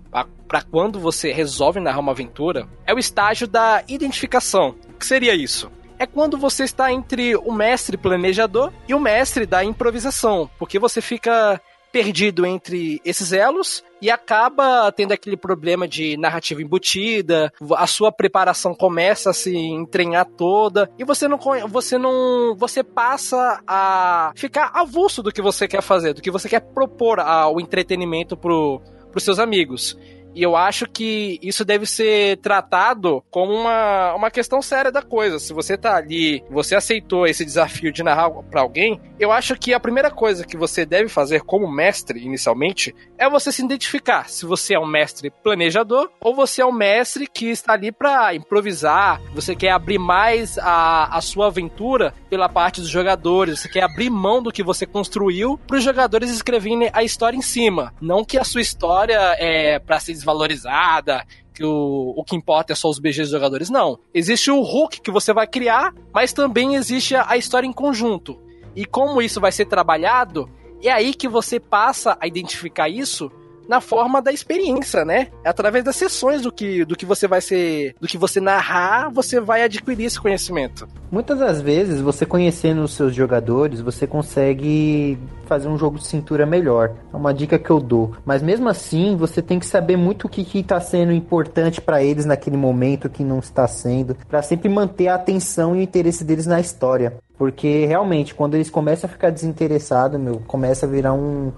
para 0.47 0.61
quando 0.61 0.99
você 0.99 1.31
resolve 1.31 1.79
narrar 1.79 1.99
uma 1.99 2.11
aventura 2.11 2.67
é 2.85 2.93
o 2.93 2.99
estágio 2.99 3.47
da 3.47 3.83
identificação. 3.87 4.75
O 4.89 4.99
que 4.99 5.05
seria 5.05 5.33
isso? 5.33 5.71
É 5.97 6.05
quando 6.05 6.37
você 6.37 6.63
está 6.63 6.91
entre 6.91 7.35
o 7.35 7.51
mestre 7.51 7.97
planejador 7.97 8.71
e 8.87 8.93
o 8.93 8.99
mestre 8.99 9.45
da 9.45 9.63
improvisação, 9.63 10.49
porque 10.59 10.77
você 10.77 11.01
fica 11.01 11.59
perdido 11.93 12.43
entre 12.43 12.99
esses 13.05 13.31
elos 13.31 13.83
e 14.01 14.09
acaba 14.09 14.91
tendo 14.91 15.13
aquele 15.13 15.37
problema 15.37 15.87
de 15.87 16.17
narrativa 16.17 16.59
embutida, 16.59 17.53
a 17.77 17.85
sua 17.85 18.11
preparação 18.11 18.73
começa 18.73 19.29
a 19.29 19.33
se 19.33 19.55
entranhar 19.55 20.25
toda 20.25 20.91
e 20.97 21.05
você 21.05 21.27
não 21.27 21.39
você 21.69 21.99
não 21.99 22.55
você 22.57 22.83
passa 22.83 23.61
a 23.67 24.33
ficar 24.35 24.71
avulso 24.73 25.21
do 25.21 25.31
que 25.31 25.41
você 25.41 25.67
quer 25.67 25.83
fazer, 25.83 26.13
do 26.13 26.21
que 26.21 26.31
você 26.31 26.49
quer 26.49 26.61
propor 26.61 27.19
ao 27.19 27.61
entretenimento 27.61 28.35
pro 28.35 28.81
pros 29.11 29.23
seus 29.23 29.37
amigos. 29.37 29.95
E 30.35 30.41
eu 30.41 30.55
acho 30.55 30.87
que 30.87 31.39
isso 31.41 31.63
deve 31.63 31.85
ser 31.85 32.37
tratado 32.37 33.23
como 33.29 33.53
uma, 33.53 34.13
uma 34.15 34.31
questão 34.31 34.61
séria 34.61 34.91
da 34.91 35.01
coisa. 35.01 35.39
Se 35.39 35.53
você 35.53 35.77
tá 35.77 35.95
ali, 35.95 36.43
você 36.49 36.75
aceitou 36.75 37.27
esse 37.27 37.45
desafio 37.45 37.91
de 37.91 38.03
narrar 38.03 38.29
para 38.29 38.61
alguém, 38.61 38.99
eu 39.19 39.31
acho 39.31 39.55
que 39.55 39.73
a 39.73 39.79
primeira 39.79 40.09
coisa 40.09 40.45
que 40.45 40.57
você 40.57 40.85
deve 40.85 41.09
fazer 41.09 41.41
como 41.41 41.71
mestre, 41.71 42.23
inicialmente, 42.23 42.95
é 43.17 43.29
você 43.29 43.51
se 43.51 43.63
identificar 43.63 44.29
se 44.29 44.45
você 44.45 44.75
é 44.75 44.79
um 44.79 44.85
mestre 44.85 45.29
planejador 45.29 46.09
ou 46.19 46.35
você 46.35 46.61
é 46.61 46.65
um 46.65 46.71
mestre 46.71 47.27
que 47.27 47.49
está 47.49 47.73
ali 47.73 47.91
para 47.91 48.33
improvisar, 48.35 49.21
você 49.33 49.55
quer 49.55 49.71
abrir 49.71 49.99
mais 49.99 50.57
a, 50.57 51.15
a 51.15 51.21
sua 51.21 51.47
aventura 51.47 52.13
pela 52.29 52.49
parte 52.49 52.81
dos 52.81 52.89
jogadores, 52.89 53.59
você 53.59 53.69
quer 53.69 53.83
abrir 53.83 54.09
mão 54.09 54.41
do 54.41 54.51
que 54.51 54.63
você 54.63 54.85
construiu 54.85 55.59
para 55.67 55.77
os 55.77 55.83
jogadores 55.83 56.29
escreverem 56.29 56.89
a 56.93 57.03
história 57.03 57.37
em 57.37 57.41
cima. 57.41 57.93
Não 58.01 58.25
que 58.25 58.37
a 58.37 58.43
sua 58.43 58.61
história 58.61 59.35
é 59.37 59.79
para 59.79 59.99
ser 59.99 60.11
desvalorizada, 60.23 61.25
que 61.53 61.63
o, 61.63 62.13
o 62.15 62.23
que 62.23 62.35
importa 62.35 62.73
é 62.73 62.75
só 62.75 62.89
os 62.89 62.97
BGs 62.97 63.23
dos 63.23 63.31
jogadores. 63.31 63.69
Não. 63.69 63.99
Existe 64.13 64.49
o 64.49 64.61
hook 64.61 65.01
que 65.01 65.11
você 65.11 65.33
vai 65.33 65.45
criar, 65.45 65.93
mas 66.13 66.33
também 66.33 66.75
existe 66.75 67.15
a, 67.15 67.29
a 67.29 67.37
história 67.37 67.67
em 67.67 67.73
conjunto. 67.73 68.39
E 68.75 68.85
como 68.85 69.21
isso 69.21 69.39
vai 69.39 69.51
ser 69.51 69.65
trabalhado, 69.65 70.49
é 70.81 70.91
aí 70.91 71.13
que 71.13 71.27
você 71.27 71.59
passa 71.59 72.17
a 72.19 72.25
identificar 72.25 72.89
isso 72.89 73.31
na 73.67 73.81
forma 73.81 74.21
da 74.21 74.31
experiência, 74.31 75.05
né? 75.05 75.27
É 75.43 75.49
através 75.49 75.83
das 75.83 75.95
sessões 75.95 76.41
do 76.41 76.51
que, 76.51 76.85
do 76.85 76.95
que 76.95 77.05
você 77.05 77.27
vai 77.27 77.41
ser, 77.41 77.95
do 77.99 78.07
que 78.07 78.17
você 78.17 78.39
narrar, 78.39 79.09
você 79.09 79.39
vai 79.39 79.63
adquirir 79.63 80.05
esse 80.05 80.19
conhecimento. 80.19 80.87
Muitas 81.11 81.39
das 81.39 81.61
vezes, 81.61 82.01
você 82.01 82.25
conhecendo 82.25 82.81
os 82.83 82.93
seus 82.93 83.13
jogadores, 83.13 83.81
você 83.81 84.07
consegue 84.07 85.17
fazer 85.45 85.67
um 85.67 85.77
jogo 85.77 85.99
de 85.99 86.07
cintura 86.07 86.45
melhor. 86.45 86.95
É 87.13 87.15
uma 87.15 87.33
dica 87.33 87.59
que 87.59 87.69
eu 87.69 87.79
dou. 87.79 88.13
Mas 88.25 88.41
mesmo 88.41 88.67
assim, 88.67 89.15
você 89.15 89.41
tem 89.41 89.59
que 89.59 89.65
saber 89.65 89.95
muito 89.95 90.25
o 90.25 90.29
que 90.29 90.41
está 90.57 90.79
sendo 90.79 91.11
importante 91.11 91.79
para 91.79 92.03
eles 92.03 92.25
naquele 92.25 92.57
momento, 92.57 93.05
o 93.05 93.09
que 93.09 93.23
não 93.23 93.39
está 93.39 93.67
sendo, 93.67 94.17
para 94.27 94.41
sempre 94.41 94.67
manter 94.69 95.07
a 95.07 95.15
atenção 95.15 95.75
e 95.75 95.79
o 95.79 95.81
interesse 95.81 96.23
deles 96.23 96.47
na 96.47 96.59
história. 96.59 97.13
Porque 97.37 97.85
realmente, 97.85 98.33
quando 98.33 98.55
eles 98.55 98.69
começam 98.69 99.07
a 99.07 99.11
ficar 99.11 99.29
desinteressados, 99.29 100.19
meu, 100.19 100.41
começa 100.47 100.85
a 100.85 100.89
virar 100.89 101.13
um, 101.13 101.51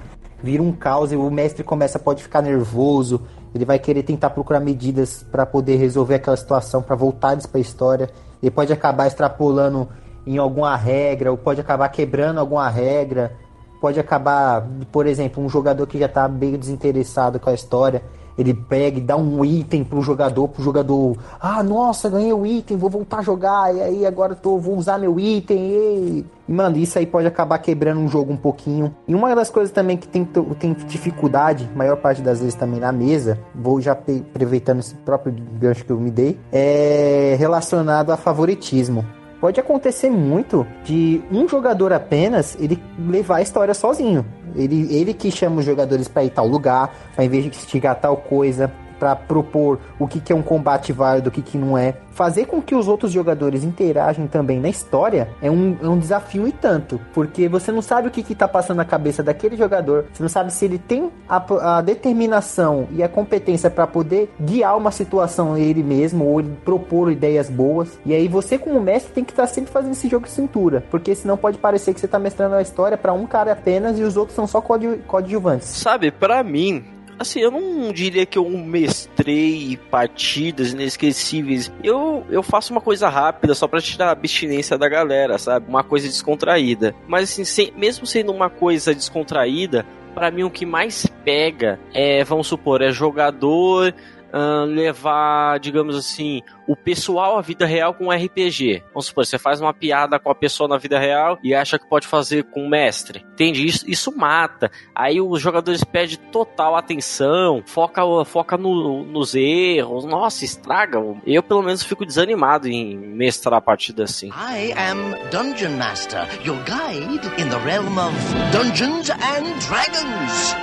vira 0.45 0.61
um 0.61 0.71
caos 0.71 1.11
e 1.11 1.15
o 1.15 1.31
mestre 1.31 1.63
começa 1.63 1.97
pode 1.97 2.21
ficar 2.21 2.39
nervoso, 2.39 3.21
ele 3.53 3.65
vai 3.65 3.79
querer 3.79 4.03
tentar 4.03 4.29
procurar 4.29 4.59
medidas 4.59 5.25
para 5.31 5.43
poder 5.43 5.77
resolver 5.77 6.15
aquela 6.15 6.37
situação, 6.37 6.83
para 6.83 6.95
voltar 6.95 7.33
eles 7.33 7.47
para 7.47 7.57
a 7.57 7.61
história. 7.61 8.09
Ele 8.43 8.51
pode 8.51 8.71
acabar 8.71 9.07
extrapolando 9.07 9.89
em 10.27 10.37
alguma 10.37 10.75
regra, 10.75 11.31
ou 11.31 11.37
pode 11.37 11.59
acabar 11.59 11.89
quebrando 11.89 12.39
alguma 12.39 12.69
regra, 12.69 13.35
pode 13.81 13.99
acabar, 13.99 14.67
por 14.91 15.07
exemplo, 15.07 15.43
um 15.43 15.49
jogador 15.49 15.87
que 15.87 15.97
já 15.97 16.05
está 16.05 16.27
meio 16.27 16.59
desinteressado 16.59 17.39
com 17.39 17.49
a 17.49 17.53
história, 17.53 18.03
ele 18.37 18.53
pega 18.53 18.97
e 18.97 19.01
dá 19.01 19.15
um 19.15 19.43
item 19.43 19.83
pro 19.83 20.01
jogador, 20.01 20.47
pro 20.47 20.63
jogador, 20.63 21.17
ah, 21.39 21.63
nossa, 21.63 22.09
ganhei 22.09 22.33
o 22.33 22.45
item, 22.45 22.77
vou 22.77 22.89
voltar 22.89 23.19
a 23.19 23.21
jogar, 23.21 23.73
e 23.73 23.81
aí 23.81 24.05
agora 24.05 24.35
tô, 24.35 24.57
vou 24.57 24.77
usar 24.77 24.97
meu 24.97 25.19
item, 25.19 25.57
e... 25.57 26.25
e 26.47 26.51
mano, 26.51 26.77
isso 26.77 26.97
aí 26.97 27.05
pode 27.05 27.27
acabar 27.27 27.57
quebrando 27.59 27.99
um 27.99 28.07
jogo 28.07 28.33
um 28.33 28.37
pouquinho. 28.37 28.93
E 29.07 29.15
uma 29.15 29.33
das 29.35 29.49
coisas 29.49 29.71
também 29.71 29.97
que 29.97 30.07
tem, 30.07 30.25
tem 30.59 30.73
dificuldade, 30.73 31.69
maior 31.75 31.97
parte 31.97 32.21
das 32.21 32.39
vezes 32.39 32.55
também 32.55 32.79
na 32.79 32.91
mesa, 32.91 33.39
vou 33.53 33.79
já 33.79 33.93
aproveitando 33.93 34.79
esse 34.79 34.95
próprio 34.95 35.33
gancho 35.59 35.85
que 35.85 35.91
eu 35.91 35.99
me 35.99 36.11
dei, 36.11 36.37
é 36.51 37.35
relacionado 37.39 38.11
a 38.11 38.17
favoritismo 38.17 39.05
pode 39.45 39.59
acontecer 39.59 40.09
muito 40.09 40.65
de 40.83 41.21
um 41.31 41.47
jogador 41.47 41.93
apenas 41.93 42.57
ele 42.59 42.81
levar 42.97 43.35
a 43.35 43.41
história 43.43 43.75
sozinho. 43.75 44.25
Ele, 44.55 44.91
ele 44.91 45.13
que 45.13 45.29
chama 45.29 45.59
os 45.59 45.65
jogadores 45.65 46.07
para 46.07 46.23
ir 46.23 46.31
tal 46.31 46.47
lugar, 46.47 46.91
para 47.15 47.25
instigar 47.25 47.93
tal 48.01 48.17
coisa, 48.17 48.73
para 48.99 49.15
propor 49.15 49.79
o 49.99 50.07
que, 50.07 50.19
que 50.19 50.31
é 50.31 50.35
um 50.35 50.41
combate 50.41 50.91
válido, 50.91 51.29
o 51.29 51.31
que, 51.31 51.41
que 51.41 51.57
não 51.57 51.77
é. 51.77 51.95
Fazer 52.11 52.45
com 52.45 52.61
que 52.61 52.73
os 52.73 52.87
outros 52.87 53.11
jogadores 53.11 53.63
interagem 53.63 54.25
também 54.25 54.59
na 54.59 54.69
história 54.69 55.27
é 55.41 55.51
um, 55.51 55.77
é 55.81 55.87
um 55.87 55.99
desafio 55.99 56.47
e 56.47 56.51
tanto, 56.51 56.99
porque 57.13 57.49
você 57.49 57.71
não 57.71 57.81
sabe 57.81 58.07
o 58.07 58.11
que 58.11 58.21
está 58.31 58.47
passando 58.47 58.77
na 58.77 58.85
cabeça 58.85 59.21
daquele 59.21 59.57
jogador, 59.57 60.05
você 60.13 60.23
não 60.23 60.29
sabe 60.29 60.53
se 60.53 60.63
ele 60.63 60.77
tem 60.77 61.11
a, 61.27 61.77
a 61.77 61.81
determinação 61.81 62.87
e 62.91 63.03
a 63.03 63.09
competência 63.09 63.69
para 63.69 63.85
poder 63.85 64.33
guiar 64.39 64.77
uma 64.77 64.91
situação 64.91 65.57
ele 65.57 65.83
mesmo 65.83 66.25
ou 66.25 66.39
ele 66.39 66.55
propor 66.63 67.11
ideias 67.11 67.49
boas. 67.49 67.99
E 68.05 68.13
aí 68.13 68.27
você, 68.27 68.57
como 68.57 68.79
mestre, 68.79 69.13
tem 69.13 69.23
que 69.23 69.31
estar 69.31 69.47
tá 69.47 69.53
sempre 69.53 69.71
fazendo 69.71 69.91
esse 69.91 70.07
jogo 70.07 70.25
de 70.25 70.31
cintura, 70.31 70.83
porque 70.89 71.13
senão 71.15 71.35
pode 71.35 71.57
parecer 71.57 71.93
que 71.93 71.99
você 71.99 72.05
está 72.05 72.17
mestrando 72.17 72.55
a 72.55 72.61
história 72.61 72.97
para 72.97 73.13
um 73.13 73.27
cara 73.27 73.51
apenas 73.51 73.99
e 73.99 74.03
os 74.03 74.15
outros 74.15 74.35
são 74.35 74.47
só 74.47 74.61
coadjuvantes. 74.61 75.67
Sabe, 75.67 76.11
para 76.11 76.43
mim, 76.43 76.83
Assim, 77.17 77.39
eu 77.39 77.49
não 77.49 77.91
diria 77.93 78.25
que 78.25 78.37
eu 78.37 78.49
mestrei 78.49 79.77
partidas 79.89 80.73
inesquecíveis. 80.73 81.71
Eu, 81.83 82.25
eu 82.29 82.43
faço 82.43 82.73
uma 82.73 82.81
coisa 82.81 83.07
rápida 83.07 83.55
só 83.55 83.67
pra 83.67 83.81
tirar 83.81 84.07
a 84.07 84.11
abstinência 84.11 84.77
da 84.77 84.89
galera, 84.89 85.37
sabe? 85.37 85.67
Uma 85.69 85.83
coisa 85.83 86.07
descontraída. 86.07 86.93
Mas 87.07 87.31
assim, 87.31 87.45
sem, 87.45 87.71
mesmo 87.75 88.05
sendo 88.05 88.31
uma 88.31 88.49
coisa 88.49 88.93
descontraída, 88.93 89.85
para 90.13 90.31
mim 90.31 90.43
o 90.43 90.49
que 90.49 90.65
mais 90.65 91.05
pega 91.25 91.79
é, 91.93 92.23
vamos 92.23 92.47
supor, 92.47 92.81
é 92.81 92.91
jogador 92.91 93.93
uh, 94.33 94.65
levar, 94.65 95.59
digamos 95.59 95.95
assim, 95.95 96.41
o 96.67 96.75
pessoal 96.75 97.37
à 97.37 97.41
vida 97.41 97.65
real 97.65 97.93
com 97.93 98.11
RPG. 98.11 98.83
Vamos 98.93 99.07
supor, 99.07 99.25
você 99.25 99.37
faz 99.37 99.61
uma 99.61 99.73
piada 99.73 100.19
com 100.19 100.29
a 100.29 100.35
pessoa 100.35 100.67
na 100.67 100.77
vida 100.77 100.99
real 100.99 101.37
e 101.43 101.53
acha 101.53 101.77
que 101.77 101.87
pode 101.87 102.07
fazer 102.07 102.43
com 102.45 102.65
o 102.65 102.69
mestre. 102.69 103.25
Entende? 103.33 103.65
Isso, 103.65 103.89
isso 103.89 104.15
mata. 104.15 104.71
Aí 104.93 105.21
os 105.21 105.41
jogadores 105.41 105.83
pedem 105.83 106.17
total 106.31 106.75
atenção, 106.75 107.63
foca, 107.65 108.01
foca 108.25 108.57
no, 108.57 109.03
nos 109.03 109.35
erros. 109.35 110.05
Nossa, 110.05 110.45
estraga. 110.45 110.99
Eu, 111.25 111.43
pelo 111.43 111.61
menos, 111.61 111.83
fico 111.83 112.05
desanimado 112.05 112.67
em 112.67 112.97
mestrar 112.97 113.55
a 113.55 113.61
partida 113.61 114.03
assim. 114.03 114.29
I 114.29 114.73
am 114.77 115.15
Dungeon 115.31 115.77
Master, 115.77 116.27
your 116.45 116.57
guide 116.65 117.25
in 117.37 117.49
the 117.49 117.57
realm 117.65 117.97
of 117.97 118.15
Dungeons 118.51 119.09
and 119.09 119.59
Dragons. 119.67 120.55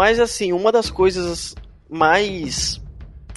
Mas 0.00 0.18
assim, 0.18 0.50
uma 0.50 0.72
das 0.72 0.88
coisas 0.88 1.54
mais 1.86 2.80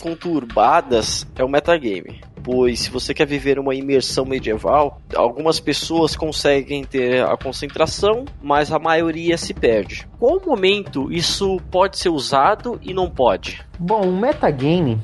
conturbadas 0.01 1.27
é 1.35 1.43
o 1.43 1.49
metagame. 1.49 2.21
Pois 2.41 2.79
se 2.79 2.89
você 2.89 3.13
quer 3.13 3.27
viver 3.27 3.59
uma 3.59 3.75
imersão 3.75 4.23
medieval, 4.23 5.01
algumas 5.13 5.59
pessoas 5.59 6.15
conseguem 6.15 6.85
ter 6.85 7.21
a 7.21 7.35
concentração, 7.35 8.23
mas 8.41 8.71
a 8.71 8.79
maioria 8.79 9.37
se 9.37 9.53
perde. 9.53 10.07
Qual 10.17 10.39
momento 10.39 11.11
isso 11.11 11.57
pode 11.69 11.97
ser 11.97 12.07
usado 12.07 12.79
e 12.81 12.93
não 12.93 13.09
pode? 13.09 13.61
Bom, 13.77 14.07
o 14.07 14.15
metagame 14.15 14.97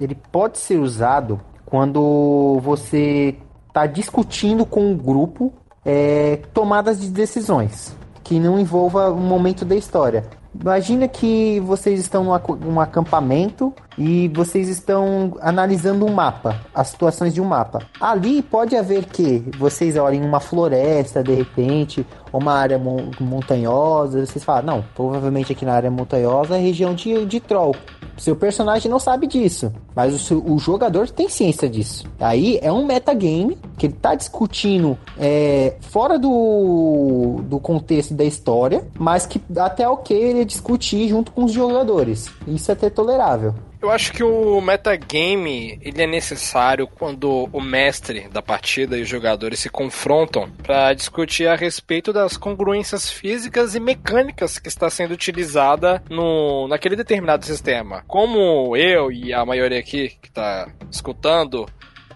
ele 0.00 0.14
pode 0.14 0.56
ser 0.56 0.78
usado 0.78 1.38
quando 1.66 2.58
você 2.62 3.36
está 3.68 3.84
discutindo 3.84 4.64
com 4.64 4.86
um 4.86 4.96
grupo 4.96 5.52
é, 5.84 6.36
tomadas 6.54 6.98
de 6.98 7.10
decisões 7.10 7.94
que 8.24 8.40
não 8.40 8.58
envolva 8.58 9.12
um 9.12 9.20
momento 9.20 9.62
da 9.62 9.76
história. 9.76 10.24
Imagina 10.54 11.08
que 11.08 11.60
vocês 11.60 11.98
estão 11.98 12.24
num 12.60 12.80
acampamento 12.80 13.72
e 13.96 14.28
vocês 14.28 14.68
estão 14.68 15.36
analisando 15.40 16.06
um 16.06 16.12
mapa, 16.12 16.60
as 16.74 16.88
situações 16.88 17.34
de 17.34 17.40
um 17.40 17.44
mapa. 17.44 17.80
Ali 18.00 18.42
pode 18.42 18.76
haver 18.76 19.06
que 19.06 19.44
vocês 19.58 19.96
olhem 19.96 20.24
uma 20.24 20.40
floresta 20.40 21.22
de 21.22 21.34
repente, 21.34 22.06
uma 22.32 22.54
área 22.54 22.80
montanhosa, 23.20 24.24
vocês 24.24 24.44
falam, 24.44 24.62
não, 24.62 24.84
provavelmente 24.94 25.52
aqui 25.52 25.64
na 25.64 25.74
área 25.74 25.90
montanhosa 25.90 26.56
é 26.56 26.60
região 26.60 26.94
de, 26.94 27.26
de 27.26 27.40
troll. 27.40 27.74
Seu 28.16 28.36
personagem 28.36 28.90
não 28.90 28.98
sabe 28.98 29.26
disso, 29.26 29.72
mas 29.94 30.14
o, 30.14 30.18
seu, 30.18 30.44
o 30.44 30.58
jogador 30.58 31.08
tem 31.08 31.28
ciência 31.28 31.68
disso. 31.68 32.04
Aí 32.20 32.58
é 32.62 32.70
um 32.70 32.84
metagame 32.84 33.58
que 33.76 33.86
ele 33.86 33.94
tá 33.94 34.14
discutindo 34.14 34.98
é, 35.18 35.76
fora 35.80 36.18
do, 36.18 37.40
do 37.44 37.58
contexto 37.58 38.14
da 38.14 38.24
história, 38.24 38.84
mas 38.98 39.26
que 39.26 39.40
até 39.56 39.88
ok 39.88 40.16
ele 40.16 40.44
discutir 40.44 41.08
junto 41.08 41.32
com 41.32 41.44
os 41.44 41.52
jogadores. 41.52 42.30
Isso 42.46 42.70
é 42.70 42.74
até 42.74 42.90
tolerável. 42.90 43.54
Eu 43.82 43.90
acho 43.90 44.12
que 44.12 44.22
o 44.22 44.60
metagame 44.60 45.76
ele 45.82 46.00
é 46.00 46.06
necessário 46.06 46.86
quando 46.86 47.48
o 47.52 47.60
mestre 47.60 48.28
da 48.28 48.40
partida 48.40 48.96
e 48.96 49.02
os 49.02 49.08
jogadores 49.08 49.58
se 49.58 49.68
confrontam 49.68 50.48
para 50.62 50.94
discutir 50.94 51.48
a 51.48 51.56
respeito 51.56 52.12
das 52.12 52.36
congruências 52.36 53.10
físicas 53.10 53.74
e 53.74 53.80
mecânicas 53.80 54.60
que 54.60 54.68
está 54.68 54.88
sendo 54.88 55.12
utilizada 55.14 56.00
no 56.08 56.68
naquele 56.68 56.94
determinado 56.94 57.44
sistema. 57.44 58.04
Como 58.06 58.76
eu 58.76 59.10
e 59.10 59.34
a 59.34 59.44
maioria 59.44 59.80
aqui 59.80 60.10
que 60.22 60.28
está 60.28 60.68
escutando 60.88 61.66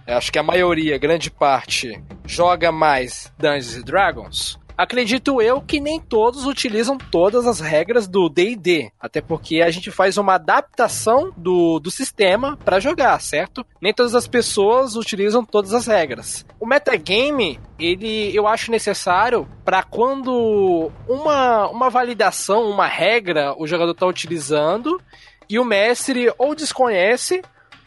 acho 0.06 0.30
que 0.30 0.38
a 0.38 0.44
maioria, 0.44 0.96
grande 0.98 1.32
parte, 1.32 2.00
joga 2.24 2.70
mais 2.70 3.32
Dungeons 3.36 3.82
Dragons 3.82 4.65
Acredito 4.77 5.41
eu 5.41 5.61
que 5.61 5.81
nem 5.81 5.99
todos 5.99 6.45
utilizam 6.45 6.99
todas 6.99 7.47
as 7.47 7.61
regras 7.61 8.07
do 8.07 8.29
D&D, 8.29 8.91
até 9.01 9.20
porque 9.22 9.62
a 9.62 9.70
gente 9.70 9.91
faz 9.91 10.18
uma 10.18 10.35
adaptação 10.35 11.33
do, 11.37 11.79
do 11.81 11.91
sistema 11.91 12.59
para 12.59 12.79
jogar, 12.79 13.18
certo? 13.20 13.64
Nem 13.81 13.95
todas 13.95 14.14
as 14.14 14.29
pessoas 14.29 14.95
utilizam 14.95 15.45
todas 15.45 15.72
as 15.72 15.87
regras. 15.87 16.45
O 16.61 16.66
metagame, 16.66 17.59
ele 17.79 18.37
eu 18.37 18.47
acho 18.47 18.70
necessário 18.70 19.49
para 19.64 19.83
quando 19.83 20.91
uma, 21.09 21.68
uma 21.68 21.89
validação, 21.89 22.68
uma 22.68 22.87
regra 22.87 23.55
o 23.59 23.66
jogador 23.66 23.93
está 23.93 24.07
utilizando 24.07 25.01
e 25.49 25.59
o 25.59 25.64
mestre 25.64 26.33
ou 26.39 26.55
desconhece 26.55 27.41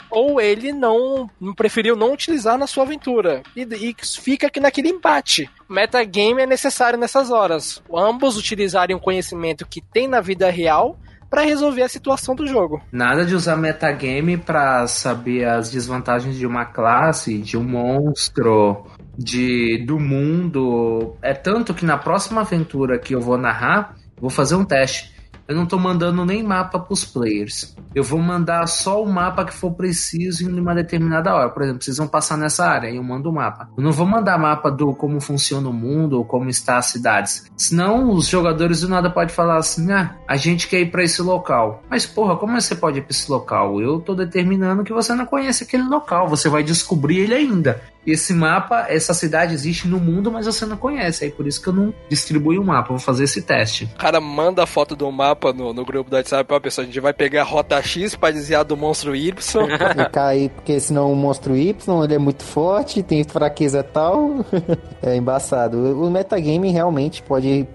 ou 0.10 0.40
ele 0.40 0.72
não 0.72 1.30
preferiu 1.56 1.96
não 1.96 2.14
utilizar 2.14 2.58
na 2.58 2.68
sua 2.68 2.84
aventura. 2.84 3.44
E, 3.56 3.62
e 3.62 3.96
fica 4.04 4.48
aqui 4.48 4.60
naquele 4.60 4.90
embate. 4.90 5.50
Metagame 5.70 6.42
é 6.42 6.46
necessário 6.46 6.98
nessas 6.98 7.30
horas. 7.30 7.82
Ambos 7.94 8.38
utilizarem 8.38 8.96
o 8.96 9.00
conhecimento 9.00 9.68
que 9.68 9.82
tem 9.82 10.08
na 10.08 10.22
vida 10.22 10.50
real 10.50 10.98
para 11.30 11.44
resolver 11.44 11.84
a 11.84 11.90
situação 11.90 12.36
do 12.36 12.48
jogo. 12.48 12.82
Nada 12.92 13.24
de 13.24 13.36
usar 13.36 13.56
metagame 13.56 14.36
para 14.36 14.88
saber 14.88 15.46
as 15.46 15.70
desvantagens 15.70 16.36
de 16.36 16.46
uma 16.46 16.66
classe, 16.66 17.38
de 17.38 17.56
um 17.56 17.64
monstro, 17.64 18.86
de 19.16 19.86
do 19.86 20.00
mundo. 20.00 21.16
É 21.22 21.34
tanto 21.34 21.74
que 21.74 21.86
na 21.86 21.98
próxima 21.98 22.42
aventura 22.42 22.98
que 22.98 23.14
eu 23.14 23.22
vou 23.22 23.38
narrar, 23.38 23.96
vou 24.18 24.30
fazer 24.30 24.56
um 24.56 24.66
teste 24.66 25.19
eu 25.50 25.56
não 25.56 25.64
estou 25.64 25.80
mandando 25.80 26.24
nem 26.24 26.44
mapa 26.44 26.78
para 26.78 26.94
os 26.94 27.04
players. 27.04 27.76
Eu 27.96 28.04
vou 28.04 28.20
mandar 28.20 28.68
só 28.68 29.02
o 29.02 29.12
mapa 29.12 29.44
que 29.44 29.52
for 29.52 29.72
preciso 29.72 30.48
em 30.48 30.60
uma 30.60 30.76
determinada 30.76 31.34
hora. 31.34 31.50
Por 31.50 31.64
exemplo, 31.64 31.82
vocês 31.82 31.98
vão 31.98 32.08
passar 32.08 32.38
nessa 32.38 32.68
área 32.68 32.92
eu 32.92 33.04
mando 33.04 33.32
o 33.32 33.34
mapa. 33.34 33.68
Eu 33.76 33.84
não 33.84 33.92
vou 33.92 34.06
mandar 34.06 34.38
mapa 34.38 34.70
do 34.70 34.94
como 34.94 35.20
funciona 35.20 35.68
o 35.68 35.74
mundo 35.74 36.20
ou 36.20 36.24
como 36.24 36.52
está 36.52 36.78
as 36.78 36.86
cidades. 36.86 37.50
Senão 37.58 38.12
os 38.12 38.28
jogadores 38.28 38.82
do 38.82 38.90
nada 38.90 39.10
podem 39.10 39.34
falar 39.34 39.58
assim: 39.58 39.92
ah, 39.92 40.16
a 40.28 40.36
gente 40.36 40.68
quer 40.68 40.82
ir 40.82 40.92
para 40.92 41.04
esse 41.04 41.20
local. 41.20 41.82
Mas 41.90 42.06
porra, 42.06 42.38
como 42.38 42.62
você 42.62 42.76
pode 42.76 43.00
ir 43.00 43.02
para 43.02 43.12
esse 43.12 43.32
local? 43.32 43.82
Eu 43.82 43.98
estou 43.98 44.16
determinando 44.16 44.84
que 44.84 44.94
você 44.94 45.16
não 45.16 45.26
conhece 45.26 45.64
aquele 45.64 45.84
local. 45.84 46.28
Você 46.28 46.48
vai 46.48 46.62
descobrir 46.62 47.22
ele 47.22 47.34
ainda 47.34 47.82
esse 48.06 48.34
mapa, 48.34 48.86
essa 48.90 49.14
cidade 49.14 49.54
existe 49.54 49.88
no 49.88 50.00
mundo, 50.00 50.32
mas 50.32 50.46
você 50.46 50.66
não 50.66 50.78
conhece. 50.78 51.26
Aí 51.26 51.32
por 51.32 51.48
isso 51.48 51.62
que 51.62 51.68
eu 51.68 51.74
não 51.74 51.94
distribuí 52.10 52.58
o 52.58 52.64
mapa, 52.64 52.90
vou 52.90 53.00
fazer 53.00 53.26
esse 53.26 53.42
teste. 53.42 53.86
O 53.96 53.98
cara 53.98 54.20
manda 54.20 54.64
a 54.64 54.68
foto 54.68 54.96
do 54.96 55.12
mapa 55.12 55.54
no, 55.54 55.74
no 55.74 55.86
grupo 55.86 56.10
do 56.10 56.16
WhatsApp 56.16 56.48
pra 56.48 56.60
pessoa, 56.60 56.84
a 56.84 56.88
gente 56.88 57.00
vai 57.00 57.14
pegar 57.14 57.42
a 57.42 57.46
rota 57.46 57.82
X 57.82 58.16
pra 58.16 58.32
desviar 58.32 58.64
do 58.64 58.78
monstro 58.78 59.16
Y. 59.16 59.34
e 59.98 60.10
cair, 60.10 60.50
porque 60.50 60.80
senão 60.80 61.12
o 61.12 61.16
monstro 61.16 61.56
Y 61.56 62.04
ele 62.04 62.16
é 62.16 62.20
muito 62.20 62.44
forte, 62.44 63.04
tem 63.04 63.24
fraqueza 63.24 63.84
tal. 63.84 64.46
é 65.02 65.16
embaçado. 65.16 65.78
O 66.02 66.10
metagame 66.10 66.72
realmente 66.72 67.22
pode 67.24 67.68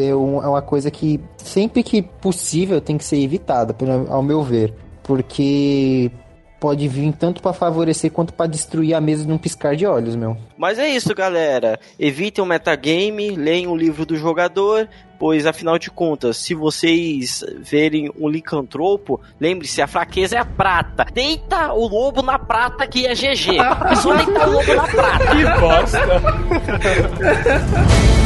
é 0.00 0.14
uma 0.14 0.62
coisa 0.62 0.90
que 0.90 1.20
sempre 1.36 1.82
que 1.82 2.02
possível 2.02 2.80
tem 2.80 2.98
que 2.98 3.04
ser 3.04 3.18
evitada, 3.18 3.74
ao 4.08 4.22
meu 4.22 4.42
ver. 4.42 4.74
Porque 5.02 6.10
pode 6.62 6.86
vir 6.86 7.12
tanto 7.12 7.42
para 7.42 7.52
favorecer 7.52 8.12
quanto 8.12 8.32
para 8.32 8.46
destruir 8.46 8.94
a 8.94 9.00
mesa 9.00 9.26
num 9.26 9.36
piscar 9.36 9.74
de 9.74 9.84
olhos, 9.84 10.14
meu. 10.14 10.36
Mas 10.56 10.78
é 10.78 10.88
isso, 10.88 11.12
galera. 11.12 11.76
Evitem 11.98 12.44
o 12.44 12.46
metagame, 12.46 13.30
leiam 13.30 13.72
o 13.72 13.76
livro 13.76 14.06
do 14.06 14.16
jogador, 14.16 14.88
pois 15.18 15.44
afinal 15.44 15.76
de 15.76 15.90
contas, 15.90 16.36
se 16.36 16.54
vocês 16.54 17.44
verem 17.58 18.12
um 18.16 18.28
licantropo, 18.28 19.20
lembre-se, 19.40 19.82
a 19.82 19.88
fraqueza 19.88 20.36
é 20.36 20.38
a 20.38 20.44
prata. 20.44 21.04
Deita 21.12 21.72
o 21.72 21.88
lobo 21.88 22.22
na 22.22 22.38
prata 22.38 22.86
que 22.86 23.08
é 23.08 23.12
GG. 23.12 23.58
É 23.90 23.96
só 23.96 24.14
deitar 24.14 24.48
o 24.48 24.52
lobo 24.52 24.74
na 24.74 24.86
prata. 24.86 25.26
Que 25.34 25.60
bosta. 25.60 25.98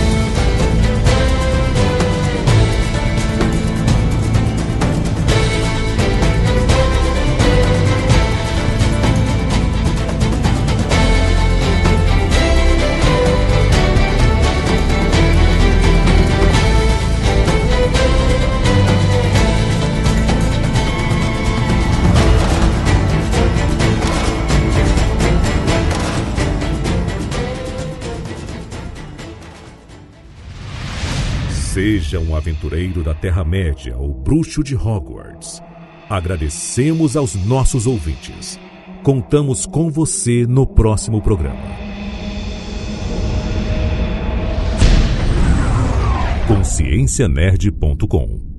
Seja 31.87 32.19
um 32.19 32.35
aventureiro 32.35 33.01
da 33.01 33.15
Terra-média 33.15 33.97
ou 33.97 34.13
bruxo 34.13 34.61
de 34.61 34.75
Hogwarts. 34.75 35.63
Agradecemos 36.11 37.17
aos 37.17 37.37
nossos 37.47 37.87
ouvintes. 37.87 38.59
Contamos 39.05 39.67
com 39.67 39.89
você 39.89 40.45
no 40.49 40.67
próximo 40.67 41.23
programa. 41.23 41.63
consciencianerd.com 46.49 48.56